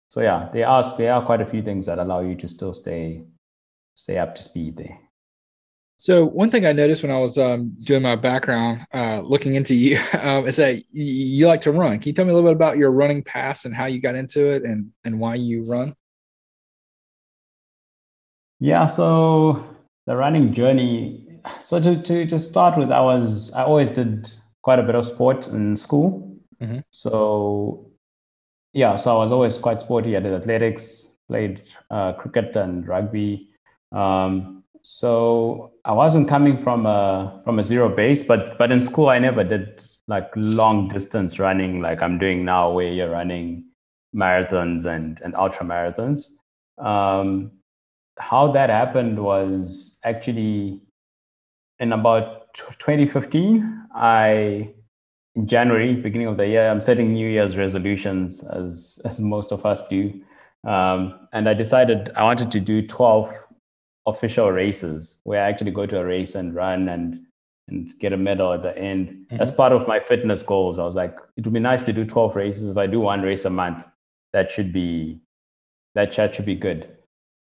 so 0.09 0.21
yeah, 0.21 0.49
there 0.53 0.69
are 0.69 0.97
there 0.97 1.13
are 1.15 1.25
quite 1.25 1.41
a 1.41 1.47
few 1.47 1.63
things 1.63 1.87
that 1.87 1.99
allow 1.99 2.21
you 2.21 2.35
to 2.37 2.49
still 2.49 2.73
stay 2.73 3.25
stay 3.95 4.19
up 4.19 4.35
to 4.35 4.43
speed 4.43 4.77
there. 4.77 4.99
So 5.97 6.27
one 6.27 6.51
thing 6.51 6.67
I 6.67 6.73
noticed 6.73 7.03
when 7.03 7.13
I 7.13 7.19
was 7.19 7.39
um, 7.39 7.75
doing 7.83 8.03
my 8.03 8.17
background, 8.17 8.87
uh, 8.93 9.21
looking 9.21 9.55
into 9.55 9.75
you, 9.75 9.99
um, 10.21 10.47
is 10.47 10.57
that 10.57 10.77
you, 10.91 11.05
you 11.05 11.47
like 11.47 11.63
to 11.63 11.73
run. 11.73 11.99
Can 11.99 12.09
you 12.09 12.13
tell 12.13 12.25
me 12.25 12.33
a 12.33 12.35
little 12.35 12.49
bit 12.49 12.57
about 12.57 12.77
your 12.77 12.91
running 12.91 13.23
past 13.23 13.65
and 13.65 13.75
how 13.75 13.87
you 13.87 14.01
got 14.01 14.15
into 14.15 14.53
it 14.53 14.65
and 14.65 14.91
and 15.05 15.19
why 15.19 15.37
you 15.37 15.65
run? 15.65 15.95
Yeah, 18.61 18.87
so 18.87 19.65
the 20.07 20.17
running 20.17 20.53
journey. 20.53 21.41
So 21.61 21.81
to 21.81 22.03
to 22.03 22.27
to 22.27 22.39
start 22.39 22.79
with, 22.79 22.91
I 22.91 23.01
was 23.01 23.53
I 23.53 23.65
always 23.65 23.91
did 23.91 24.31
quite 24.63 24.79
a 24.79 24.83
bit 24.83 24.95
of 24.95 25.05
sport 25.05 25.49
in 25.49 25.77
school. 25.77 26.39
Mm-hmm. 26.61 26.81
So 26.91 27.91
yeah, 28.75 28.97
so 28.97 29.15
I 29.15 29.19
was 29.19 29.33
always 29.33 29.57
quite 29.57 29.79
sporty. 29.81 30.17
I 30.17 30.21
did 30.21 30.35
athletics, 30.35 31.07
played 31.29 31.63
uh, 31.91 32.13
cricket 32.15 32.57
and 32.57 32.87
rugby. 32.87 33.49
Um, 33.93 34.65
so 34.83 35.73
I 35.85 35.93
wasn't 35.93 36.29
coming 36.29 36.59
from 36.59 36.85
a 36.85 37.41
from 37.45 37.59
a 37.59 37.63
zero 37.63 37.89
base, 37.89 38.23
but 38.23 38.59
but 38.59 38.73
in 38.73 38.83
school 38.83 39.09
I 39.09 39.19
never 39.19 39.45
did 39.45 39.83
like 40.09 40.29
long 40.37 40.89
distance 40.89 41.39
running 41.39 41.81
like 41.81 42.03
I'm 42.03 42.19
doing 42.19 42.45
now, 42.45 42.71
where 42.71 42.93
you're 42.93 43.11
running 43.11 43.65
marathons 44.15 44.85
and 44.85 45.21
and 45.23 45.35
ultra 45.37 45.65
marathons. 45.65 46.31
Um, 46.79 47.53
how 48.19 48.51
that 48.53 48.71
happened 48.71 49.23
was 49.23 49.99
actually 50.05 50.81
in 51.79 51.93
about 51.93 52.53
2015. 52.55 53.87
I 53.95 54.75
in 55.37 55.47
January, 55.47 55.95
beginning 55.95 56.29
of 56.29 56.37
the 56.37 56.47
year, 56.47 56.69
I'm 56.69 56.81
setting 56.81 57.13
New 57.13 57.29
Year's 57.29 57.57
resolutions 57.57 58.45
as 58.45 59.01
as 59.05 59.21
most 59.21 59.53
of 59.53 59.67
us 59.67 59.87
do, 59.89 60.21
um, 60.65 61.29
and 61.33 61.49
I 61.49 61.55
decided 61.55 62.13
I 62.15 62.23
wanted 62.23 62.51
to 62.53 62.61
do 62.61 62.87
12 62.87 63.33
official 64.07 64.53
races 64.53 65.19
where 65.25 65.45
I 65.45 65.49
actually 65.49 65.73
go 65.73 65.87
to 65.87 65.99
a 65.99 66.05
race 66.05 66.35
and 66.35 66.55
run 66.55 66.89
and 66.89 67.21
and 67.69 67.99
get 67.99 68.13
a 68.13 68.17
medal 68.17 68.53
at 68.53 68.63
the 68.63 68.77
end. 68.79 69.09
Mm-hmm. 69.09 69.41
As 69.41 69.51
part 69.51 69.73
of 69.73 69.89
my 69.89 69.99
fitness 69.99 70.43
goals, 70.43 70.79
I 70.79 70.85
was 70.85 70.95
like, 70.95 71.17
it 71.37 71.45
would 71.45 71.55
be 71.55 71.61
nice 71.61 71.83
to 71.85 71.93
do 71.95 72.05
12 72.05 72.37
races. 72.37 72.69
If 72.69 72.77
I 72.77 72.87
do 72.87 73.01
one 73.01 73.23
race 73.23 73.47
a 73.47 73.51
month, 73.51 73.89
that 74.35 74.51
should 74.51 74.73
be 74.73 75.19
that 75.95 76.13
chat 76.13 76.35
should 76.35 76.47
be 76.47 76.55
good. 76.55 76.89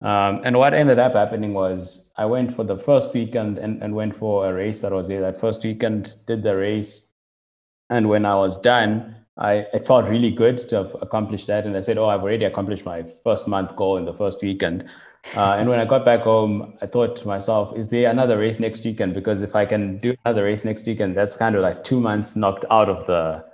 Um, 0.02 0.40
and 0.44 0.56
what 0.56 0.74
ended 0.74 0.98
up 0.98 1.14
happening 1.14 1.54
was 1.54 2.10
I 2.16 2.24
went 2.24 2.54
for 2.54 2.64
the 2.64 2.78
first 2.78 3.12
weekend 3.14 3.58
and, 3.58 3.82
and 3.82 3.94
went 3.94 4.16
for 4.16 4.48
a 4.48 4.54
race 4.54 4.80
that 4.80 4.92
was 4.92 5.08
there 5.08 5.20
that 5.20 5.40
first 5.40 5.62
weekend, 5.62 6.16
did 6.26 6.42
the 6.42 6.56
race, 6.56 7.09
and 7.90 8.08
when 8.08 8.24
I 8.24 8.34
was 8.36 8.56
done, 8.56 9.16
I 9.36 9.66
it 9.74 9.86
felt 9.86 10.08
really 10.08 10.30
good 10.30 10.68
to 10.70 10.76
have 10.76 10.96
accomplished 11.02 11.46
that. 11.48 11.66
And 11.66 11.76
I 11.76 11.80
said, 11.80 11.98
"Oh, 11.98 12.06
I've 12.06 12.22
already 12.22 12.44
accomplished 12.44 12.84
my 12.84 13.04
first 13.24 13.48
month 13.48 13.76
goal 13.76 13.96
in 13.96 14.04
the 14.04 14.14
first 14.14 14.42
weekend." 14.42 14.88
Uh, 15.36 15.56
and 15.58 15.68
when 15.68 15.78
I 15.78 15.84
got 15.84 16.04
back 16.04 16.20
home, 16.22 16.78
I 16.80 16.86
thought 16.86 17.16
to 17.18 17.28
myself, 17.28 17.76
"Is 17.76 17.88
there 17.88 18.10
another 18.10 18.38
race 18.38 18.60
next 18.60 18.84
weekend? 18.84 19.14
Because 19.14 19.42
if 19.42 19.54
I 19.54 19.66
can 19.66 19.98
do 19.98 20.14
another 20.24 20.44
race 20.44 20.64
next 20.64 20.86
weekend, 20.86 21.16
that's 21.16 21.36
kind 21.36 21.54
of 21.56 21.62
like 21.62 21.84
two 21.84 22.00
months 22.00 22.36
knocked 22.36 22.64
out 22.70 22.88
of 22.88 23.06
the 23.06 23.44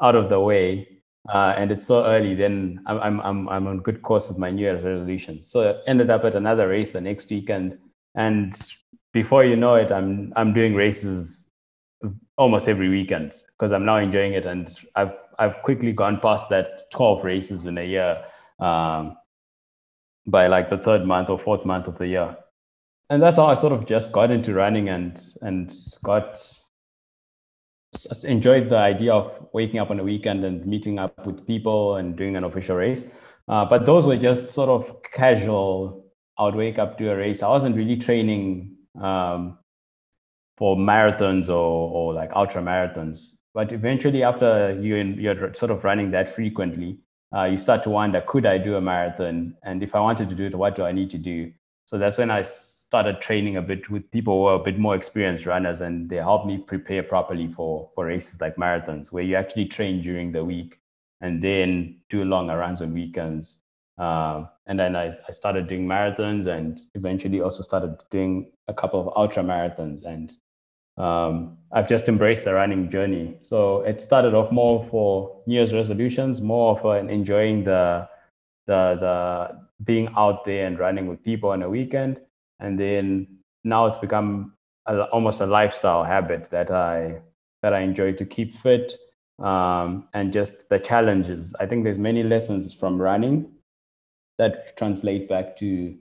out 0.00 0.16
of 0.16 0.28
the 0.28 0.40
way." 0.40 0.88
Uh, 1.28 1.54
and 1.56 1.72
it's 1.72 1.84
so 1.84 2.04
early, 2.06 2.34
then 2.34 2.80
I'm, 2.86 3.00
I'm, 3.00 3.20
I'm, 3.20 3.48
I'm 3.48 3.66
on 3.66 3.78
good 3.78 4.02
course 4.02 4.28
with 4.28 4.38
my 4.38 4.50
New 4.50 4.62
Year's 4.62 4.84
resolution. 4.84 5.42
So 5.42 5.70
I 5.70 5.90
ended 5.90 6.08
up 6.08 6.24
at 6.24 6.36
another 6.36 6.68
race 6.68 6.92
the 6.92 7.00
next 7.00 7.28
weekend. 7.30 7.78
And 8.14 8.56
before 9.12 9.44
you 9.44 9.56
know 9.56 9.74
it, 9.74 9.90
I'm, 9.90 10.32
I'm 10.36 10.52
doing 10.52 10.74
races 10.74 11.45
almost 12.36 12.68
every 12.68 12.88
weekend 12.88 13.32
because 13.52 13.72
I'm 13.72 13.84
now 13.84 13.96
enjoying 13.96 14.34
it, 14.34 14.46
and 14.46 14.68
I've 14.94 15.12
I've 15.38 15.62
quickly 15.62 15.92
gone 15.92 16.20
past 16.20 16.48
that 16.50 16.90
12 16.90 17.24
races 17.24 17.66
in 17.66 17.78
a 17.78 17.84
year 17.84 18.24
um, 18.58 19.16
by 20.26 20.46
like 20.46 20.68
the 20.68 20.78
third 20.78 21.04
month 21.04 21.28
or 21.30 21.38
fourth 21.38 21.64
month 21.64 21.88
of 21.88 21.98
the 21.98 22.06
year, 22.06 22.36
and 23.10 23.22
that's 23.22 23.36
how 23.36 23.46
I 23.46 23.54
sort 23.54 23.72
of 23.72 23.86
just 23.86 24.12
got 24.12 24.30
into 24.30 24.54
running 24.54 24.88
and 24.88 25.20
and 25.42 25.72
got 26.02 26.38
enjoyed 28.24 28.68
the 28.68 28.76
idea 28.76 29.12
of 29.12 29.48
waking 29.52 29.80
up 29.80 29.90
on 29.90 29.98
a 29.98 30.04
weekend 30.04 30.44
and 30.44 30.66
meeting 30.66 30.98
up 30.98 31.26
with 31.26 31.46
people 31.46 31.96
and 31.96 32.16
doing 32.16 32.36
an 32.36 32.44
official 32.44 32.76
race. 32.76 33.04
Uh, 33.48 33.64
but 33.64 33.86
those 33.86 34.06
were 34.06 34.16
just 34.16 34.50
sort 34.50 34.68
of 34.68 35.02
casual 35.02 36.04
I 36.38 36.44
would 36.44 36.54
wake 36.54 36.78
up 36.78 36.98
to 36.98 37.10
a 37.10 37.16
race. 37.16 37.42
I 37.42 37.48
wasn't 37.48 37.76
really 37.76 37.96
training 37.96 38.76
um, 39.00 39.58
for 40.56 40.76
marathons 40.76 41.48
or, 41.48 41.90
or 41.90 42.14
like 42.14 42.30
ultra 42.34 42.62
marathons. 42.62 43.34
But 43.54 43.72
eventually, 43.72 44.22
after 44.22 44.78
you 44.80 44.96
you're 44.96 45.54
sort 45.54 45.70
of 45.70 45.84
running 45.84 46.10
that 46.10 46.28
frequently, 46.28 46.98
uh, 47.34 47.44
you 47.44 47.58
start 47.58 47.82
to 47.84 47.90
wonder, 47.90 48.22
could 48.26 48.46
I 48.46 48.58
do 48.58 48.76
a 48.76 48.80
marathon? 48.80 49.54
And 49.62 49.82
if 49.82 49.94
I 49.94 50.00
wanted 50.00 50.28
to 50.28 50.34
do 50.34 50.44
it, 50.44 50.54
what 50.54 50.74
do 50.76 50.84
I 50.84 50.92
need 50.92 51.10
to 51.10 51.18
do? 51.18 51.52
So 51.86 51.98
that's 51.98 52.18
when 52.18 52.30
I 52.30 52.42
started 52.42 53.20
training 53.20 53.56
a 53.56 53.62
bit 53.62 53.90
with 53.90 54.10
people 54.10 54.34
who 54.34 54.44
are 54.46 54.56
a 54.56 54.62
bit 54.62 54.78
more 54.78 54.94
experienced 54.94 55.46
runners, 55.46 55.80
and 55.80 56.08
they 56.08 56.16
helped 56.16 56.46
me 56.46 56.58
prepare 56.58 57.02
properly 57.02 57.48
for 57.48 57.90
for 57.94 58.06
races 58.06 58.40
like 58.40 58.56
marathons, 58.56 59.12
where 59.12 59.24
you 59.24 59.36
actually 59.36 59.66
train 59.66 60.02
during 60.02 60.32
the 60.32 60.44
week 60.44 60.80
and 61.20 61.42
then 61.42 61.96
do 62.08 62.24
longer 62.24 62.56
runs 62.56 62.82
on 62.82 62.92
weekends. 62.92 63.58
Uh, 63.98 64.44
and 64.66 64.78
then 64.78 64.94
I, 64.94 65.12
I 65.26 65.32
started 65.32 65.68
doing 65.68 65.86
marathons 65.86 66.46
and 66.46 66.80
eventually 66.94 67.40
also 67.40 67.62
started 67.62 67.96
doing 68.10 68.52
a 68.68 68.74
couple 68.74 69.00
of 69.00 69.16
ultra 69.16 69.42
marathons. 69.42 70.04
And 70.04 70.32
um, 70.96 71.58
I've 71.72 71.88
just 71.88 72.08
embraced 72.08 72.44
the 72.44 72.54
running 72.54 72.90
journey. 72.90 73.36
So 73.40 73.80
it 73.82 74.00
started 74.00 74.34
off 74.34 74.50
more 74.50 74.86
for 74.90 75.42
New 75.46 75.54
Year's 75.54 75.74
resolutions, 75.74 76.40
more 76.40 76.78
of 76.78 76.84
an 76.84 77.10
enjoying 77.10 77.64
the 77.64 78.08
the 78.66 78.96
the 79.00 79.66
being 79.84 80.08
out 80.16 80.44
there 80.44 80.66
and 80.66 80.78
running 80.78 81.06
with 81.06 81.22
people 81.22 81.50
on 81.50 81.62
a 81.62 81.68
weekend, 81.68 82.20
and 82.60 82.78
then 82.78 83.26
now 83.64 83.86
it's 83.86 83.98
become 83.98 84.54
a, 84.86 85.02
almost 85.04 85.40
a 85.40 85.46
lifestyle 85.46 86.04
habit 86.04 86.50
that 86.50 86.70
I 86.70 87.20
that 87.62 87.74
I 87.74 87.80
enjoy 87.80 88.12
to 88.14 88.24
keep 88.24 88.54
fit 88.54 88.96
um, 89.38 90.08
and 90.14 90.32
just 90.32 90.68
the 90.68 90.78
challenges. 90.78 91.54
I 91.60 91.66
think 91.66 91.84
there's 91.84 91.98
many 91.98 92.22
lessons 92.22 92.72
from 92.72 93.00
running 93.00 93.52
that 94.38 94.76
translate 94.76 95.28
back 95.28 95.56
to 95.56 95.96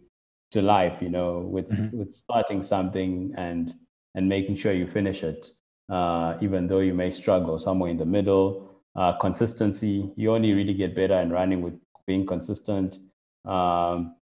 to 0.52 0.62
life. 0.62 1.02
You 1.02 1.10
know, 1.10 1.40
with 1.40 1.70
mm-hmm. 1.70 1.98
with 1.98 2.14
starting 2.14 2.62
something 2.62 3.34
and 3.36 3.74
and 4.16 4.28
making 4.28 4.56
sure 4.56 4.74
you 4.74 4.88
finish 4.88 5.24
it, 5.24 5.48
uh, 5.90 6.38
even 6.42 6.68
though 6.68 6.80
you 6.80 6.94
may 6.94 7.12
struggle 7.12 7.60
somewhere 7.60 7.92
in 7.92 7.98
the 7.98 8.06
middle. 8.06 8.72
Uh, 8.96 9.12
consistency. 9.18 10.10
You 10.16 10.34
only 10.34 10.54
really 10.54 10.74
get 10.74 10.96
better 10.96 11.20
in 11.20 11.30
running 11.30 11.62
with 11.62 11.78
being 12.08 12.26
consistent. 12.26 12.98
Um, 13.44 14.16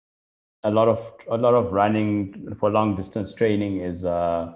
a 0.63 0.71
lot 0.71 0.89
of 0.89 1.13
a 1.29 1.37
lot 1.37 1.55
of 1.55 1.73
running 1.73 2.55
for 2.59 2.71
long 2.71 2.95
distance 2.95 3.35
training 3.35 3.81
is 3.81 4.05
uh, 4.05 4.53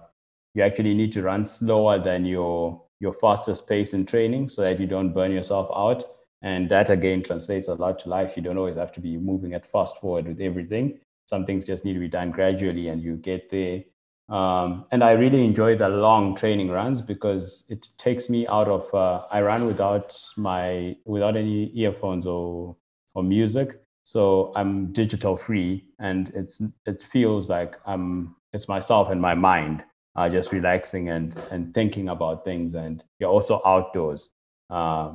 you 0.54 0.62
actually 0.62 0.94
need 0.94 1.12
to 1.12 1.22
run 1.22 1.44
slower 1.44 1.98
than 1.98 2.24
your 2.24 2.82
your 3.00 3.12
fastest 3.12 3.66
pace 3.66 3.92
in 3.92 4.06
training 4.06 4.48
so 4.48 4.62
that 4.62 4.78
you 4.78 4.86
don't 4.86 5.12
burn 5.12 5.32
yourself 5.32 5.68
out. 5.74 6.04
And 6.42 6.70
that 6.70 6.90
again 6.90 7.22
translates 7.22 7.68
a 7.68 7.74
lot 7.74 7.98
to 8.00 8.08
life. 8.08 8.36
You 8.36 8.42
don't 8.42 8.58
always 8.58 8.76
have 8.76 8.92
to 8.92 9.00
be 9.00 9.16
moving 9.16 9.54
at 9.54 9.66
fast 9.66 9.98
forward 9.98 10.26
with 10.26 10.40
everything. 10.40 11.00
Some 11.26 11.44
things 11.46 11.64
just 11.64 11.84
need 11.84 11.94
to 11.94 12.00
be 12.00 12.08
done 12.08 12.30
gradually 12.30 12.88
and 12.88 13.02
you 13.02 13.16
get 13.16 13.50
there. 13.50 13.82
Um, 14.28 14.84
and 14.90 15.04
I 15.04 15.12
really 15.12 15.44
enjoy 15.44 15.76
the 15.76 15.88
long 15.88 16.34
training 16.34 16.70
runs 16.70 17.00
because 17.00 17.64
it 17.68 17.88
takes 17.98 18.30
me 18.30 18.46
out 18.46 18.68
of, 18.68 18.92
uh, 18.94 19.26
I 19.30 19.42
run 19.42 19.66
without 19.66 20.18
my, 20.36 20.96
without 21.04 21.36
any 21.36 21.70
earphones 21.76 22.26
or, 22.26 22.76
or 23.14 23.22
music. 23.22 23.80
So 24.02 24.52
I'm 24.56 24.92
digital 24.92 25.36
free 25.36 25.84
and 25.98 26.32
it's, 26.34 26.62
it 26.86 27.02
feels 27.02 27.50
like 27.50 27.76
I'm, 27.86 28.36
it's 28.52 28.68
myself 28.68 29.10
and 29.10 29.20
my 29.20 29.34
mind 29.34 29.84
uh, 30.16 30.28
just 30.28 30.52
relaxing 30.52 31.10
and 31.10 31.36
and 31.50 31.74
thinking 31.74 32.08
about 32.08 32.44
things. 32.44 32.74
And 32.74 33.02
you're 33.18 33.30
also 33.30 33.60
outdoors. 33.64 34.30
Uh, 34.70 35.14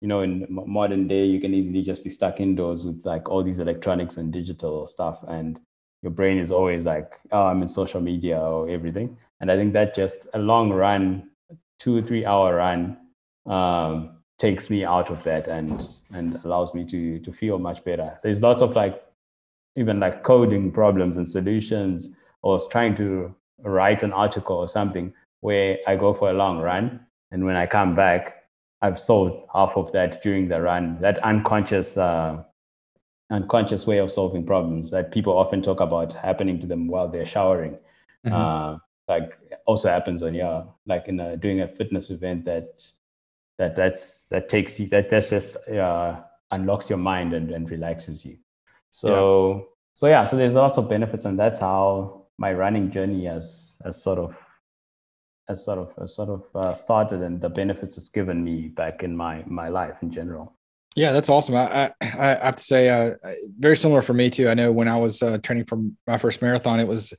you 0.00 0.06
know, 0.06 0.20
in 0.20 0.46
modern 0.48 1.08
day, 1.08 1.24
you 1.24 1.40
can 1.40 1.54
easily 1.54 1.82
just 1.82 2.04
be 2.04 2.10
stuck 2.10 2.38
indoors 2.40 2.84
with 2.84 3.04
like 3.04 3.28
all 3.28 3.42
these 3.42 3.58
electronics 3.58 4.16
and 4.16 4.32
digital 4.32 4.86
stuff, 4.86 5.24
and 5.26 5.60
your 6.02 6.12
brain 6.12 6.38
is 6.38 6.50
always 6.50 6.84
like, 6.84 7.18
"Oh, 7.32 7.46
I'm 7.46 7.62
in 7.62 7.68
social 7.68 8.00
media 8.00 8.40
or 8.40 8.68
everything." 8.68 9.16
And 9.40 9.50
I 9.50 9.56
think 9.56 9.72
that 9.72 9.94
just 9.94 10.26
a 10.34 10.38
long 10.38 10.70
run, 10.70 11.30
two 11.78 12.02
three 12.02 12.24
hour 12.24 12.56
run, 12.56 12.98
um, 13.46 14.18
takes 14.38 14.70
me 14.70 14.84
out 14.84 15.10
of 15.10 15.22
that 15.24 15.48
and 15.48 15.88
and 16.14 16.40
allows 16.44 16.74
me 16.74 16.84
to 16.86 17.18
to 17.20 17.32
feel 17.32 17.58
much 17.58 17.84
better. 17.84 18.18
There's 18.22 18.42
lots 18.42 18.62
of 18.62 18.74
like 18.76 19.02
even 19.76 20.00
like 20.00 20.22
coding 20.24 20.72
problems 20.72 21.16
and 21.16 21.28
solutions 21.28 22.08
or 22.42 22.58
trying 22.70 22.96
to 22.96 23.34
write 23.62 24.02
an 24.02 24.12
article 24.12 24.56
or 24.56 24.68
something 24.68 25.12
where 25.40 25.78
I 25.86 25.96
go 25.96 26.14
for 26.14 26.30
a 26.30 26.32
long 26.32 26.58
run. 26.58 27.00
And 27.30 27.44
when 27.44 27.56
I 27.56 27.66
come 27.66 27.94
back, 27.94 28.44
I've 28.82 28.98
solved 28.98 29.46
half 29.52 29.76
of 29.76 29.92
that 29.92 30.22
during 30.22 30.48
the 30.48 30.60
run, 30.60 31.00
that 31.00 31.18
unconscious, 31.24 31.96
uh, 31.96 32.42
unconscious 33.30 33.86
way 33.86 33.98
of 33.98 34.10
solving 34.10 34.44
problems 34.44 34.90
that 34.90 35.12
people 35.12 35.36
often 35.36 35.60
talk 35.60 35.80
about 35.80 36.12
happening 36.12 36.60
to 36.60 36.66
them 36.66 36.88
while 36.88 37.08
they're 37.08 37.26
showering. 37.26 37.78
Mm-hmm. 38.26 38.32
Uh, 38.32 38.78
like 39.08 39.38
also 39.66 39.88
happens 39.88 40.22
when 40.22 40.34
you're 40.34 40.66
like 40.86 41.08
in 41.08 41.18
a, 41.20 41.36
doing 41.36 41.60
a 41.62 41.68
fitness 41.68 42.10
event 42.10 42.44
that 42.44 42.82
that 43.58 43.74
that's 43.74 44.28
that 44.28 44.48
takes 44.48 44.78
you 44.78 44.86
that 44.88 45.10
that's 45.10 45.30
just 45.30 45.56
uh, 45.68 46.20
unlocks 46.50 46.88
your 46.88 46.98
mind 46.98 47.32
and, 47.32 47.50
and 47.50 47.70
relaxes 47.70 48.24
you. 48.24 48.36
So 48.90 49.54
yeah. 49.54 49.62
so 49.94 50.06
yeah, 50.08 50.24
so 50.24 50.36
there's 50.36 50.54
lots 50.54 50.78
of 50.78 50.88
benefits, 50.88 51.24
and 51.24 51.38
that's 51.38 51.58
how 51.58 52.26
my 52.38 52.52
running 52.52 52.90
journey 52.90 53.24
has 53.24 53.78
has 53.84 54.00
sort 54.00 54.18
of 54.18 54.36
has 55.48 55.64
sort 55.64 55.78
of 55.78 55.92
has 55.98 56.14
sort 56.14 56.28
of 56.28 56.44
uh, 56.54 56.74
started 56.74 57.22
and 57.22 57.40
the 57.40 57.48
benefits 57.48 57.96
it's 57.96 58.10
given 58.10 58.44
me 58.44 58.68
back 58.68 59.02
in 59.02 59.16
my 59.16 59.42
my 59.46 59.68
life 59.68 59.96
in 60.02 60.10
general. 60.10 60.57
Yeah, 60.98 61.12
that's 61.12 61.28
awesome. 61.28 61.54
I 61.54 61.92
I, 62.00 62.18
I 62.18 62.44
have 62.46 62.56
to 62.56 62.62
say, 62.64 62.88
uh, 62.88 63.14
very 63.56 63.76
similar 63.76 64.02
for 64.02 64.14
me 64.14 64.30
too. 64.30 64.48
I 64.48 64.54
know 64.54 64.72
when 64.72 64.88
I 64.88 64.96
was 64.96 65.22
uh, 65.22 65.38
training 65.38 65.66
for 65.66 65.78
my 66.08 66.18
first 66.18 66.42
marathon, 66.42 66.80
it 66.80 66.88
was 66.88 67.14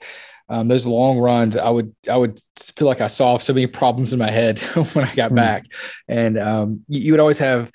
um, 0.50 0.68
those 0.68 0.86
long 0.86 1.18
runs. 1.18 1.56
I 1.56 1.70
would 1.70 1.96
I 2.10 2.18
would 2.18 2.42
feel 2.76 2.90
like 2.90 3.00
I 3.00 3.08
solved 3.08 3.46
so 3.46 3.54
many 3.54 3.68
problems 3.68 4.12
in 4.12 4.20
my 4.20 4.32
head 4.32 4.60
when 4.94 5.08
I 5.08 5.16
got 5.16 5.32
mm. 5.32 5.36
back, 5.36 5.64
and 6.10 6.38
um, 6.38 6.84
you, 6.90 7.00
you 7.00 7.14
would 7.14 7.22
always 7.22 7.40
have 7.40 7.72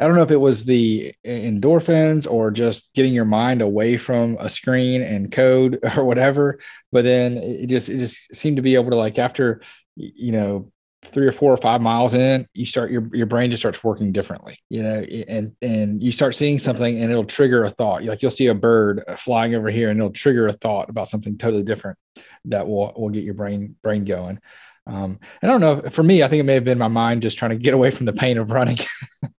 I 0.00 0.06
don't 0.06 0.16
know 0.16 0.22
if 0.22 0.30
it 0.30 0.38
was 0.38 0.64
the 0.64 1.14
endorphins 1.22 2.26
or 2.28 2.50
just 2.50 2.94
getting 2.94 3.12
your 3.12 3.26
mind 3.26 3.60
away 3.60 3.98
from 3.98 4.38
a 4.40 4.48
screen 4.48 5.02
and 5.02 5.30
code 5.30 5.80
or 5.96 6.04
whatever. 6.04 6.60
But 6.92 7.04
then 7.04 7.36
it 7.36 7.66
just 7.66 7.90
it 7.90 7.98
just 7.98 8.34
seemed 8.34 8.56
to 8.56 8.62
be 8.62 8.74
able 8.74 8.90
to 8.92 8.96
like 8.96 9.18
after 9.18 9.60
you 9.96 10.32
know 10.32 10.72
three 11.06 11.26
or 11.26 11.32
four 11.32 11.52
or 11.52 11.56
five 11.56 11.80
miles 11.80 12.14
in, 12.14 12.46
you 12.54 12.64
start 12.64 12.90
your 12.90 13.08
your 13.14 13.26
brain 13.26 13.50
just 13.50 13.62
starts 13.62 13.82
working 13.82 14.12
differently, 14.12 14.58
you 14.68 14.82
know, 14.82 15.00
and 15.28 15.54
and 15.60 16.02
you 16.02 16.12
start 16.12 16.34
seeing 16.34 16.58
something 16.58 17.02
and 17.02 17.10
it'll 17.10 17.24
trigger 17.24 17.64
a 17.64 17.70
thought. 17.70 18.04
Like 18.04 18.22
you'll 18.22 18.30
see 18.30 18.46
a 18.46 18.54
bird 18.54 19.02
flying 19.18 19.54
over 19.54 19.68
here 19.68 19.90
and 19.90 19.98
it'll 19.98 20.12
trigger 20.12 20.46
a 20.46 20.52
thought 20.52 20.88
about 20.88 21.08
something 21.08 21.36
totally 21.38 21.64
different 21.64 21.98
that 22.46 22.66
will 22.66 22.92
will 22.96 23.10
get 23.10 23.24
your 23.24 23.34
brain 23.34 23.76
brain 23.82 24.04
going. 24.04 24.40
Um, 24.86 25.20
and 25.40 25.50
I 25.50 25.58
don't 25.58 25.60
know. 25.60 25.90
For 25.90 26.02
me, 26.02 26.22
I 26.22 26.28
think 26.28 26.40
it 26.40 26.44
may 26.44 26.54
have 26.54 26.64
been 26.64 26.78
my 26.78 26.88
mind 26.88 27.22
just 27.22 27.38
trying 27.38 27.52
to 27.52 27.56
get 27.56 27.74
away 27.74 27.90
from 27.90 28.06
the 28.06 28.12
pain 28.12 28.36
of 28.36 28.50
running. 28.50 28.78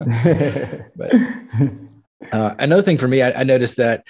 but 0.00 1.14
uh, 2.32 2.54
another 2.58 2.82
thing 2.82 2.96
for 2.96 3.08
me, 3.08 3.20
I, 3.20 3.40
I, 3.40 3.44
noticed 3.44 3.76
that 3.76 4.06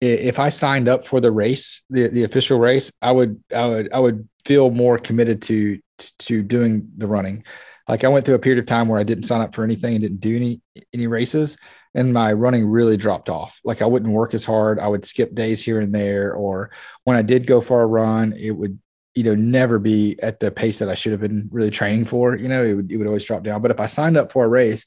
if 0.00 0.38
I 0.38 0.50
signed 0.50 0.88
up 0.88 1.04
for 1.04 1.20
the 1.20 1.32
race, 1.32 1.82
the, 1.90 2.06
the 2.06 2.22
official 2.22 2.60
race, 2.60 2.92
I 3.02 3.10
would 3.10 3.42
I 3.52 3.66
would 3.66 3.92
I 3.92 3.98
would 3.98 4.28
feel 4.44 4.70
more 4.70 4.98
committed 4.98 5.42
to 5.42 5.80
to 6.20 6.42
doing 6.42 6.88
the 6.96 7.06
running. 7.06 7.44
Like 7.88 8.04
I 8.04 8.08
went 8.08 8.26
through 8.26 8.34
a 8.34 8.40
period 8.40 8.58
of 8.58 8.66
time 8.66 8.88
where 8.88 8.98
I 8.98 9.04
didn't 9.04 9.24
sign 9.24 9.40
up 9.40 9.54
for 9.54 9.62
anything 9.62 9.94
and 9.94 10.02
didn't 10.02 10.20
do 10.20 10.36
any 10.36 10.60
any 10.92 11.06
races, 11.06 11.56
and 11.94 12.12
my 12.12 12.32
running 12.32 12.66
really 12.66 12.96
dropped 12.96 13.28
off. 13.28 13.60
Like 13.64 13.82
I 13.82 13.86
wouldn't 13.86 14.12
work 14.12 14.34
as 14.34 14.44
hard. 14.44 14.78
I 14.78 14.88
would 14.88 15.04
skip 15.04 15.34
days 15.34 15.62
here 15.62 15.80
and 15.80 15.94
there, 15.94 16.34
or 16.34 16.70
when 17.04 17.16
I 17.16 17.22
did 17.22 17.46
go 17.46 17.60
for 17.60 17.82
a 17.82 17.86
run, 17.86 18.32
it 18.32 18.50
would 18.50 18.78
you 19.16 19.22
know, 19.22 19.34
never 19.34 19.78
be 19.78 20.18
at 20.22 20.38
the 20.40 20.50
pace 20.50 20.78
that 20.78 20.90
I 20.90 20.94
should 20.94 21.12
have 21.12 21.22
been 21.22 21.48
really 21.50 21.70
training 21.70 22.04
for. 22.04 22.36
You 22.36 22.48
know, 22.48 22.62
it 22.62 22.74
would, 22.74 22.92
it 22.92 22.98
would 22.98 23.06
always 23.06 23.24
drop 23.24 23.42
down. 23.42 23.62
But 23.62 23.70
if 23.70 23.80
I 23.80 23.86
signed 23.86 24.18
up 24.18 24.30
for 24.30 24.44
a 24.44 24.48
race, 24.48 24.86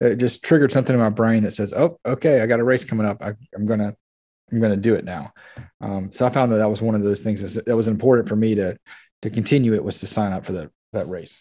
it 0.00 0.16
just 0.16 0.42
triggered 0.42 0.72
something 0.72 0.94
in 0.94 1.00
my 1.00 1.10
brain 1.10 1.44
that 1.44 1.52
says, 1.52 1.72
"Oh, 1.72 1.98
okay, 2.04 2.40
I 2.40 2.46
got 2.46 2.58
a 2.58 2.64
race 2.64 2.84
coming 2.84 3.06
up. 3.06 3.22
I, 3.22 3.34
am 3.54 3.66
gonna, 3.66 3.94
I'm 4.50 4.60
gonna 4.60 4.76
do 4.76 4.94
it 4.94 5.04
now." 5.04 5.32
Um, 5.80 6.12
so 6.12 6.26
I 6.26 6.30
found 6.30 6.50
that 6.50 6.56
that 6.56 6.68
was 6.68 6.82
one 6.82 6.96
of 6.96 7.04
those 7.04 7.22
things 7.22 7.54
that 7.54 7.76
was 7.76 7.86
important 7.86 8.28
for 8.28 8.34
me 8.34 8.56
to 8.56 8.76
to 9.22 9.30
continue. 9.30 9.74
It 9.74 9.84
was 9.84 10.00
to 10.00 10.06
sign 10.06 10.32
up 10.32 10.44
for 10.44 10.52
that 10.52 10.70
that 10.92 11.08
race. 11.08 11.40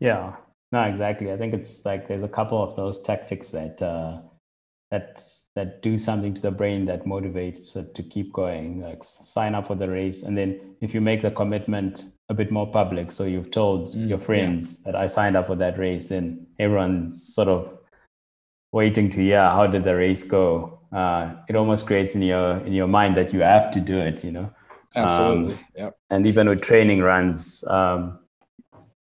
Yeah, 0.00 0.36
no, 0.72 0.82
exactly. 0.82 1.32
I 1.32 1.36
think 1.36 1.54
it's 1.54 1.84
like 1.84 2.08
there's 2.08 2.22
a 2.22 2.28
couple 2.28 2.62
of 2.62 2.76
those 2.76 3.02
tactics 3.02 3.50
that 3.50 3.80
uh, 3.82 4.20
that 4.90 5.22
that 5.56 5.80
do 5.82 5.96
something 5.96 6.34
to 6.34 6.42
the 6.42 6.50
brain 6.50 6.84
that 6.84 7.06
motivates 7.06 7.74
it 7.76 7.94
to 7.94 8.02
keep 8.02 8.32
going 8.32 8.80
like 8.82 9.02
sign 9.02 9.54
up 9.54 9.66
for 9.66 9.74
the 9.74 9.88
race 9.88 10.22
and 10.22 10.36
then 10.36 10.60
if 10.80 10.94
you 10.94 11.00
make 11.00 11.22
the 11.22 11.30
commitment 11.30 12.04
a 12.28 12.34
bit 12.34 12.52
more 12.52 12.70
public 12.70 13.10
so 13.10 13.24
you've 13.24 13.50
told 13.50 13.94
mm, 13.94 14.08
your 14.08 14.18
friends 14.18 14.78
yeah. 14.78 14.92
that 14.92 15.00
i 15.00 15.06
signed 15.06 15.36
up 15.36 15.46
for 15.46 15.56
that 15.56 15.78
race 15.78 16.08
then 16.08 16.46
everyone's 16.58 17.34
sort 17.34 17.48
of 17.48 17.78
waiting 18.72 19.08
to 19.08 19.20
hear 19.20 19.40
how 19.40 19.66
did 19.66 19.82
the 19.82 19.96
race 19.96 20.22
go 20.22 20.78
uh, 20.92 21.34
it 21.48 21.56
almost 21.56 21.86
creates 21.86 22.14
in 22.14 22.22
your 22.22 22.58
in 22.66 22.72
your 22.72 22.86
mind 22.86 23.16
that 23.16 23.32
you 23.32 23.40
have 23.40 23.70
to 23.70 23.80
do 23.80 23.98
it 23.98 24.22
you 24.22 24.30
know 24.30 24.50
absolutely 24.96 25.54
um, 25.54 25.60
yep. 25.76 25.98
and 26.10 26.26
even 26.26 26.48
with 26.48 26.60
training 26.60 27.00
runs 27.00 27.62
um, 27.68 28.18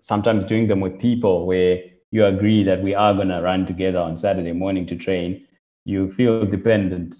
sometimes 0.01 0.45
doing 0.45 0.67
them 0.67 0.79
with 0.79 0.99
people 0.99 1.45
where 1.45 1.81
you 2.11 2.25
agree 2.25 2.63
that 2.63 2.81
we 2.81 2.93
are 2.95 3.13
going 3.13 3.27
to 3.27 3.41
run 3.41 3.65
together 3.65 3.99
on 3.99 4.15
saturday 4.15 4.51
morning 4.51 4.85
to 4.85 4.95
train 4.95 5.45
you 5.85 6.11
feel 6.11 6.45
dependent 6.45 7.15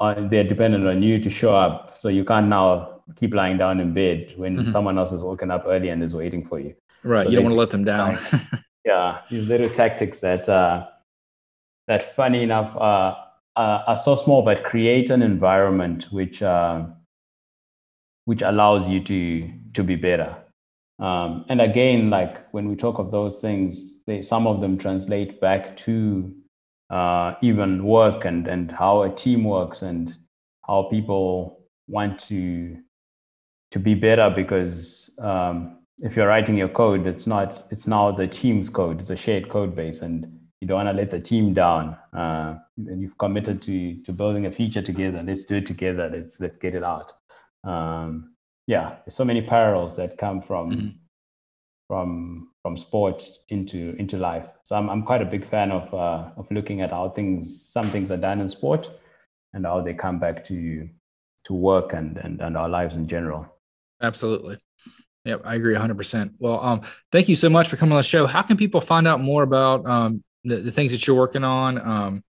on, 0.00 0.28
they're 0.28 0.44
dependent 0.44 0.86
on 0.86 1.02
you 1.02 1.20
to 1.20 1.30
show 1.30 1.56
up. 1.56 1.96
So 1.96 2.08
you 2.08 2.24
can't 2.24 2.48
now 2.48 3.02
keep 3.16 3.34
lying 3.34 3.58
down 3.58 3.80
in 3.80 3.94
bed 3.94 4.32
when 4.36 4.56
mm-hmm. 4.56 4.70
someone 4.70 4.98
else 4.98 5.12
is 5.12 5.22
woken 5.22 5.50
up 5.50 5.64
early 5.66 5.90
and 5.90 6.02
is 6.02 6.14
waiting 6.14 6.44
for 6.44 6.58
you. 6.58 6.74
Right. 7.04 7.24
So 7.24 7.30
you 7.30 7.36
don't 7.36 7.44
want 7.44 7.54
to 7.54 7.58
let 7.58 7.70
them 7.70 7.84
down. 7.84 8.18
yeah, 8.84 9.20
these 9.30 9.44
little 9.44 9.68
tactics 9.68 10.20
that 10.20 10.48
uh, 10.48 10.86
that 11.86 12.14
funny 12.14 12.42
enough 12.42 12.74
uh, 12.76 13.14
uh, 13.56 13.84
are 13.86 13.96
so 13.96 14.16
small, 14.16 14.42
but 14.42 14.64
create 14.64 15.10
an 15.10 15.22
environment 15.22 16.08
which 16.10 16.42
uh, 16.42 16.84
which 18.30 18.42
allows 18.42 18.88
you 18.88 19.00
to 19.02 19.50
to 19.74 19.82
be 19.82 19.96
better. 19.96 20.36
Um, 21.00 21.44
and 21.48 21.60
again, 21.60 22.10
like 22.10 22.34
when 22.52 22.68
we 22.68 22.76
talk 22.76 23.00
of 23.00 23.10
those 23.10 23.40
things, 23.40 23.96
they, 24.06 24.22
some 24.22 24.46
of 24.46 24.60
them 24.60 24.78
translate 24.78 25.40
back 25.40 25.76
to 25.78 26.32
uh, 26.90 27.34
even 27.42 27.84
work 27.84 28.24
and 28.24 28.46
and 28.46 28.70
how 28.70 29.02
a 29.02 29.10
team 29.10 29.42
works 29.42 29.82
and 29.82 30.14
how 30.64 30.84
people 30.84 31.58
want 31.88 32.20
to 32.28 32.76
to 33.72 33.80
be 33.80 33.94
better 33.94 34.30
because 34.30 35.10
um, 35.18 35.78
if 35.98 36.14
you're 36.14 36.28
writing 36.28 36.56
your 36.56 36.68
code, 36.68 37.08
it's 37.08 37.26
not 37.26 37.66
it's 37.72 37.88
now 37.88 38.12
the 38.12 38.28
team's 38.28 38.70
code. 38.70 39.00
It's 39.00 39.10
a 39.10 39.16
shared 39.16 39.48
code 39.48 39.74
base, 39.74 40.02
and 40.02 40.20
you 40.60 40.68
don't 40.68 40.84
want 40.84 40.88
to 40.94 41.00
let 41.02 41.10
the 41.10 41.18
team 41.18 41.52
down. 41.52 41.96
Uh, 42.12 42.58
and 42.76 43.02
you've 43.02 43.18
committed 43.18 43.60
to 43.62 44.00
to 44.04 44.12
building 44.12 44.46
a 44.46 44.52
feature 44.52 44.82
together. 44.82 45.20
Let's 45.20 45.46
do 45.46 45.56
it 45.56 45.66
together. 45.66 46.08
Let's 46.08 46.38
let's 46.38 46.56
get 46.56 46.76
it 46.76 46.84
out. 46.84 47.19
Um, 47.64 48.34
yeah, 48.66 48.96
there's 49.04 49.14
so 49.14 49.24
many 49.24 49.42
parallels 49.42 49.96
that 49.96 50.18
come 50.18 50.40
from 50.40 50.70
mm-hmm. 50.70 50.88
from 51.88 52.50
from 52.62 52.76
sports 52.76 53.44
into 53.48 53.94
into 53.98 54.16
life. 54.16 54.46
So 54.64 54.76
I'm 54.76 54.88
I'm 54.88 55.02
quite 55.02 55.22
a 55.22 55.26
big 55.26 55.44
fan 55.44 55.70
of 55.72 55.92
uh, 55.92 56.30
of 56.36 56.50
looking 56.50 56.80
at 56.80 56.90
how 56.90 57.08
things 57.10 57.66
some 57.66 57.88
things 57.88 58.10
are 58.10 58.16
done 58.16 58.40
in 58.40 58.48
sport 58.48 58.90
and 59.52 59.66
how 59.66 59.80
they 59.80 59.94
come 59.94 60.18
back 60.18 60.44
to 60.44 60.88
to 61.44 61.54
work 61.54 61.92
and 61.92 62.16
and, 62.18 62.40
and 62.40 62.56
our 62.56 62.68
lives 62.68 62.96
in 62.96 63.08
general. 63.08 63.46
Absolutely. 64.02 64.58
Yep, 65.26 65.42
I 65.44 65.56
agree 65.56 65.74
100%. 65.74 66.32
Well, 66.38 66.60
um, 66.60 66.80
thank 67.12 67.28
you 67.28 67.36
so 67.36 67.50
much 67.50 67.68
for 67.68 67.76
coming 67.76 67.92
on 67.92 67.98
the 67.98 68.02
show. 68.02 68.26
How 68.26 68.40
can 68.40 68.56
people 68.56 68.80
find 68.80 69.06
out 69.06 69.20
more 69.20 69.42
about 69.42 69.84
um, 69.84 70.24
the, 70.44 70.56
the 70.56 70.72
things 70.72 70.92
that 70.92 71.06
you're 71.06 71.16
working 71.16 71.44
on, 71.44 71.78
um, 71.78 72.24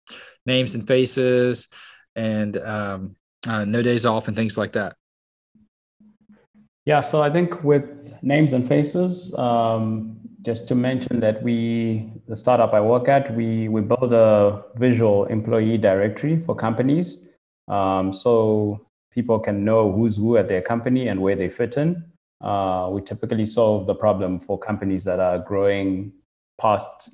names 0.45 0.73
and 0.73 0.87
faces, 0.87 1.67
and 2.15 2.55
um, 2.55 3.15
uh, 3.45 3.65
no 3.65 3.81
days 3.81 4.05
off, 4.05 4.29
and 4.29 4.37
things 4.37 4.57
like 4.57 4.73
that? 4.73 4.95
Yeah, 6.87 7.01
so 7.01 7.21
I 7.21 7.29
think 7.29 7.65
with 7.65 8.13
names 8.23 8.53
and 8.53 8.65
faces, 8.65 9.37
um, 9.37 10.17
just 10.41 10.69
to 10.69 10.75
mention 10.75 11.19
that 11.19 11.43
we, 11.43 12.09
the 12.29 12.35
startup 12.37 12.73
I 12.73 12.79
work 12.79 13.09
at, 13.09 13.35
we 13.35 13.67
we 13.67 13.81
build 13.81 14.13
a 14.13 14.63
visual 14.77 15.25
employee 15.25 15.77
directory 15.77 16.41
for 16.45 16.55
companies, 16.55 17.27
um, 17.67 18.13
so 18.13 18.87
people 19.11 19.37
can 19.37 19.65
know 19.65 19.91
who's 19.91 20.15
who 20.15 20.37
at 20.37 20.47
their 20.47 20.61
company 20.61 21.09
and 21.09 21.19
where 21.21 21.35
they 21.35 21.49
fit 21.49 21.75
in. 21.75 22.05
Uh, 22.39 22.87
we 22.93 23.01
typically 23.01 23.45
solve 23.45 23.85
the 23.85 23.95
problem 23.95 24.39
for 24.39 24.57
companies 24.57 25.03
that 25.03 25.19
are 25.19 25.39
growing 25.39 26.13
past 26.61 27.09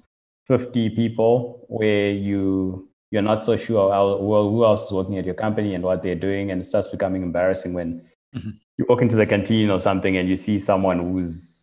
50 0.45 0.91
people, 0.91 1.65
where 1.67 2.11
you 2.11 2.87
you're 3.09 3.23
not 3.23 3.43
so 3.43 3.57
sure 3.57 3.91
how, 3.91 4.17
well 4.17 4.49
who 4.51 4.65
else 4.65 4.85
is 4.85 4.91
working 4.91 5.17
at 5.17 5.25
your 5.25 5.33
company 5.33 5.73
and 5.73 5.83
what 5.83 6.03
they're 6.03 6.23
doing, 6.29 6.51
and 6.51 6.61
it 6.61 6.65
starts 6.65 6.89
becoming 6.89 7.23
embarrassing 7.23 7.73
when 7.73 8.03
mm-hmm 8.35 8.49
you 8.77 8.85
walk 8.89 9.01
into 9.01 9.15
the 9.15 9.25
canteen 9.25 9.69
or 9.69 9.79
something 9.79 10.17
and 10.17 10.27
you 10.27 10.35
see 10.35 10.59
someone 10.59 10.99
who's 10.99 11.59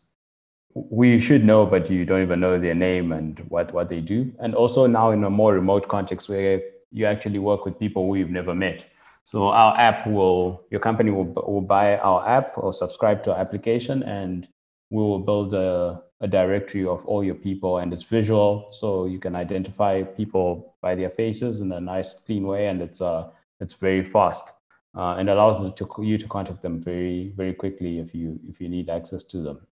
we 0.73 1.19
should 1.19 1.45
know, 1.45 1.67
but 1.67 1.91
you 1.91 2.05
don't 2.05 2.23
even 2.23 2.39
know 2.39 2.57
their 2.57 2.77
name 2.77 3.11
and 3.11 3.41
what, 3.49 3.73
what 3.73 3.89
they 3.89 4.01
do. 4.01 4.33
And 4.39 4.55
also 4.55 4.87
now 4.87 5.11
in 5.11 5.25
a 5.25 5.31
more 5.31 5.53
remote 5.53 5.89
context 5.89 6.29
where 6.29 6.63
you 6.93 7.07
actually 7.07 7.41
work 7.41 7.65
with 7.65 7.77
people 7.77 8.07
who 8.07 8.15
you've 8.15 8.31
never 8.31 8.55
met. 8.55 8.89
So 9.25 9.49
our 9.49 9.77
app 9.77 10.07
will, 10.07 10.63
your 10.71 10.79
company 10.79 11.11
will, 11.11 11.25
will 11.25 11.61
buy 11.61 11.99
our 11.99 12.27
app 12.27 12.57
or 12.57 12.73
subscribe 12.73 13.25
to 13.25 13.33
our 13.33 13.39
application 13.41 14.05
and 14.05 14.47
we 14.91 15.03
will 15.03 15.19
build 15.19 15.55
a, 15.55 16.01
a 16.21 16.29
directory 16.29 16.87
of 16.87 17.05
all 17.05 17.25
your 17.25 17.35
people 17.35 17.79
and 17.79 17.93
it's 17.93 18.05
visual. 18.05 18.69
So 18.71 19.07
you 19.07 19.19
can 19.19 19.35
identify 19.35 20.05
people 20.05 20.77
by 20.81 20.95
their 20.95 21.11
faces 21.11 21.61
in 21.61 21.73
a 21.73 21.81
nice, 21.81 22.15
clean 22.15 22.47
way. 22.47 22.69
And 22.69 22.81
it's, 22.81 23.01
uh, 23.01 23.31
it's 23.59 23.75
very 23.75 24.09
fast 24.09 24.53
uh, 24.97 25.15
and 25.19 25.29
allows 25.31 25.73
to, 25.75 25.89
you 26.03 26.19
to 26.19 26.27
contact 26.27 26.63
them 26.63 26.83
very 26.83 27.33
very 27.37 27.55
quickly 27.55 27.99
if 27.99 28.15
you 28.15 28.39
if 28.49 28.61
you 28.61 28.69
need 28.69 28.91
access 28.91 29.23
to 29.25 29.43
them. 29.43 29.67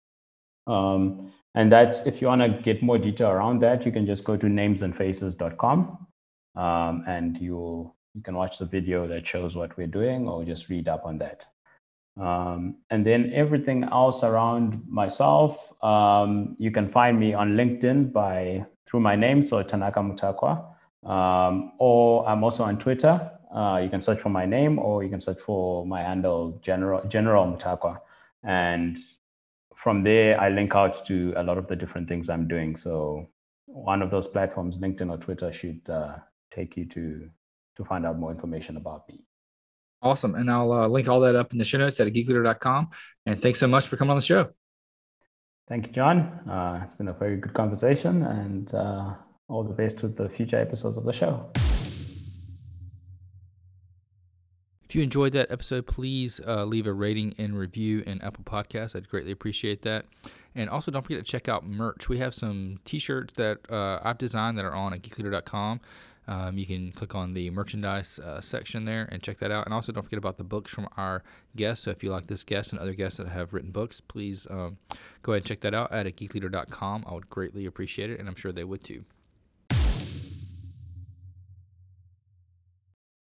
Um, 0.67 1.31
and 1.53 1.71
that 1.71 2.05
if 2.05 2.21
you 2.21 2.27
want 2.27 2.41
to 2.41 2.49
get 2.61 2.83
more 2.83 2.97
detail 2.97 3.29
around 3.29 3.59
that, 3.59 3.85
you 3.85 3.91
can 3.91 4.05
just 4.05 4.23
go 4.23 4.35
to 4.35 4.47
namesandfaces.com 4.47 6.07
um, 6.55 7.03
and 7.07 7.37
you 7.39 7.91
you 8.13 8.21
can 8.21 8.35
watch 8.35 8.57
the 8.57 8.65
video 8.65 9.07
that 9.07 9.27
shows 9.27 9.55
what 9.55 9.75
we're 9.77 9.87
doing 9.87 10.27
or 10.27 10.43
just 10.45 10.69
read 10.69 10.87
up 10.87 11.05
on 11.05 11.17
that. 11.17 11.45
Um, 12.17 12.77
and 12.89 13.05
then 13.05 13.31
everything 13.33 13.83
else 13.83 14.23
around 14.23 14.81
myself, 14.87 15.73
um, 15.83 16.55
you 16.57 16.71
can 16.71 16.89
find 16.89 17.19
me 17.19 17.33
on 17.33 17.57
LinkedIn 17.57 18.13
by 18.13 18.65
through 18.85 19.01
my 19.01 19.17
name, 19.17 19.43
so 19.43 19.61
Tanaka 19.63 19.99
Mutakwa, 19.99 20.65
um, 21.03 21.73
or 21.77 22.27
I'm 22.27 22.43
also 22.43 22.63
on 22.63 22.77
Twitter 22.77 23.31
uh, 23.53 23.79
you 23.83 23.89
can 23.89 24.01
search 24.01 24.19
for 24.19 24.29
my 24.29 24.45
name 24.45 24.79
or 24.79 25.03
you 25.03 25.09
can 25.09 25.19
search 25.19 25.39
for 25.39 25.85
my 25.85 26.01
handle, 26.01 26.59
General, 26.61 27.05
General 27.07 27.45
Mutakwa. 27.45 27.99
And 28.43 28.97
from 29.75 30.03
there, 30.03 30.39
I 30.39 30.49
link 30.49 30.75
out 30.75 31.05
to 31.07 31.33
a 31.35 31.43
lot 31.43 31.57
of 31.57 31.67
the 31.67 31.75
different 31.75 32.07
things 32.07 32.29
I'm 32.29 32.47
doing. 32.47 32.75
So 32.75 33.29
one 33.65 34.01
of 34.01 34.11
those 34.11 34.27
platforms, 34.27 34.77
LinkedIn 34.77 35.11
or 35.11 35.17
Twitter, 35.17 35.51
should 35.51 35.81
uh, 35.89 36.15
take 36.51 36.77
you 36.77 36.85
to 36.85 37.29
to 37.75 37.83
find 37.83 38.05
out 38.05 38.17
more 38.17 38.31
information 38.31 38.77
about 38.77 39.07
me. 39.09 39.19
Awesome. 40.01 40.35
And 40.35 40.49
I'll 40.49 40.71
uh, 40.71 40.87
link 40.87 41.09
all 41.09 41.19
that 41.21 41.35
up 41.35 41.51
in 41.51 41.57
the 41.57 41.65
show 41.65 41.77
notes 41.77 41.99
at 41.99 42.07
geekleader.com. 42.07 42.89
And 43.25 43.41
thanks 43.41 43.59
so 43.59 43.67
much 43.67 43.87
for 43.87 43.97
coming 43.97 44.11
on 44.11 44.17
the 44.17 44.21
show. 44.21 44.49
Thank 45.67 45.87
you, 45.87 45.93
John. 45.93 46.17
Uh, 46.47 46.81
it's 46.83 46.93
been 46.93 47.07
a 47.07 47.13
very 47.13 47.37
good 47.37 47.53
conversation 47.53 48.23
and 48.23 48.73
uh, 48.73 49.13
all 49.49 49.63
the 49.63 49.73
best 49.73 50.03
with 50.03 50.15
the 50.15 50.29
future 50.29 50.57
episodes 50.57 50.97
of 50.97 51.03
the 51.03 51.13
show. 51.13 51.49
If 54.87 54.93
you 54.93 55.01
enjoyed 55.01 55.33
that 55.33 55.51
episode, 55.51 55.87
please 55.87 56.39
uh, 56.45 56.63
leave 56.63 56.85
a 56.85 56.93
rating 56.93 57.33
and 57.39 57.57
review 57.57 58.03
in 58.05 58.21
Apple 58.21 58.43
Podcasts. 58.43 58.95
I'd 58.95 59.09
greatly 59.09 59.31
appreciate 59.31 59.81
that. 59.81 60.05
And 60.53 60.69
also, 60.69 60.91
don't 60.91 61.01
forget 61.01 61.17
to 61.17 61.23
check 61.23 61.49
out 61.49 61.65
merch. 61.65 62.07
We 62.07 62.19
have 62.19 62.35
some 62.35 62.79
T-shirts 62.85 63.33
that 63.33 63.59
uh, 63.69 63.99
I've 64.03 64.19
designed 64.19 64.57
that 64.57 64.65
are 64.65 64.73
on 64.73 64.93
at 64.93 65.01
geekleader.com. 65.01 65.81
Um, 66.27 66.57
you 66.57 66.65
can 66.65 66.91
click 66.91 67.13
on 67.13 67.33
the 67.33 67.49
merchandise 67.49 68.19
uh, 68.19 68.41
section 68.41 68.85
there 68.85 69.07
and 69.11 69.21
check 69.21 69.39
that 69.39 69.51
out. 69.51 69.65
And 69.65 69.73
also, 69.73 69.91
don't 69.91 70.03
forget 70.03 70.17
about 70.17 70.37
the 70.37 70.43
books 70.43 70.71
from 70.71 70.87
our 70.97 71.23
guests. 71.55 71.85
So, 71.85 71.91
if 71.91 72.03
you 72.03 72.11
like 72.11 72.27
this 72.27 72.43
guest 72.43 72.71
and 72.71 72.79
other 72.79 72.93
guests 72.93 73.17
that 73.17 73.27
have 73.27 73.53
written 73.53 73.71
books, 73.71 74.01
please 74.01 74.47
um, 74.49 74.77
go 75.23 75.33
ahead 75.33 75.41
and 75.41 75.45
check 75.45 75.61
that 75.61 75.73
out 75.73 75.91
at 75.91 76.05
geekleader.com. 76.05 77.05
I 77.07 77.13
would 77.13 77.29
greatly 77.29 77.65
appreciate 77.65 78.11
it, 78.11 78.19
and 78.19 78.29
I'm 78.29 78.35
sure 78.35 78.51
they 78.51 78.63
would 78.63 78.83
too. 78.83 79.03